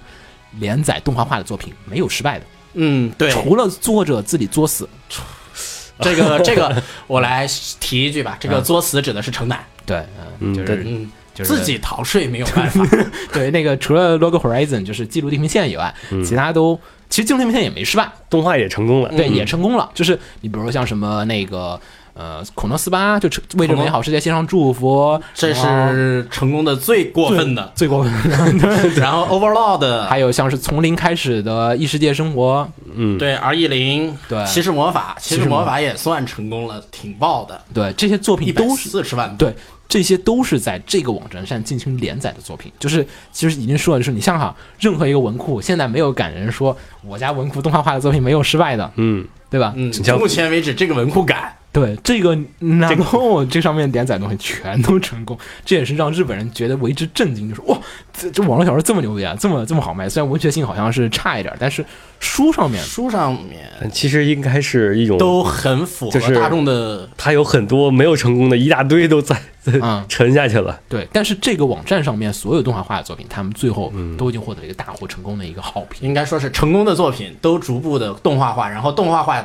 [0.58, 4.88] 连载动画化的作品没有失败的，嗯，对，除了作者自己作死。
[6.02, 7.46] 这个这个我来
[7.78, 10.02] 提一句吧，这个作死指的是城南， 对，
[10.38, 12.82] 嗯，就是嗯，就是自己逃税没有办法，
[13.34, 16.80] 对那个除了 Log Horizon 就是记录地平线以外，其他都
[17.10, 19.10] 其实记录地平线也没失败，动画也成功了。
[19.10, 19.90] 对，也成功了。
[19.94, 21.78] 就是你比如说像什么那个
[22.14, 27.72] 呃孔诺斯巴，就成为这美好世界献上祝福，这是成功的最过分的。
[27.74, 28.88] 最过分的。
[29.00, 39.36] 然后 Overlord 还有像是从零开始的异世界生活，嗯，对 R E 零，对骑士魔法，骑士士魔魔法也算成功了，挺爆的，对这些作品都是四十万。
[39.36, 39.54] 对，
[39.88, 42.72] 这些都是在这个网站上进行连载的作品。
[42.78, 49.72] 就是其实已经说了，就是你像哈，任何一个文库现在没有敢人说我家文库动画化的作品没有失败的，嗯，对吧？
[49.76, 52.36] 嗯，目前为止这个文库感，对这个，
[52.80, 57.78] 然后这上面连载的东西全都成功，这也是让日本人觉得为之震惊，就是哇，
[58.12, 60.08] 这这网络小说这么牛逼啊，这么这么好卖。
[60.08, 61.84] 虽然文学性好像是差一点，但是
[62.18, 67.08] 书上面书上面其实应该是一种，都很符合大众的。
[67.16, 70.80] 它有很多没有成功的一大堆都在 嗯 沉下去了。
[70.88, 76.08] 对，但是这个网站上面所有动画化的作品，他们最后嗯都已经获得了一个大获成功的一个好评。
[76.08, 79.40] 应该说是成功的作品都逐步的动画化，然后动画化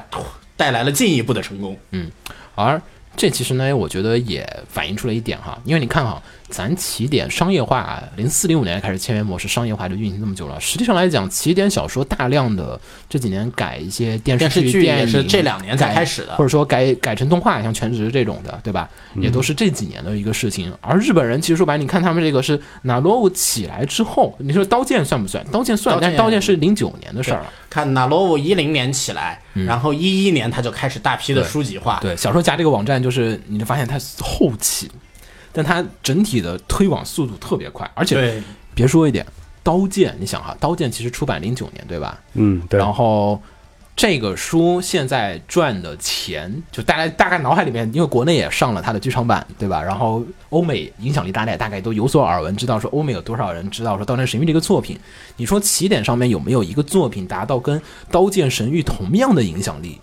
[0.58, 1.78] 带来了进一步的成功。
[1.92, 2.12] 嗯
[2.56, 2.82] 而
[3.18, 10.60] 这其实呢，我觉得也反映出了一点哈，因为你看哈，咱起点商业化，零四零五年开始签约模式商业化就运行这么久了。
[10.62, 12.80] 实际上来讲，起点小说大量的
[13.10, 18.90] 这几年改一些电视剧、电视剧这两年才开始的或者说改改成动画，像全职这种的，对吧？
[19.16, 20.72] 也都是这几年的一个事情。
[20.82, 25.44] 而日本人其实说白了，你看他们这个是哪罗乌起来之后，你说刀剑算不算？
[25.52, 27.52] 刀剑算，但是刀剑是零九年的事儿了。
[27.70, 32.00] 看纳罗乌一零年起来，然后一一年他就开始大批的书籍化。
[32.02, 34.90] 对，小说家这个网站就是你就发现它后期，
[35.56, 38.44] 但它整体的推广速度特别快，而且，
[38.74, 39.26] 别说一点，
[39.64, 42.20] 刀剑，你想哈，刀剑其实出版零九年对吧？
[42.34, 42.78] 嗯，对。
[42.78, 43.42] 然后
[43.96, 49.82] 这个书现在赚的钱，就大家大概脑海里面，因为国内也上了它的剧场版，对吧？
[49.82, 55.00] 然后欧美影响力大家大概都有所耳闻，知道说欧美有多少人知道说《刀剑神域》这个作品。
[55.38, 57.80] 你说起点上面有没有一个作品达到跟
[58.12, 60.02] 《刀剑神域》同样的影响力？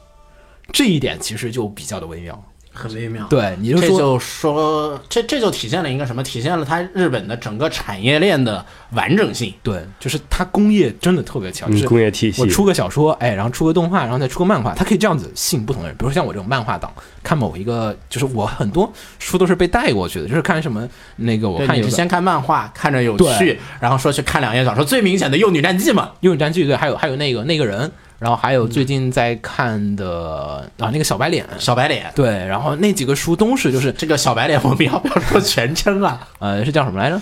[0.72, 2.42] 这一点其实就比较的微妙。
[2.72, 3.26] 很微妙。
[3.28, 6.22] 对，你就说这就说这这就体现了一个什么？
[6.22, 9.52] 体现了它日本的整个产业链的完整性。
[9.62, 15.96] 对，就是它工业真的特别强，就嗯是工业体系我出个小说，哎，然后出个动画，然后再出个漫画，它可以这样子吸引不同的人。
[15.96, 16.92] 比如说像我这种漫画党，
[17.22, 24.84] 看某一个，就是我很多书都是被带过去的，就是看什么那个我，看有个你是先看漫画，看着有趣，然后说去看两页小说。
[24.84, 27.90] 最明显的《幼女战记》嘛，《幼女战记》对，还有还有那个那个人，
[28.22, 32.08] 然后还有最近在看的啊那个小白脸，小白脸。
[32.14, 36.28] 对，然后那几个书都是就是这个小白脸，我们要不要说全称啊？
[36.38, 37.20] 呃是叫什么来着？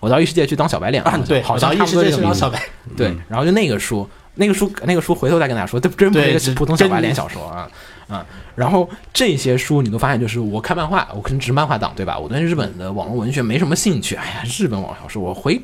[0.00, 2.58] 我到异世界去当小白脸啊，对，好像异世界去当小白。
[2.96, 7.68] 对，然后就那个书，那个书，那个书，回头再跟大家说，这真不是一个普通小白脸小说啊
[8.08, 8.24] 啊。
[8.54, 12.18] 然后这些书你都发现，就是我看漫画，我可能只是漫画党，对吧？
[12.18, 14.14] 我对日本的网络文学没什么兴趣。
[14.14, 15.60] 哎呀，日本网络小说，我回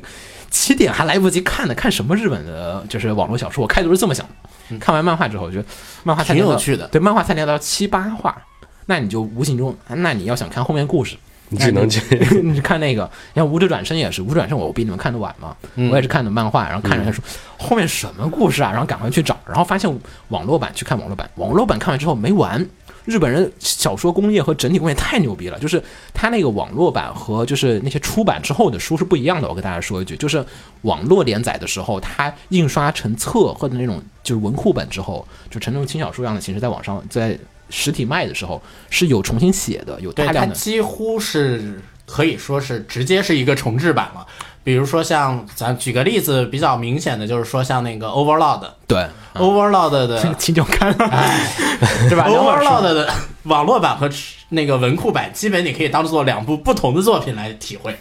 [0.53, 3.63] 起点还来不及看呢，看什么日本的就是网络小说？
[3.63, 4.23] 我开头是这么想
[4.69, 5.65] 的，看完漫画之后，我觉得
[6.03, 6.87] 漫画才挺有趣的。
[6.89, 8.37] 对，漫画才连到七八话，
[8.85, 11.17] 那你就无形中，那你要想看后面故事，
[11.49, 11.99] 你只能去
[12.43, 15.57] 你看那个，你看《无者转身》也是，《无者转身》我比你们看的晚嘛，
[15.89, 17.23] 我也是看的漫画，然后看着他说、
[17.57, 19.91] 后面什么故事啊，然后赶快去找，然后发现
[20.27, 22.63] 网络版去看网络版，网络版看完之后没完。
[23.05, 25.81] 日本人小说工业和整体工业太牛逼了，就是
[26.13, 29.47] 他那个网络版和就是那些出版之后的书是不一样的。
[29.47, 30.45] 我跟大家说一句，就是
[30.83, 37.37] 网络连载的时候，它印刷成册或者那种就是文库本之后，就成那种轻小说一样的形式，在网上在
[37.69, 44.25] 实体卖的时候是有重新写的，有，大量的几乎是可以说是直接是一个重制版了。
[44.63, 48.61] 比如说像咱举个例子，比较明显的就是说像那个 Overload，。
[48.87, 49.05] 对
[49.35, 50.93] ，Overload 的秦九看，
[52.09, 54.09] 对吧两本书？Overlord 的网络版和
[54.49, 57.95] 那个文库版，基本你可以当做两部不同的作品来体会。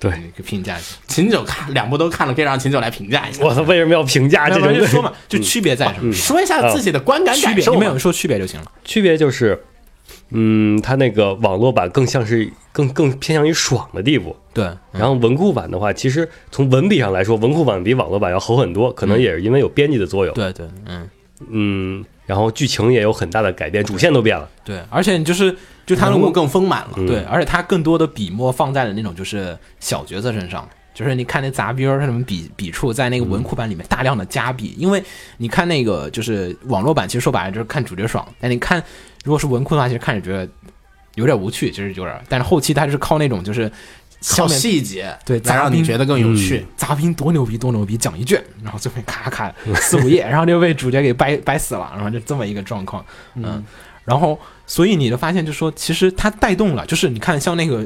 [0.00, 0.96] 对，你可以评价一下。
[1.06, 4.74] 秦九看两部都看了，可以让秦九来评价一下，我操，为什么要评价这种？
[4.74, 6.12] 就说嘛，就区别在什么？
[6.12, 7.78] 说一下自己的观感区别，感受嘛。
[7.78, 8.70] 你们有说区别就行了。
[8.84, 9.64] 区别就是，
[10.30, 20.34] 嗯，它那个网络版更像是更更偏向于爽的地步，对，然后文库版的话，其实从文笔上来说，文库版比网络版要好很多，可能也是因为有编辑的作用。
[20.34, 21.08] 对对，嗯，
[21.50, 24.48] 嗯，然后剧情也有很大的改变，主线都变了。
[24.64, 25.54] 对，而且你就是
[25.86, 26.94] 就它人物更丰满了。
[26.96, 30.68] 嗯对，而且它更多的笔墨放在了那种就是小角色身上。
[30.94, 35.02] 就是你看那杂兵儿，他们笔笔触在那个文库版里面大量的加笔，因为
[35.38, 38.80] 你看那个就是网络版，其实说白了就是看主角爽，但你看
[39.24, 40.48] 如果是文库的话，其实看着觉得
[41.16, 43.68] 有点无趣，其实有点，但是后期他是靠那种就是
[44.36, 46.64] 靠细节对才让你觉得更有趣。
[46.76, 53.04] 杂兵多牛逼多牛逼，讲一卷，然后最后咔咔 四五页，然后就被主角给掰掰死了，然后就这么一个状况，
[53.34, 53.64] 嗯，
[54.04, 57.84] 然后所以你就发现，就是说其实它带动了，就是你看像那个，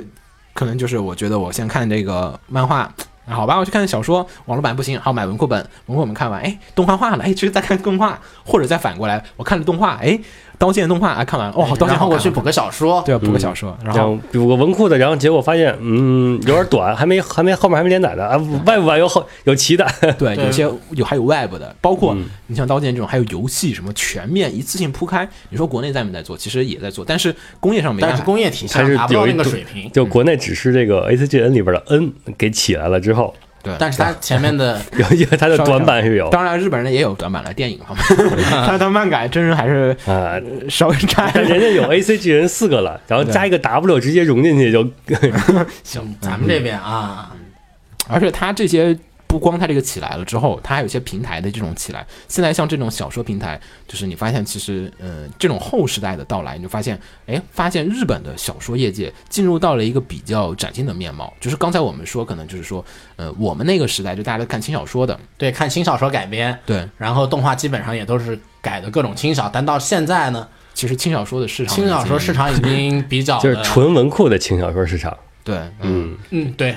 [0.54, 2.92] 可能就是我觉得我先看这个漫画。
[3.30, 10.18] 好吧，我去看小说，网络版不行，好买文库本，文库本看完，哎，动画化了，哎，其实再看动画，或者再反过来，我看了动画，哎，
[10.58, 18.36] 刀剑动画啊看完，哦，刀剑然后我去补个小说，对，补个小说，然后补个文库的，然后结果发现，嗯，有点短，还没还没后面还没连载呢啊，
[18.66, 19.86] 外部版有后有齐的，
[20.18, 25.28] 对，有些有还有 Web 的，包括嗯你像刀剑这种，还有游戏什么全面一次性铺开。
[25.50, 26.36] 你说国内在没在做？
[26.36, 28.16] 其实也在做，但是工业上没办法。
[28.16, 29.90] 但是工业体系它是上达不到那个有一个水平。
[29.92, 33.32] 就国内只是这个 A C G N 里边的 N 给起来了之后，
[33.68, 36.28] 对，但是他前面的 有一个它的短板是有。
[36.30, 38.04] 当然日本人也有短板了，电影方面，
[38.50, 41.58] 但是他漫改真人还是啊，呃稍微差一但点。
[41.58, 44.82] 人家有 A C G 人四个了，然后加一个 W 直接融进去就，
[45.84, 47.30] 行，咱们这边啊，
[48.08, 48.96] 而且他这些
[49.28, 52.04] 不光它这个起来了之后，它还有一些平台的这种起来。
[52.26, 61.32] 现在像这种小说平台，就是你发现其实，呃，这种后时代的到来，你就发现，哎，发现日本的小说业界进入到了一个比较崭新的面貌。
[61.38, 62.82] 就是刚才我们说，可能就是说，
[63.16, 75.14] 呃，我们那个时代就大家都看轻小说的，对，看轻小说改编，对，然后动画基本上也都是改的各种轻小，但到现在呢，其实轻小说的市场，轻小说市，场已经比较就是纯文库的轻小说市场。
[75.44, 76.76] 对，嗯，嗯，对，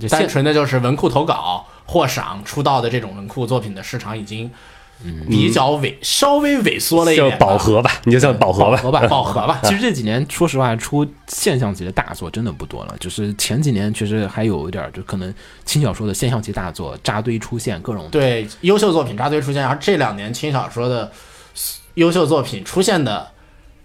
[0.00, 4.50] 就单纯的就是文库投稿获赏出道的这种文库作品的市场已经
[5.28, 8.76] 比较萎，稍微萎缩了一点吧，饱和吧，你就算饱和吧。
[8.76, 9.60] 饱和吧， 饱和吧。
[9.64, 12.94] 其实这几年，说实话，出现象级的大作真的不多了。
[12.98, 15.32] 就是前几年确实还有一点儿，就可能
[15.64, 21.10] 轻小说的现象级大作扎堆出现，各种对优秀作品扎堆出现，而这两年轻小说的
[21.94, 23.28] 优秀作品出现的，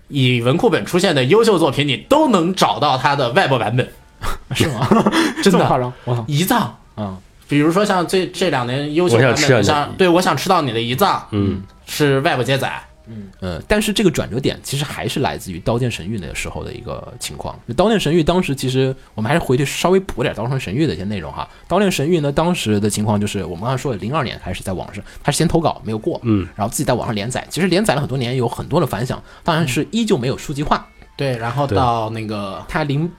[0.07, 3.91] 以文库本出现的优秀作品，你都能找到它的外部版本。
[4.53, 4.87] 是吗？
[5.41, 5.93] 真的？
[6.03, 6.23] 我操！
[6.27, 7.17] 遗葬，嗯，
[7.49, 13.27] 比如说像这这两年优秀我想版本的，吃啊像对我想吃到你的胰脏，嗯，是外部接载，嗯。
[13.41, 17.57] 呃，但是这个转折点其实还是来自于《刀剑神域》那个时候的一个情况。
[17.73, 21.47] 《刀剑神域》当时其实我们还是回去稍微补点《刀剑神域》的一些内容哈。
[21.69, 30.85] 《刀剑神域》呢，当时的情况就是我们刚才说的，零二年开始在网上，他是先投稿没有过，嗯，然后自己在网上连载，其实连载了很多年，有很多的反响，当然是依旧没有书籍化。
[31.15, 33.09] 对，然后到那个他零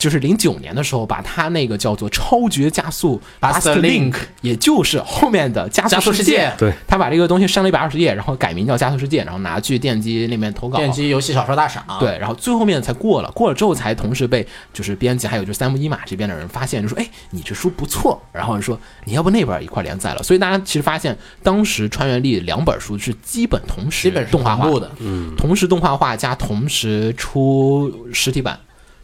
[0.00, 6.24] 就是零九年的时候，把他那个叫做超绝加速 Buster Link 也就是后面的加加速世界。
[6.24, 6.72] 速世界，对。
[6.88, 10.78] 他把这个东西删了一百二十页，然后改名叫加速世界，然后拿去电机那边投稿。
[10.78, 24.90] 电机游戏小说大赏，对，然后最后面才过了，过了之后才同时被就是编辑还有就是三木一马这边的人发现，就说哎你这书不错，然后说你要不那边一块连载了，所以大家其实发现当时穿越力两本书是基本同时基本是动画化同步的，
[25.36, 28.58] 同时动画化加同时出实体版，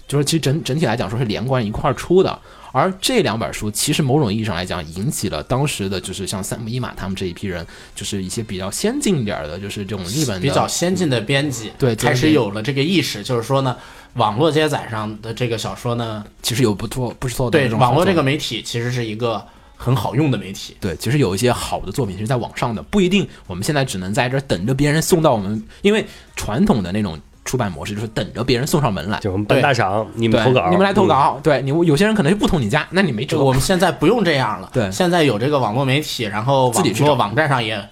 [0.06, 2.38] 就是其实整整体来讲说是连贯一块儿出的。
[2.72, 13.74] 而这两本书其实某种意义上来讲，引起了当时的就是像三木一马他们这一批人，就是一些比较先进一点儿的，就是这种日本比较先进的编辑，对开始有了这个意识，就是说呢，
[14.14, 19.42] 网络接载上的这个小说呢，其实有不错不错的对网络这个媒体其实是一个
[19.74, 20.76] 很好用的媒体。
[20.78, 26.04] 对，其实有一些好的作品是在网上的，不一定我们现在只能在这儿等着别人送到我们，因为
[26.34, 31.08] 传统的那种出版模式就是等着别人送上门来，就我们办大赏，你们对投稿，你们来投嗯。
[31.08, 33.42] 稿，对你有些人可能就不投你家，那你没辙。
[33.42, 37.82] 我们现在不用这样了，对现在有这个网络媒体，然后自己去做网络网站上也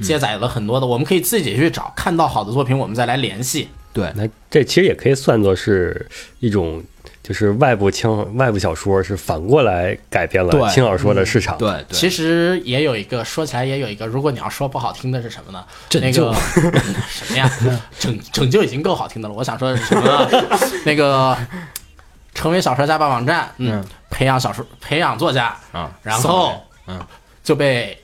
[0.00, 3.68] 接载了很多的，我们可以自己去找，看到好的作品我们再来联系。
[3.92, 6.06] 对那这其实也可以算作是
[6.38, 6.80] 一种，
[7.30, 11.56] 就是外部轻外部小说是反过来改变了对轻小说的市场。
[11.56, 15.64] 对对，其实也有一个说起来也有一个，如果你要说不好听的是什么呢？
[15.92, 16.34] 那拯救个
[17.08, 17.48] 什么呀？
[18.00, 20.58] 拯拯救已经够好听的了，我想说的是什么呢？
[20.84, 21.38] 那个
[22.34, 26.98] 成为小说家吧网站，嗯嗯，培养小说培养作家，啊，然后嗯
[27.44, 27.96] 就被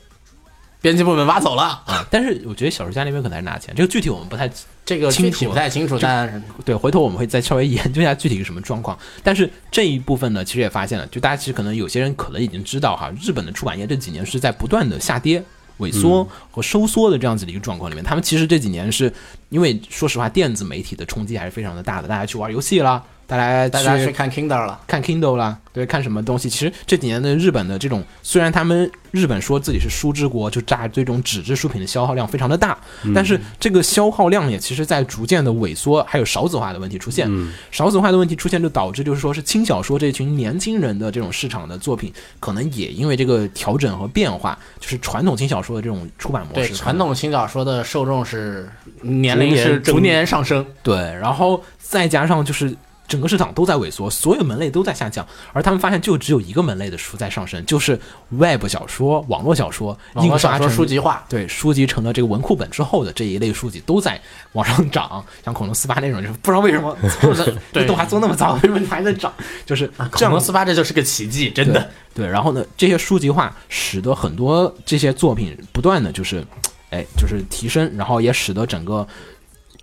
[0.87, 1.83] 编辑部门挖走了。
[1.85, 4.49] 啊，但是我觉得小说家那边可能还是拿钱，这个具体我们不太
[4.85, 8.97] 这个具体不太清楚，但是对，回头我们会再稍微研究一下具体是什么状况。
[9.25, 15.43] 但是这一部分呢，其实也发现了，就大家其实可能有些人可能已经知道哈，日本的出版业这几年是在不断的下跌。
[15.79, 19.13] 萎缩和收缩的这样子的一个状况里面，他们其实这几年是
[19.51, 22.09] 因为说实话，电子媒体的冲击还是非常的大的。
[22.09, 24.81] 大家去玩游戏啦，大家大家去看 Kindle 了。
[24.87, 26.49] 看 Kindle 了，对，看什么东西？
[26.49, 32.79] 其实这几年的日本的这种，虽然他们日本说自己是书之国，就炸这种纸质书品的消耗量非常的大，
[33.15, 37.29] 但是这个消耗量也其实在逐渐的萎缩，还有少子化的问题出现。
[37.73, 48.71] 少子化的问题出现，就导致就是说是轻小说这群年轻人的这种市场的作品，可能也因为这个调整和变化，就是传统轻小说的这种出版模对，式，传统轻小说的受众是
[49.03, 52.75] 年龄是逐年上升，对，然后再加上就是
[53.07, 57.99] 整个市场都在萎缩，所有门类都在下降，而他们发现就只有一个门类的书在上升，就是
[58.31, 61.25] Web 小说、网络小说、印刷成书籍化。
[61.29, 64.21] 对，书籍成了这个文库本之后的这一类书籍都在
[64.53, 69.33] 往上涨，像恐龙四八那种，就是不知道为什么这 对动画做那么早，为什么还在涨？
[69.65, 71.89] 就是这样恐龙四八这就是个奇迹，真的。
[72.15, 76.43] 对，然后呢，这些书籍化使得很多这些作品不断的就是，
[76.89, 79.07] 哎，就是提升，然后也使得整个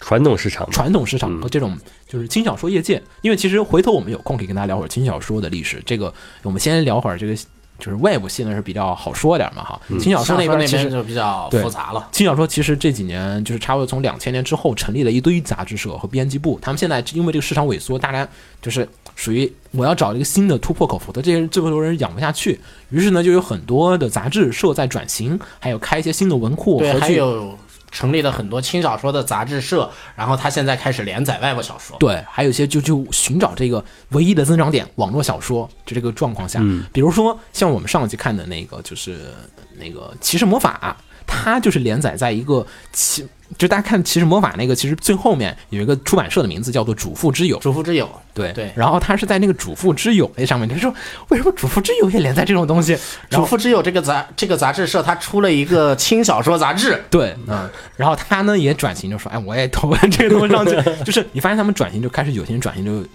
[0.04, 5.82] 传统市场传统市场和这种就是轻小说业界，因为其实回头我们有空可以跟大家聊会儿轻小说的历史。
[5.86, 7.34] 这个我们先聊会儿这个，
[7.80, 9.82] 就是 Web 现在是比较好说点嘛哈。
[10.02, 12.10] 轻小说小说那那边其实边就比较复杂了。
[12.12, 18.28] 轻小说其实这几年就是差不多从两千年之后成立了一堆杂志社和编辑部，他们现在因为这个市场萎缩，大家
[18.62, 22.60] 就是属于我要找一个新的突破口，否则这些这么多人养不下去。
[22.90, 27.58] 于是呢，就有很多的杂志社在转型，还有开一些新的文库对，还有
[27.94, 31.96] 成立了很多轻小说的杂志社，然后他现在开始连载外国小说。
[32.00, 36.60] 对，还有一些就就寻找这个唯一的增长点，网络小说就这个状况下，
[36.92, 39.34] 比如说像我们上期看的那个，就是
[39.78, 43.26] 那个《骑士魔法》，它就是连载在一个骑，
[43.58, 48.72] 就大家看《其实魔法》那个，其实最后面有一个出版社的名字叫做主妇之友，主妇之友，对对。
[48.76, 50.94] 然后他是在那个主妇之友那上面，他说
[51.30, 52.94] 为什么主妇之友也连载这种东西？
[53.30, 57.04] 然后主妇之友这个杂这个杂志社，他出了一个轻小说杂志。
[57.10, 60.76] 对，嗯，然后他呢也转型，就说，哎，我也投这个东西上去，
[61.06, 63.08] 就是你发现他们转型就开始有些人转型就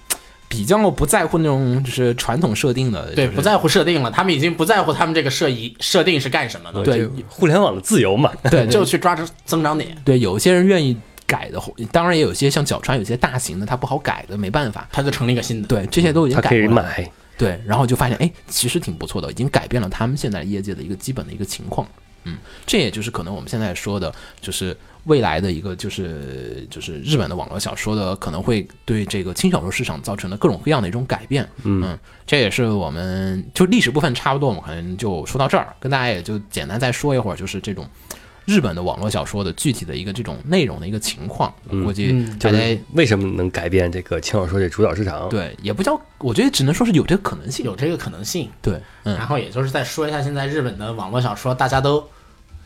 [0.48, 10.96] 比较不在乎那种就是传统设定的，对，不在乎设定了，他们已经不在乎他们这个设一设定是干什么的，对互联网的自由嘛，对对就去抓住增长点，对，有些人愿意
[11.26, 11.60] 改的，
[11.92, 14.88] 当然也有些像角川，有些大型的它不好改的，没办法。
[14.90, 15.68] 他就成立一个新的。
[15.68, 16.88] 对，这些都已经他可以改过来了。
[16.88, 17.12] 买。
[17.36, 21.86] 对，然后就发现，哎，其实挺不错的，已经改变了他们现在业界的一个基本的一个情况。
[22.24, 22.36] 嗯，
[22.66, 24.76] 这也就是可能我们现在说的，就是
[25.08, 31.48] 未来的一个，就是就是日本的网络小说的可能会对这个轻小说市场造成的各种各样的一种改变。
[31.64, 37.88] 嗯，这也是我们就历史部分差不多，我们可能就说到这儿，跟大家也就简单再说一会儿，就是这种
[38.44, 41.52] 日本的网络小说的具体的一个这种内容的一个情况。
[41.68, 47.64] 我估计大家、就是为什么能改变这个轻小说这主导市场？，对也不叫，我觉得只能说是有这个可能性。
[47.64, 48.48] 有这个可能性。
[48.62, 49.26] 对，嗯然。
[49.26, 52.02] 后也就是再说一下，现在日本的网络小说大家都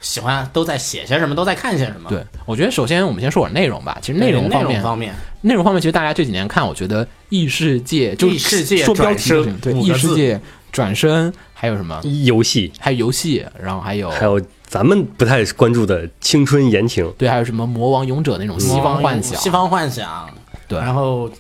[0.03, 2.11] 喜欢，都在写些什么，都在看些什么。
[2.11, 3.97] 对，我觉得首先我们先说点内容吧。
[4.03, 10.39] 其实，内容内方面，容方面，内容方面，其实大家这几年看，我觉得异世界就异世界说标题就是对异世界
[10.71, 12.01] 转身，还有什么？
[12.25, 20.29] 游戏还有游戏，然后还有还有咱们不太关注的青春言情，对，还有什么魔王勇者那种西方幻想，西方幻想，
[20.67, 21.31] 对然后，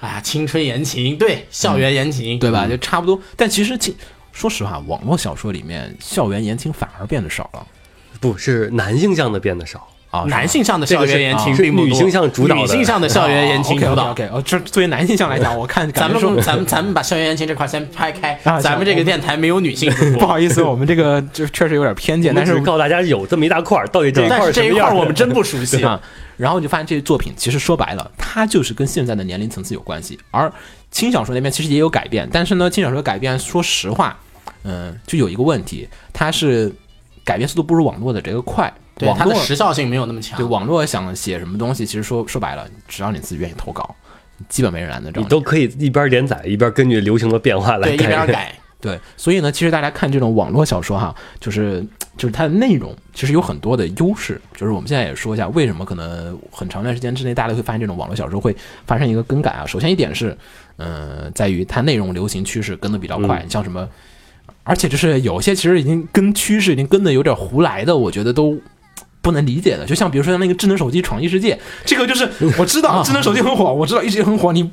[0.00, 2.66] 哎呀，青春言情，对，校园言情，对吧？
[2.66, 3.20] 就差不多。
[3.36, 3.94] 但其实其
[4.32, 7.66] 说实话，网络小说里面校园言情反而变得少了
[8.24, 10.24] 不是男性向的变得少，啊。
[10.28, 14.12] 男性向的校园言情是并不多女性向主导的女性向的校园言情主导。
[14.12, 24.70] OK，哦，这作为男性向来讲，我看咱们咱们咱们把校园言情这块先拍开啊，咱们这个电台没有女性 不，好意思，我们这个 就确实有点偏见，但是告诉大家有这么一大块，到底这一块但是这一？
[24.72, 25.80] 块我们真不熟悉。
[25.84, 26.00] 啊，
[26.38, 30.18] 然后就发现这些作品其实说白了，它就是跟现在的年龄层次有关系。
[30.30, 30.50] 而
[30.90, 34.16] 轻小说那边其实也有改变，但是呢，轻小说改变，说实话，
[34.62, 36.72] 嗯，就有一个问题，它是
[37.24, 38.72] 改变速度不如网络的这个快。
[38.96, 40.46] 对，它网络的时效性没有那么强对。
[40.46, 43.94] 网络想写什么东西，其实说说白了，只要你自己愿意投稿，
[44.48, 48.54] 基本没人拦得着你都可以一边连载一边根据流行的变化来对，一边改。
[48.80, 51.82] 对，所以呢，其实大家看这种网络小说哈，就是
[52.18, 54.38] 就是它的内容其实有很多的优势。
[54.54, 58.54] 就是我们现在也说一下，为什么可能很长一段时间之内，大家会发现这种网络小说会
[58.86, 59.64] 发生一个更改啊。
[59.64, 60.36] 首先一点是，
[60.76, 63.88] 呃，在于它内容流行趋势跟得比较快，嗯像什么，
[64.64, 68.60] 而且就是有些其实已经跟趋势已经跟的有点胡来的，我觉得都。
[69.22, 74.70] 不能理解的，就像比如说像那个智能手机闯异世界，这个就是我知道智能手机很火，我知道一直很火，你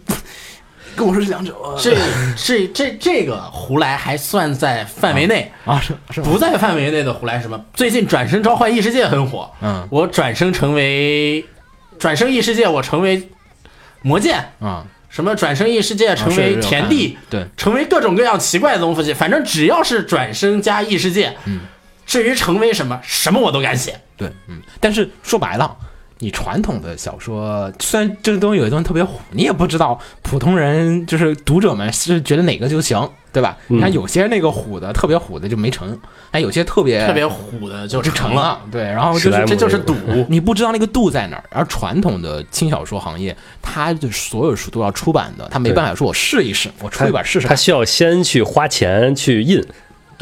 [0.94, 1.96] 跟我说是两者呃这
[2.36, 7.64] 这这这个胡来还算在范围内，啊是是吗不在范围内的胡来是什么？
[7.74, 11.46] 最近转生召唤异世界很火，嗯我转生成为
[11.98, 13.30] 转生异世界，我成为
[14.02, 17.46] 魔剑，啊，什么转生异世界成为田地，对。
[17.58, 21.60] 成为各种各样奇怪的东西，反正只要是转生加异世界，嗯，
[22.06, 24.00] 至于成为什么，什么我都敢写。
[24.16, 25.76] 对，嗯，但是说白了，
[26.22, 33.58] 你传统的小说，虽然这个东西有些东西特别虎，你也不知道普通人就是读者们是觉得哪个就行，对吧？
[33.68, 36.00] 你看有些那个虎的特别虎的就没成，
[36.30, 39.96] 哎，有些特别特别虎的就就成了，成了，对，然后就是这就是赌。
[40.30, 41.44] 你不知道那个度在哪儿。
[41.50, 47.50] 而传统的轻小说行业，它的所有书都要出版的，它没办法说我试一试，我出一本试试看。
[47.50, 49.60] 他需要先去花钱去印，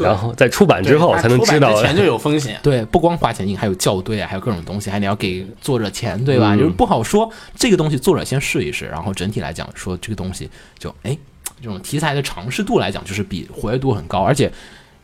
[0.04, 2.58] 然后在出版之后才能知道出版之前就有风险。
[2.62, 6.54] 对，不光花钱印，还有校对啊，还有各种东西，还得要给作者钱，对吧？
[6.54, 10.48] 嗯就是不好说这个东西，作者先试一试，然后整体来讲说这个东西
[10.78, 11.16] 就哎，
[11.60, 14.50] 这种题材的尝试度来讲，就是比活跃度很高，而且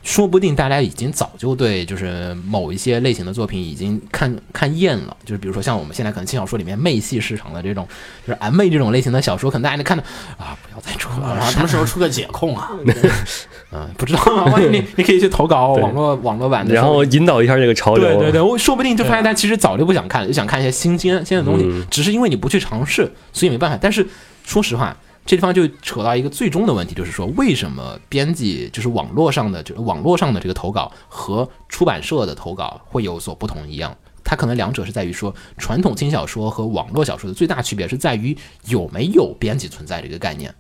[0.02, 7.88] 说不定大家已经早就对就是某一些类型的作品已经看看厌了，就是比如说像我们现在可能轻小说里面媚系市场的这种，
[8.24, 10.04] 就是暧昧这种类型的小说，可能大家能看到
[10.38, 12.70] 啊，不要再出了，然后什么时候出个解控啊？
[13.76, 18.08] 嗯，不知道啊， 你你可以去投稿网络网络版的，然后引导一下这个潮流。
[18.08, 23.78] 对对对，我说不定就发现他其实早就不想看了，就想看一些新鲜新的东西，嗯只是因为你不去尝试，所以没办法。
[23.80, 24.06] 但是
[24.44, 24.96] 说实话，
[25.26, 33.94] 这地方就扯到一个最终的问题，就是说为什么编辑就是网络上的就是网络上的这个投稿和出版社的投稿会有所不同一样？
[34.24, 40.52] 它可能两者是在于说，传统轻小说和网络小说的最大区别是在于有没有编辑存在这个概念。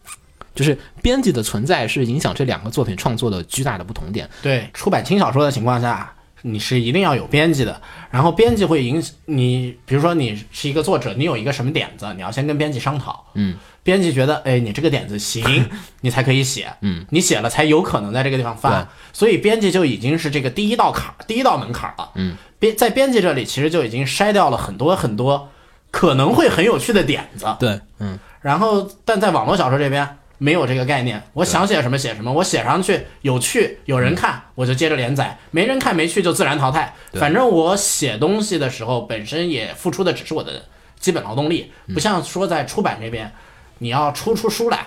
[0.56, 4.28] 就是编辑的存在是影响这两个作品创作的巨大的不同点。
[4.42, 7.80] 对，出版轻小说的情况下，你是一定要有编辑的，
[8.10, 15.44] 然后编辑会影响你，比如说你是一个作者，你有一个什么点子，你要先跟编辑商讨，嗯，编辑觉得，哎，你这个点子行，
[16.00, 25.50] 你才可以写，嗯，你写了才有可能在这个地方发，所以编辑就已经是这个第一道坎儿，第一道门槛儿了，嗯，编在编辑这里其实就已经筛掉了很多很多
[25.90, 36.94] 可能会很有趣的点子，对，嗯，然后但在网络小说这边没有这个概念，我想写什么写什么，我写上去有趣，有人看，我就接着连载；没人看没趣就自然淘汰。
[37.14, 40.64] 反正我写东西的时候，本身也付出的只是我的
[40.98, 43.32] 基本劳动力，不像说在出版这边，
[43.78, 44.86] 你要出出书来，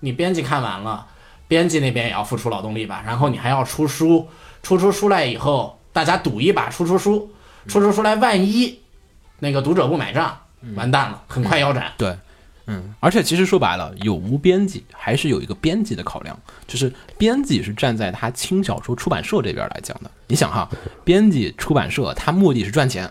[0.00, 1.06] 你编辑看完了，
[1.48, 4.28] 编辑那边也要付出劳动力吧，然后你还要出书，
[4.62, 7.30] 出出书来以后，大家赌一把出出书，
[7.68, 8.80] 出出书来，万一
[9.38, 10.38] 那个读者不买账，
[10.74, 11.92] 完蛋了，很快腰斩。
[11.98, 12.16] 对，
[12.66, 20.10] 嗯，而且其实说白了，有无编辑还是有一个编辑的考量，就是编辑是站在他轻小说出版社这边来讲的。
[20.26, 20.68] 你想哈，
[21.04, 23.08] 编辑出版社他目的是赚钱，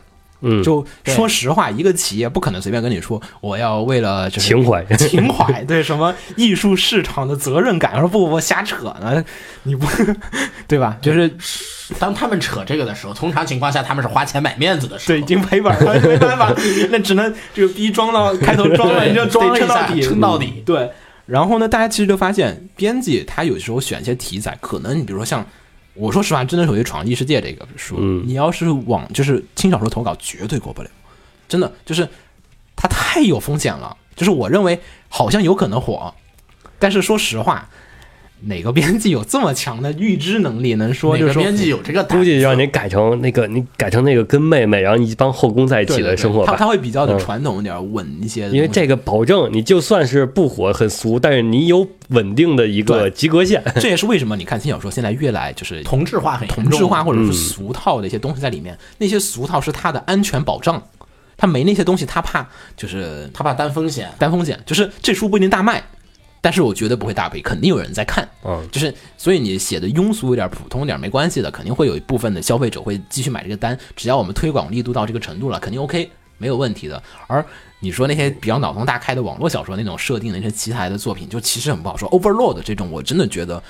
[0.48, 9.24] 嗯，就说实话，一个企业不可能随便跟你说我要为了就是情怀 情怀，对什么艺术市场的责任感，我说不不不瞎扯呢，
[9.64, 9.88] 你不
[10.68, 10.98] 对吧？
[11.02, 11.32] 就是
[12.00, 15.16] 当他们扯这个的时候，通常情况下他们是花钱买面子的时候。
[15.18, 16.54] 对已经赔本了，没办法，
[16.92, 20.92] 那只能这个逼装到开头装了，你就装一下撑到底，撑到底对，
[21.26, 25.46] 然后呢，大家其实就发现，编辑他有时候选一些题材，可能你比如说像
[25.96, 30.90] 我说实话，真的属于《闯异世界》这个书，嗯你要是往就是轻小说投稿，绝对过不了，
[31.48, 32.08] 真的就是
[32.76, 33.96] 它太有风险了。
[34.16, 34.80] 就是我认为
[35.10, 36.14] 好像有可能火，
[36.80, 37.70] 但是说实话，
[38.48, 46.52] 哪个编辑有这么强的预知能力，能说就是说哪个编辑有这个胆估计子让你改成那个，你改成那个跟妹妹，然后一帮后宫在一起的生活吧。
[46.52, 53.64] 他他会比较的嗯传统一点，稳一些因为这个保证你就算是不火很俗，但是你有稳定的一个及格线。
[53.78, 60.84] 这也是为什么你看轻小说现在越来就是 同质化很同质化或者是嗯俗套的一些东西在里面，那些俗套是它的安全保障，
[61.38, 62.48] 他没那些东西，他怕
[62.78, 64.12] 就是他怕担风险。
[64.20, 65.84] 担风险，就是这书不一定大卖，
[66.46, 68.30] 但是我绝对不会大赔，肯定有人在看。
[68.44, 73.76] 嗯，就是所以你写的庸俗一点、普通一点没关系的，肯定会有一部分的消费者会继续买这个单。
[73.96, 76.08] 只要我们推广力度到这个程度了，肯定 OK，
[76.38, 77.02] 没有问题的。
[77.26, 77.44] 而
[77.80, 82.08] 你说那些比较脑洞大开的网络小说那种设定的那些奇才的作品，就其实很不好说。
[82.12, 83.64] Overlord 这种，我真的觉得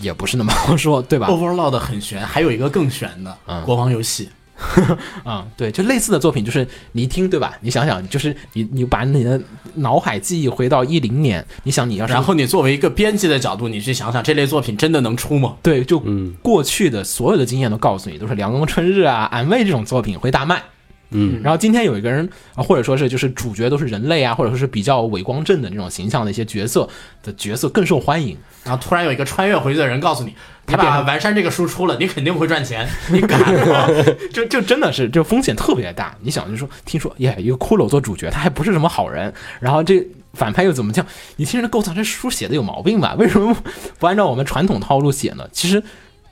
[0.00, 4.30] 也不是那么好说，对吧？Overlord 很悬，还有一个更悬的嗯国王游戏，
[5.24, 7.56] 啊、对，就类似的作品，就是你一听对吧？
[7.62, 9.40] 你想想，就是你你把你的
[9.76, 15.56] 脑海记忆回到一零年，你想你要是然后你作为一个编辑的角度，你去想想这类作品真的能出吗？
[15.62, 20.62] 对，就嗯过去的所有的经验都告诉你，都是《凉宫春日》啊、《俺妹》这种作品会大卖，
[21.10, 26.88] 嗯，然后今天有一个人啊，或者说是就是主角都是人类啊，或者说是比较伟光正的那种形象的一些角色
[27.22, 28.36] 的角色更受欢迎。
[28.64, 30.34] 然后突然有一个穿越回去的人告诉你，
[30.66, 33.88] 你把完善这个书出了，你肯定会赚钱，你敢吗？
[34.32, 36.14] 就就真的是就风险特别大。
[36.20, 41.04] 你想，就说听说耶，一个骷髅做主角，他还不是什么好人，然后这反派又怎么讲？
[41.36, 43.14] 你听人构造这书写的有毛病吧？
[43.18, 43.56] 为什么
[43.98, 45.48] 不按照我们传统套路写呢？
[45.50, 45.82] 其实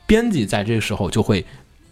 [0.05, 1.43] 编辑在这个时候就会，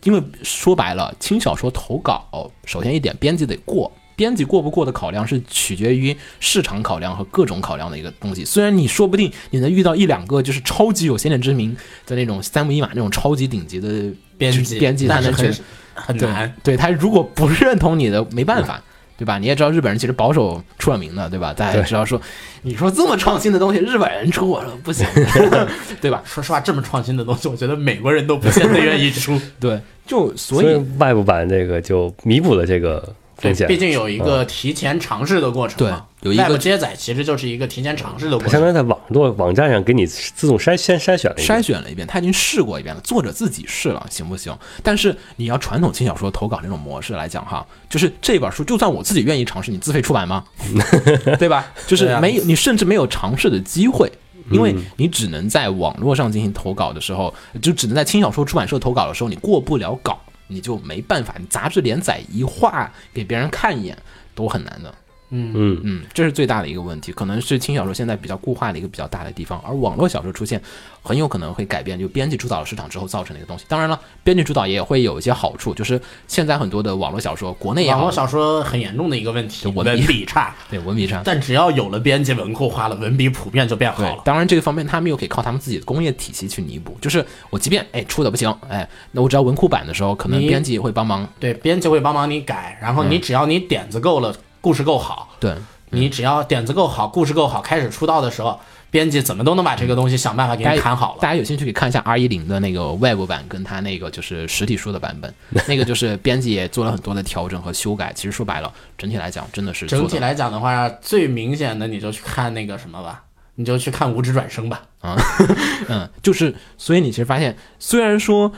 [0.08, 3.92] 因为说白了，轻小说投稿，首先一点，编辑得过。
[4.16, 8.46] 编辑过不过的考量是取决于市场考量和各种考量的一个东西。
[8.46, 11.76] 虽然你说不定你能遇到一两个就是超级有先见之明
[12.06, 15.62] 的那种三木一马那种超级顶级的编辑编辑，他能去但是
[15.94, 16.56] 很很难。
[16.64, 18.82] 对他如果不认同你的，没办法，
[19.18, 19.40] 对吧？
[19.40, 21.52] 你也知道日本人其实保守出了名的，对吧？
[21.52, 22.22] 大家也知道说，
[22.62, 25.06] 你说这么创新的东西，日本人出，我说不行，
[26.00, 26.22] 对吧？
[26.24, 29.40] 说实话，这么创新的东西，我觉得美国人都不见得愿意出。
[29.60, 33.68] 对，就所以外部版这个就弥补了这个风险。
[33.68, 36.06] 毕竟有一个提前尝试的过程嘛。
[36.20, 38.48] 对有一个接载其实就是一个提前尝试的过程。
[38.48, 44.58] 它相当于在网络网站上给你自动筛先筛选了一遍筛选了一遍，他已经试过一遍了，作者自己试了，行不行？
[44.82, 50.44] 但是你要传统轻小说投稿这种模式来讲哈，就是这本书，就算我自己愿意尝试，你自费出版吗？
[51.38, 51.72] 对吧？
[51.86, 54.12] 就是没有，你甚至没有尝试的机会。
[54.50, 60.18] 因为你只能在网络上进行投稿的时候，就只能在轻小说出版社投稿的时候，你过不了稿，
[60.48, 61.36] 你就没办法。
[61.40, 63.98] 你杂志连载一画给别人看一眼
[64.34, 64.94] 都很难的。
[65.30, 70.62] 嗯，嗯，这是最大的一个问题，可能是轻小说现在比较固化的一个比较大的地方，而网络小说出现
[71.02, 73.66] 很有可能会改变就编辑主导了市场之后造成的一个东西。
[73.68, 80.56] 当然了，编辑主导也会有一些好处，就是现在很多的网络小说，国内也好网络，小说很严重的一个问题，就文笔文笔差。
[80.70, 81.22] 对文笔差。
[81.26, 84.22] 但只要有了编辑文库化了，文笔普遍就变好了，。
[84.24, 86.98] 当然这个方面他们又可以靠他们自己的工业体系去弥补。
[87.02, 91.28] 就是我即便哎出的不行，哎，那我只要文库版的时候，可能编辑也会帮忙。
[91.40, 95.56] 对，编辑会帮忙你改，然后嗯你只要你点子够了，故事够好，对，
[95.90, 98.60] 你只要点子够好，故事够好，开始出道的时候，
[98.90, 101.22] 编辑怎么都能把这个东西想办法给你砍好了。
[101.22, 105.34] 大家有兴趣可以看一下 R 一零的那个 Web 版，跟他那个就是实体书的版本，
[105.68, 108.12] 那个就是编辑也做了很多的调整和修改。
[108.14, 113.24] 其实说白了，整体来讲真的是整体来讲的话，最明显的你就去看那个什么吧，
[113.56, 114.82] 你就去看《无职转生》吧。
[115.02, 115.16] 啊
[115.88, 118.52] 嗯，就是所以你其实发现，虽然说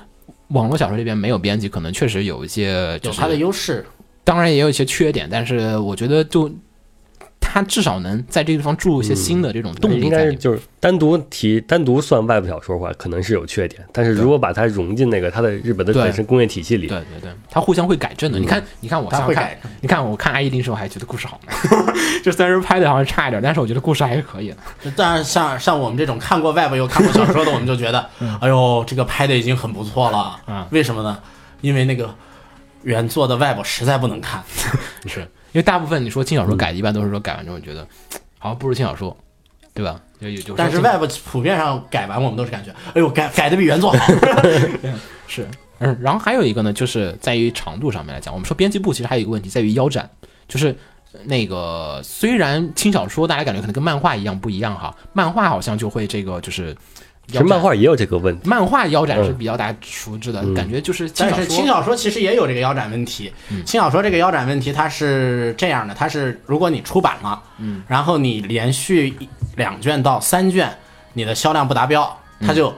[0.50, 3.86] 网络小说这边没有编辑，可能确实有一些就是有它的优势，
[4.30, 6.48] 当然也有一些缺点，但是我觉得就
[7.40, 10.26] 他至少能在这个地方注入一些新的这种动力应在里面。
[10.26, 18.38] 该是就是单独提单独算外部小说的话，可能是有缺点，但是如果把它融进那个它的日本的对本身工业体系里，对对对，它互相会改正的。
[18.38, 19.60] 你看，你看我看会改。
[19.82, 21.54] 你看我看《爱一定时候还觉得故事好呢，
[22.24, 24.50] 就虽然是拍的好像差一点，但是我觉得故事还是可以
[24.84, 24.92] 的。
[24.96, 28.08] 当然，像像我们这种看过 Web 又看过小说的，我们就觉得，
[28.40, 30.40] 哎呦，这个拍的已经很不错了。
[30.48, 31.18] 嗯为什么呢？
[31.62, 32.14] 因为那个
[32.84, 34.44] 原作的 Web 实在不能看。
[35.08, 37.88] 是因为大部分你说轻小说改的，一般都是说改完之后觉得
[38.38, 39.16] 好像不如轻小说，
[39.74, 40.00] 对吧？
[40.20, 44.14] 有有有时候但是轻 Web 普遍上改完，我们都是感觉，哎呦，改改的比原作好。
[45.28, 45.48] 是，
[45.80, 50.10] 嗯，然后还有一个呢，就是在于长度上面来讲，我们说编辑部其实还有一个问题在于腰斩，
[50.48, 50.76] 就是
[51.24, 56.76] 那个虽然轻小说大家感觉可能跟漫画一样不一样哈，漫画好像就会这个就是
[57.32, 58.50] 其实漫画也有这个问题。
[58.50, 63.32] 漫画腰斩是嗯比较大家熟知的，感觉就是轻但小说是轻小说其实也有这个腰斩问题。
[63.66, 69.14] 轻小说这个腰斩问题，它是这样的：它是如果你出版了，嗯，然后你连续
[69.56, 70.70] 两卷到三卷，
[71.14, 72.74] 你的销量不达标，它就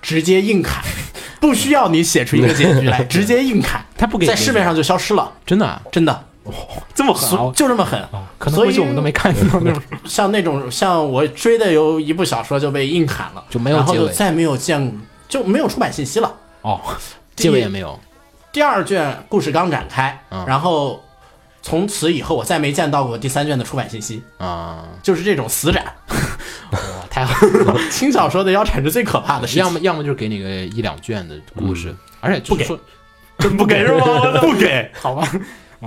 [0.00, 0.82] 直接硬砍，
[1.40, 5.80] 不需要你写出一个结局来， 直接硬砍，它不给在市面上就消失了，真的啊？
[5.92, 6.24] 真的，
[6.94, 8.00] 这么狠啊，就这么狠。
[8.38, 9.82] 可能所以回去我们都没看到那种。
[10.04, 16.32] 像那种像我追的有一部小说就被硬砍了，就没有然后就再没有见就没有出版信息了。
[16.62, 16.80] 哦，
[17.36, 17.98] 结尾也没有。
[18.52, 21.02] 第二卷故事刚展开，嗯然后
[21.62, 25.84] 从此以后我再没见到过第三卷的出版信息，啊、就是这种死斩。
[26.72, 26.78] 哇
[27.10, 27.78] 太好了！
[27.90, 32.80] 轻小说的腰斩是最可怕的事情，要么要么就是给你个一两卷的故事，而且就不给，
[33.38, 34.40] 真不给是吗？
[34.40, 34.90] 不给。
[34.98, 35.28] 好吧，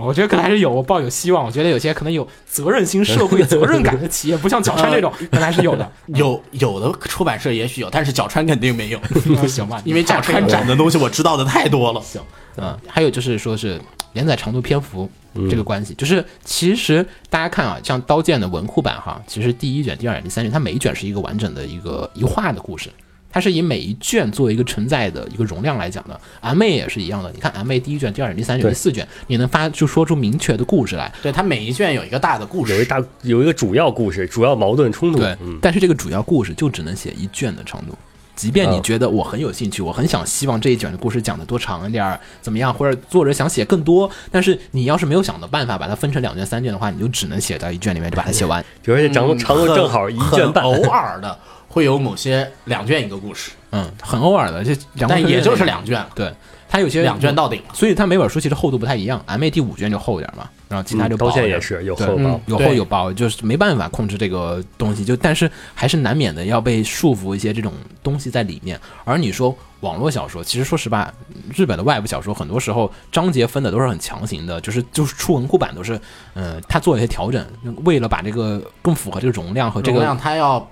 [0.03, 1.45] 我觉得可能还是有，我抱有希望。
[1.45, 5.89] 我觉得有些可能有责任心、社会责任感的企业，不像角川这种，可能还是有的。
[6.15, 8.99] 有有的出版社也许有，但是角川肯定没有，
[9.47, 12.01] 行吧，因为角川展的东西我知道的太多了。
[12.03, 12.21] 行，
[12.57, 13.79] 嗯，还有就是说是
[14.13, 15.09] 连载长度篇幅
[15.49, 22.89] 这个关系，就是其实大家看啊，像《刀剑》的文库版哈，其实第一卷、第二卷、第三卷，它每一卷是一个完整的一个一画的故事。
[23.35, 27.29] 它是以每一卷作为一个存在的一个容量来讲的，M A 也是一样的。
[27.35, 31.11] 你看 M A 第一卷、第二卷、第三卷、第四卷，你能发就说出明确的故事来。
[31.21, 35.19] 对，它每一卷有一个大的故事，有一大有一个主要故事，主要矛盾冲突。
[35.19, 37.93] 对，嗯，但是这个主要故事就只能写一卷的长度，
[38.37, 48.63] 即便你嗯觉得我很有兴趣，我很想希望这一卷的故事讲的多长一点儿，怎么样，或者作者想写更多，但是你要是没有想到办法把它分成两卷、三卷的话，你就只能写到一卷里面就把它写完。
[48.81, 51.37] 比如说这长长度正好一卷半，偶尔的
[51.75, 56.33] 会有某些两卷一个故事，嗯，很偶尔的，这两但也就是两两卷了，对，
[56.69, 57.73] 它有些两卷到顶了。
[57.73, 61.43] 所以它每本书其实厚度不太一样，M A 第五卷就厚一点嘛，然后其他就薄刀一点。
[61.43, 68.79] 剑也是有厚薄嗯，有厚有薄，就是没办法控制这个东西，就但是还是难免的要被束缚一些这种东西在里面。
[69.03, 71.13] 而你说网络小说，其实说实话，
[71.53, 75.99] 日本的外部小说很多时候章节分的都是很强行的，就是就是出文库版都是，
[76.35, 77.45] 呃，他做一些调整，
[77.83, 80.65] 为了把这个更符合这个容量和这个容个量他要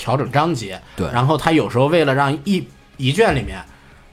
[0.00, 1.06] 调整章节，对。
[1.12, 2.66] 然后他有时候为了让一
[2.96, 3.62] 一卷里面，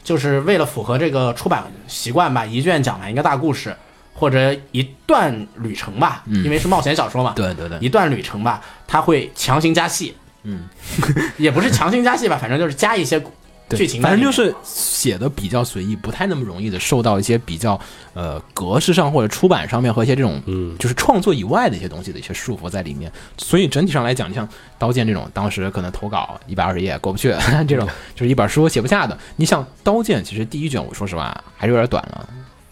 [0.03, 3.73] 就是为了符合这个出版习惯吧，一卷讲完一个大故事
[4.13, 10.67] 或者一段旅程吧，因为是冒险小说嘛，对对对，一段旅程吧，他会强行加戏，嗯，
[11.37, 13.31] 也不是强行加戏吧，反正就是加一些对
[13.75, 17.79] 剧情反正就是写的比较随意，不太那么容易的受到一些比较
[18.13, 23.11] 呃格式上或者出版上面和一些这种嗯，就是创作以外的一些东西的一些束缚在里面。
[23.37, 24.47] 所以整体上来讲，你像
[24.79, 27.35] 《刀剑》这种，当时可能投稿一百二十页过不去，
[27.67, 27.85] 这种
[28.15, 29.17] 就是一本书写不下的。
[29.35, 32.29] 你像《刀剑》，其实第一卷我说实话还是有点短了。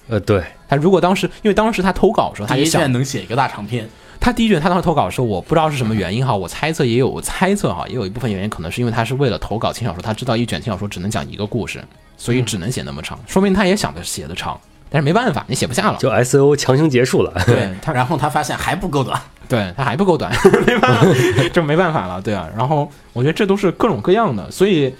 [0.08, 3.90] 呃，对，他如果当时，因为当时他投稿的时候，他也想卷能写一个大长篇，
[4.20, 11.84] 他第一卷他当时投稿的时候，我不知道是什么原因哈，我猜测也有我猜测哈，也有一部分原因可能是因为他是为了投稿轻小说，他知道一卷轻小说只能讲一个故事，
[12.18, 14.60] 所以只能写那么长，说明他也想着写的长，
[14.90, 15.98] 但是没办法，你写不下了。
[16.00, 17.32] 就 S O 强行结束了。
[17.46, 20.32] 对他，然后他发现还不够短，对他还不够短，
[20.66, 21.06] 没办法，
[21.54, 22.50] 这没办法了，对啊。
[22.56, 24.94] 然后我觉得这都是各种各样的，所以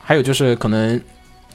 [0.00, 1.00] 还有就是可能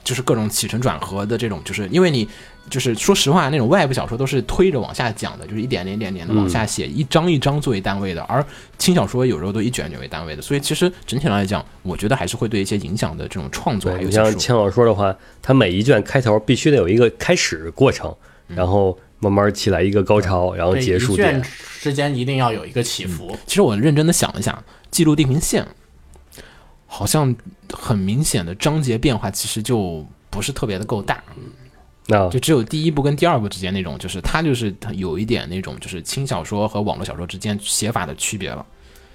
[0.02, 2.28] 就是各种起承转合的这种，就是因为你
[2.70, 8.44] 就是说实话，那种外部小说都是推着往下讲的，就是一点点、一点点的往下写，一章一章作为单位的，而
[8.78, 18.14] 轻小说有时候都一卷卷为单位的，所以其实整体上来讲，我觉得还是会对一些影响的这种创作你像轻小说的话，它每一卷开头必须得有一个开始过程，
[18.48, 21.52] 然后慢慢起来一个高潮，然后结束一卷点。
[21.80, 23.36] 之间一定要有一个起伏。
[23.46, 25.66] 其实我认真的想了想，记录地平线，
[26.86, 27.34] 好像
[27.72, 31.22] 很明显的章节变化其实就不是特别的够大，
[32.06, 38.64] 那就只有第一部跟第二部之间那种，就是它就是它有一点那种就是轻小说和网络小说之间写法的区别了。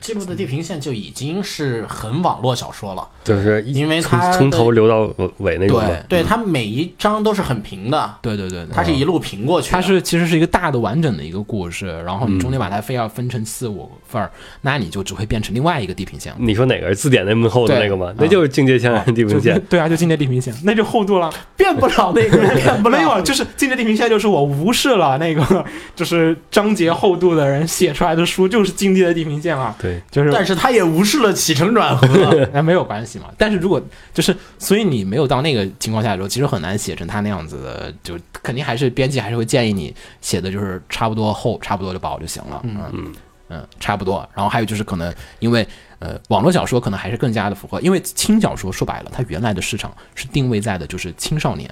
[0.02, 5.02] 记录的地平线就已经是很网络小说了，就是因为从它从头流到
[5.38, 6.20] 尾那种对。
[6.20, 9.72] 对它每一章都是很平的，对对对，对它是一路平过去的。
[9.72, 14.32] 它是其实是一个大的完整的一个故事，然后你中间把它非要分成四五份儿，
[14.62, 16.34] 那你就只会变成另外一个地平线。
[16.38, 18.08] 你说哪个是字典那么厚的那个吗？
[18.08, 19.62] 啊那就是境界线地平线。
[19.70, 21.32] 对啊，就境界地平线，那就厚度了。
[21.56, 22.98] 变不了那个，变不了。
[22.98, 25.66] 没有，就是境界地平线，就是我无视了那个
[25.96, 32.07] 就是章节厚度的人写出来的书，就是境界的地平线啊，对，就是但是他也无视了起承转合。
[32.53, 33.26] 那没有关系嘛。
[33.38, 33.82] 但是如果
[34.14, 42.61] 就是，所以你没有到那个情况下的时候，其实很难写成他那样子的，就肯定还是编辑还是会建议你写的就是差不多厚，差不多就薄就行了。
[42.64, 43.14] 嗯嗯
[43.49, 44.28] 嗯，差不多。
[44.36, 45.68] 然后还有就是可能因为
[45.99, 51.70] 呃网络小说可能还是更加的符合，因为轻小说说白了，它原来的市场是定位在的就是青少年，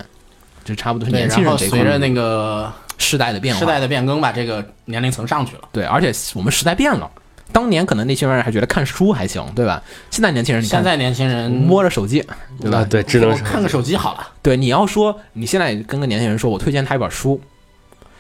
[0.64, 5.69] 就差不多是，年轻然后人这一块儿随着那个时代的变化，时代的变更，吧这个年龄层上去了。
[5.72, 7.10] 对，而且我们时代变了。
[7.57, 9.81] 当年可能那些人还觉得看书还行，对吧？
[10.11, 12.23] 现在年轻人，你看现在年轻人摸着手机，
[12.61, 12.77] 对吧？
[12.77, 14.27] 啊，对，智能我看个手机好了。
[14.43, 17.41] 对，你要说你现在跟个年轻人说，我推荐他一本书，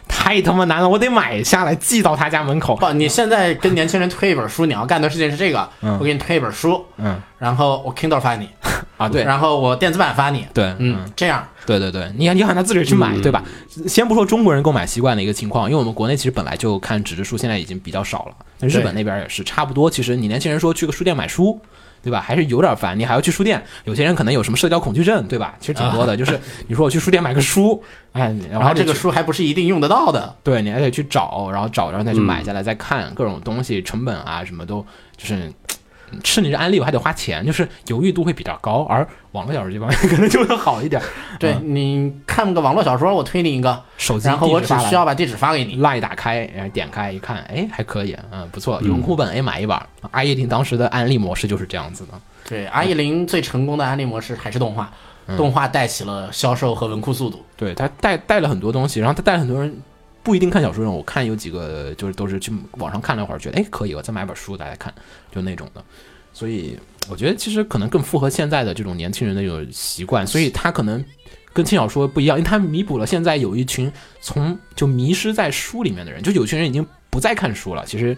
[0.07, 2.75] 太他妈难了，我得买下来寄到他家门口。
[2.77, 8.49] 不，你现在跟年轻人推一本书，你要干的事情是这个，嗯我给你推一本书，嗯然后我 Kindle 发你，
[8.97, 13.43] 啊，对然后我电子版发你，对，嗯，这样对对对，你你喊他自己去买，嗯对吧？
[13.87, 18.35] 先不说中国人购买习惯的一个情况，因为我们国内其实本来就看纸质书，现在已经比较少了。
[18.59, 19.89] 那日本那边也是差不多。
[19.89, 21.59] 其实你年轻人说去个书店买书，
[22.01, 22.19] 对吧？
[22.19, 23.63] 还是有点烦，你还要去书店。
[23.85, 25.55] 有些人可能有什么社交恐惧症，对吧？
[25.59, 26.15] 其实挺多的。
[26.15, 34.85] 就是你说我去书店买个书，哎，然然后这个书还不是一定用得到的，对你还得去找，然后找，然后再去嗯买下来，再看各种东西，成本啊什么都
[35.15, 35.51] 就是。
[36.11, 41.01] 嗯吃你这安利我还得花钱，就是犹豫度会比较高，而网络小说这方面 可能就会好一点。
[41.39, 49.77] 对你看个网络小说，我推你一个，手机然后我只需要把地址发给你，赖打开，然后点开一看，哎，还可以，嗯，不错，文库本，哎，买一本。
[50.11, 52.13] 阿叶林当时的安利模式就是这样子的，
[52.47, 54.89] 对，阿依林最成功的安利模式还是动画，
[55.27, 57.43] 嗯动画带起了销售和文库速度。
[57.57, 59.77] 对他带带了很多东西，然后他带了很多人
[60.27, 64.93] 不一定看小说的人，我看有几个就是都是去网上看了一会儿，觉得哎可以，我再买本书大家看，
[65.33, 65.81] 就那种的。
[66.33, 66.77] 所以
[67.07, 71.01] 我觉得其实可能更符合现在的这种年轻人的这种习惯，所以他可能
[71.53, 73.89] 跟轻小说不一样，因为他弥补了现在有一群
[74.19, 78.17] 从就迷失在书里面的人，就有群人已经不再看书了，其实。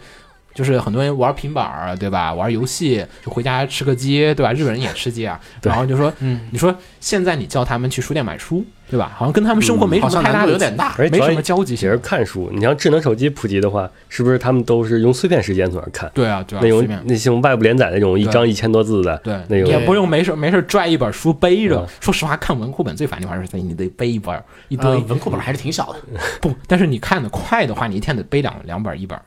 [0.52, 2.34] 就是很多人玩平板儿，对吧？
[2.34, 4.52] 玩游戏就回家吃个鸡，对吧？
[4.52, 5.40] 日本人也吃鸡啊。
[5.62, 9.12] 然后就说，嗯，你说现在你叫他们去书店买书，对吧？
[9.16, 10.96] 好像跟他们生活没什么太大的度有点大。
[10.98, 12.50] 没什么交集性也是看书。
[12.52, 16.12] 你像智能手机普及的话，是不是他们都是用碎片时间在那看？
[16.14, 21.88] 对啊，对啊，那种那种外部连载那种一张一千多字的，对，那种也不用没事没事拽一本书背着嗯。
[22.00, 26.00] 说实话，看文库本最烦的地方是你得背一本儿一堆呃，文库本还是挺小的，
[26.42, 29.22] 不，但是你看的快的话，你一天得背两两本儿一本儿，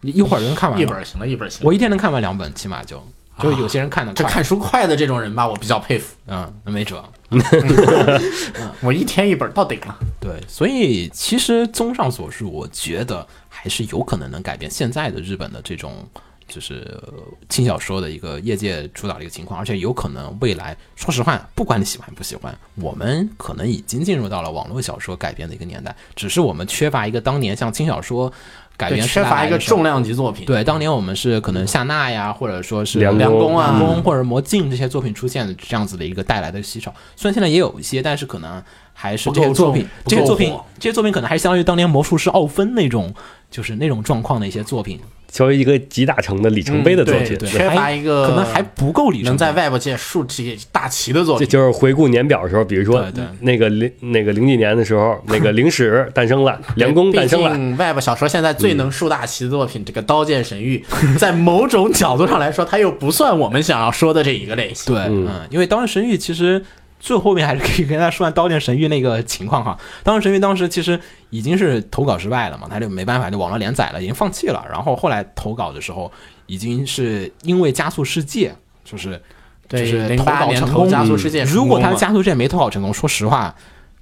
[0.00, 0.82] 你一会儿就能看完了。
[0.82, 1.68] 一本行了，一本行了。
[1.68, 3.02] 我一天能看完两本，起码就
[3.40, 6.14] 就有些人看的快，这看书快的这种人吧，我比较佩服。
[6.26, 7.02] 嗯，那没辙。
[8.82, 9.98] 我一天一本到顶了。
[10.20, 16.08] 对，所以其实综上所述，我觉得还是有可能能改变现在的日本的这种
[16.46, 17.00] 就是
[17.48, 28.32] 轻小说的一个业界主导的一个情况，而且有可能未来，说实话，不管你喜欢不喜欢，我们可能已经进入到了网络小说改编的一个年代，只是我们缺乏一个当年像轻小说
[28.76, 29.96] 改对，编缺乏一个重量。
[29.96, 30.44] 级作品。
[30.46, 36.94] 对，当年我们是可能夏娜呀，或者说是梁梁公啊梁公或者魔镜这些作品出现的这样子的一个带来的稀少。
[37.16, 38.62] 虽然现在也有一些，但是可能
[38.92, 43.12] 还是这些作品这些作品，这些作品可能还是相当于当年魔术师奥芬那种，
[43.56, 45.00] 就是那种状况的一些作品。
[45.28, 47.34] 作为一个集大成的里程碑的作品。
[47.34, 51.46] 嗯对缺乏一个可能还不够里程能在碑 Web 界竖起大旗的作品。
[51.46, 60.84] 这就是回顾年表的时候，比如说对对那个零那个零几年的时候，那个灵史诞生了， 梁公诞生了，毕竟 Web 小说现在最能竖大旗的作品，这个《刀剑神域》，
[61.18, 64.94] 在某种角度上来说，它又不算我们想要说的这一个类型。
[64.94, 66.64] 对，嗯，因为《刀剑神域》其实
[66.98, 69.78] 最后面还是可以跟大家说完《刀剑神域》那个情况哈。
[70.04, 70.98] 《刀剑神域》当时其实
[71.30, 74.64] 已经是投稿失败了嘛，他就没办法，就网络连载了，已经放弃了。
[74.70, 76.10] 然后后来投稿的时候，
[76.46, 78.54] 已经是因为加速世界，
[78.84, 79.20] 就是
[79.68, 80.88] 对就是投稿成功。
[80.88, 83.54] 加速世界如果他的加速世界没投稿成功，说实话，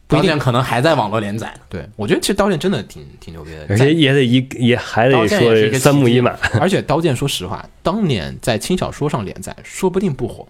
[0.06, 0.38] 不一定刀剑。
[0.38, 1.52] 可能还在网络连载。
[1.68, 6.30] 对我觉得其实《刀剑》真的挺挺牛逼的，而且也得一也还得说三木一马，
[6.60, 10.46] 而且《刀剑》说实话，当年在轻小说上连载，说不定不火。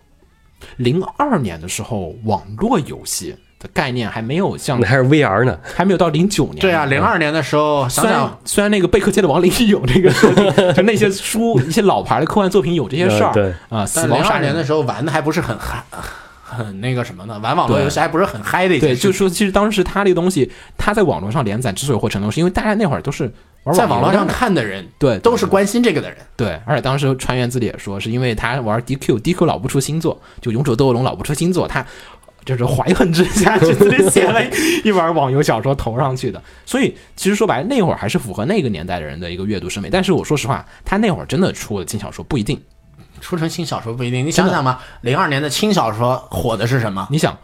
[0.77, 5.59] 零二年的时候，网络游戏的概念还没有像那还是 VR 呢。
[5.75, 6.59] 还没有到零九年。
[6.59, 15.83] 对啊，零二年的时候，想虽然想虽然那个贝克街的亡灵有这个设定， 就那些书一些老牌的科幻作品有这些事儿嗯对啊，死但零亡杀人二年的时候玩的还不是很嗨，
[16.45, 17.39] 很那个什么呢？
[17.39, 23.33] 玩网络游戏还不是很嗨的一件对，就是说其实当时他这个东西，他在网络上连载之所以会成功，是因为大家那会儿都是
[23.65, 26.19] 玩在网络上，看的人对，都是关心这个的人。
[26.37, 31.85] 对，而且当时川原自己也说，是因为他玩 DQ，DQ 老不出新作，就《勇者斗恶龙》老不出新作，他
[32.45, 34.39] 就是怀恨之下就自己写了
[34.85, 36.43] 一 本网游小说投上去的。
[36.67, 39.89] 所以其实说白了，那会儿还是符合那个年代的人的一个阅读审美。
[39.89, 42.61] 但是我说实话，他那会儿真的出了轻小说不一定。
[43.25, 47.09] 出成轻小说不一定，你想想吧，零二年的轻小说火的是什么？
[47.11, 47.35] 你想，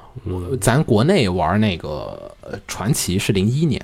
[0.60, 3.82] 咱国内玩那个呃传奇是零一年，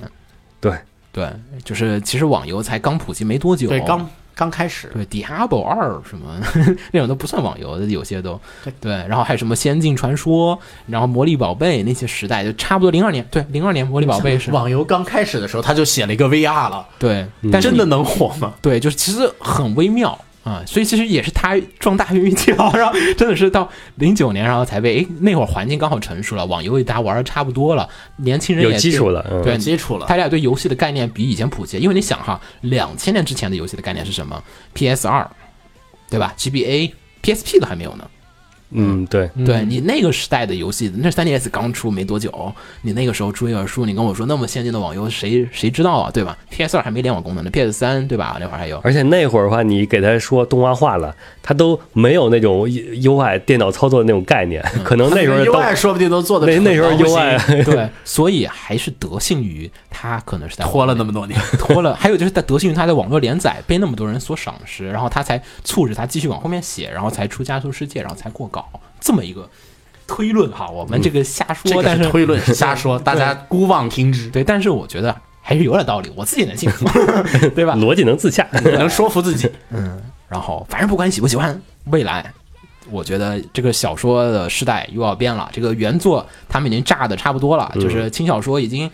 [0.61, 0.77] 对，
[1.11, 1.27] 对，
[1.65, 4.91] 就是其实网游才刚普及没多久，对，刚刚开始。
[4.93, 6.39] 对，Diablo 二什么
[6.93, 8.39] 那种都不算网游的，有些都。
[8.79, 8.93] 对。
[9.07, 10.55] 然后还有什么《仙境传说》，
[10.85, 14.51] 然后《魔力宝贝》那些时代，就差不多零二年，对，零二年《魔力宝贝》是。
[14.51, 18.53] 网游刚开始的时候，他就写了一个 VR 了，对，但真的能火吗？
[18.61, 20.15] 对，就是其实很微妙
[20.47, 30.05] 啊、所以其实也是他撞大运运气好， 然后真的是到零九年，然后才被哎那会儿环境刚好成熟了，网游大家玩的差不多了，年轻人也有基对础了嗯对有基础了。
[30.07, 34.41] 他俩对游戏的概念比以前普及，因为你想哈，两千年之前的游戏的概念是什么
[34.73, 35.29] ？PS 二，
[36.09, 38.09] 对吧？GBA、PSP 都还没有呢。
[38.71, 48.37] 嗯，对，对你那个时代的游戏，那 3DS 刚出没多久，你那个时候出一本书，你跟我说那么先进的网游，谁谁知道啊，对吧？PS 二还没联网功能呢，PS 三对吧？
[48.39, 48.77] 那会儿还有。
[48.83, 69.47] 而且那会儿的话，你给他说动画化了，他都没有那种 UI 电脑操作的那种概念， 可能那时候都 UI 说不定都做的那那时候 UI 对，所以还是得幸于他可能是在拖了那么多年， 拖了，还有就是他得幸于他在网络连载被那么多人所赏识，然后他才促使他继续往后面写，然后才出加速世界，然后才过稿，这么一个
[70.07, 70.67] 推论哈。
[70.69, 76.85] 我们这个瞎说，这个但是是推论，瞎说，大家姑妄听之，对，但是我觉得还是有点道理，我自己能信服，
[77.53, 77.75] 对吧？
[77.75, 78.47] 逻辑能自洽。
[78.51, 79.51] 能说服自己。
[79.69, 82.33] 嗯然后反正不管喜不喜欢，未来。
[82.89, 88.89] 我觉得这个小说的时代又要变了，这个原作他们已经炸的差不多了，就是轻小说已经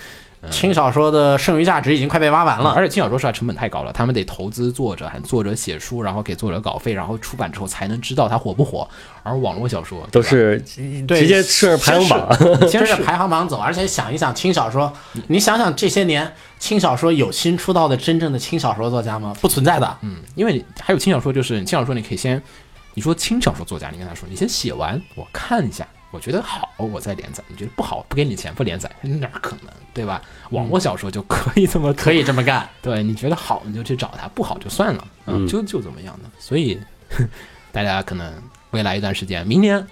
[0.49, 8.87] 轻小说的剩余价值已经快被挖完了，而且轻小说实在成本太高了，他们得投资作者，喊作者写书，然后给作者稿费，然后出版之后才能知道它火不火。
[9.23, 10.61] 而网络小说都是
[11.07, 14.91] 对直接顺着排行榜，先是排行榜走，而且想一想轻小说，
[15.27, 16.29] 你想想这些年
[16.59, 19.33] 轻小说有新出道的真正的轻小说作家吗？
[19.41, 19.97] 不存在的。
[20.01, 22.41] 嗯，因为还有轻小说，就是轻小说你可以先，
[22.95, 30.21] 你说轻小说作家，你跟他说，你先写完，我看一下，我觉得好，我再连载；你觉得不好，不给你钱不连载，哪可能，对吧？
[30.51, 32.69] 网络小说就可以这么 可以这么干。
[32.83, 36.29] 对，你觉得好你就去找他，不好就算了，嗯，就就怎么样的。
[36.37, 36.79] 所以
[37.73, 38.31] 大家可能
[38.69, 39.83] 未来一段时间，明年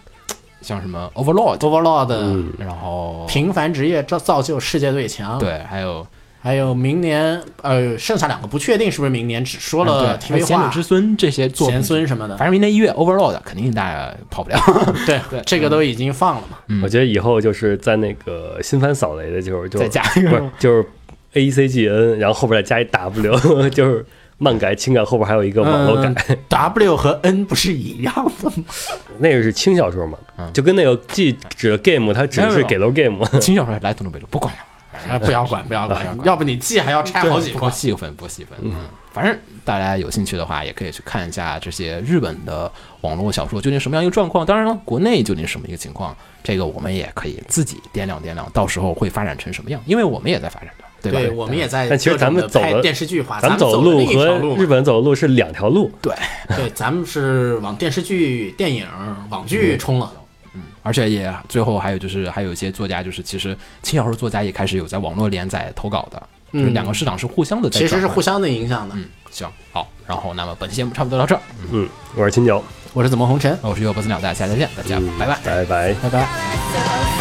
[0.61, 6.05] 像什么 Overlord、Overlord，然后平凡职业造造就世界最强。，对，还有
[6.41, 12.35] 还有明年呃，剩下两个不确定是不是明年，只说了啊对还有 TV 化贤者之孙这些作品贤孙什么的。
[12.37, 14.59] 反正明年一月 Overload 肯定大家跑不了。
[15.05, 16.57] 对 对这个都已经放了嘛。
[16.83, 20.85] 我觉得以后就是在那个新番扫雷的时候就再加一个不是就是
[21.33, 24.03] A C G N，然后后边再加一 W， 就是
[24.39, 28.63] 漫改、轻改后边还有一个网络改，嗯 W 和 N 不是一样的吗？
[29.19, 30.17] 那个是轻小说嘛，
[30.51, 33.23] 就跟那个 G 指的 game，它只是给楼 game。
[33.39, 34.59] 轻小说来东东北路不管了。
[35.09, 37.69] 啊，不要管，不要管， 要不你记还要拆好几不块。
[37.69, 38.57] 细分，不细分。
[38.61, 38.73] 嗯，
[39.13, 42.71] 反正大家有兴趣的话，也可以去看一下这些日本的
[43.01, 44.45] 网络小说究竟什么样一个状况。
[44.45, 51.19] 当然了，国内究竟什么一个情况，这个我们也可以自己掂量掂量，到时候会发展成什么样，因为我们也在发展的，对吧？
[51.19, 56.13] 对，我们也在但其实咱们走的电视剧化，咱们走的路和日本走的路是两条路，对，
[56.55, 58.85] 对，咱们是往电视剧、电影、
[59.29, 60.11] 网剧冲了。
[60.83, 66.21] 而且也最后还有就是还有一些作家，就是其实轻小说作家也开始有在网络连载投稿的，
[66.53, 68.95] 就是两个市场是互相的在其实是互相的影响的。
[68.95, 71.41] 嗯，行好，然后那么本期节目差不多到这儿，
[71.71, 72.63] 嗯，我是秦九，
[72.93, 75.37] 我是怎么红尘，我是优波斯鸟，大家下期再见，大家拜拜。
[75.43, 75.93] 拜拜。
[76.01, 77.20] 拜拜。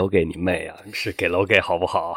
[0.00, 0.74] 楼给你妹啊！
[0.94, 2.16] 是给楼给好不好？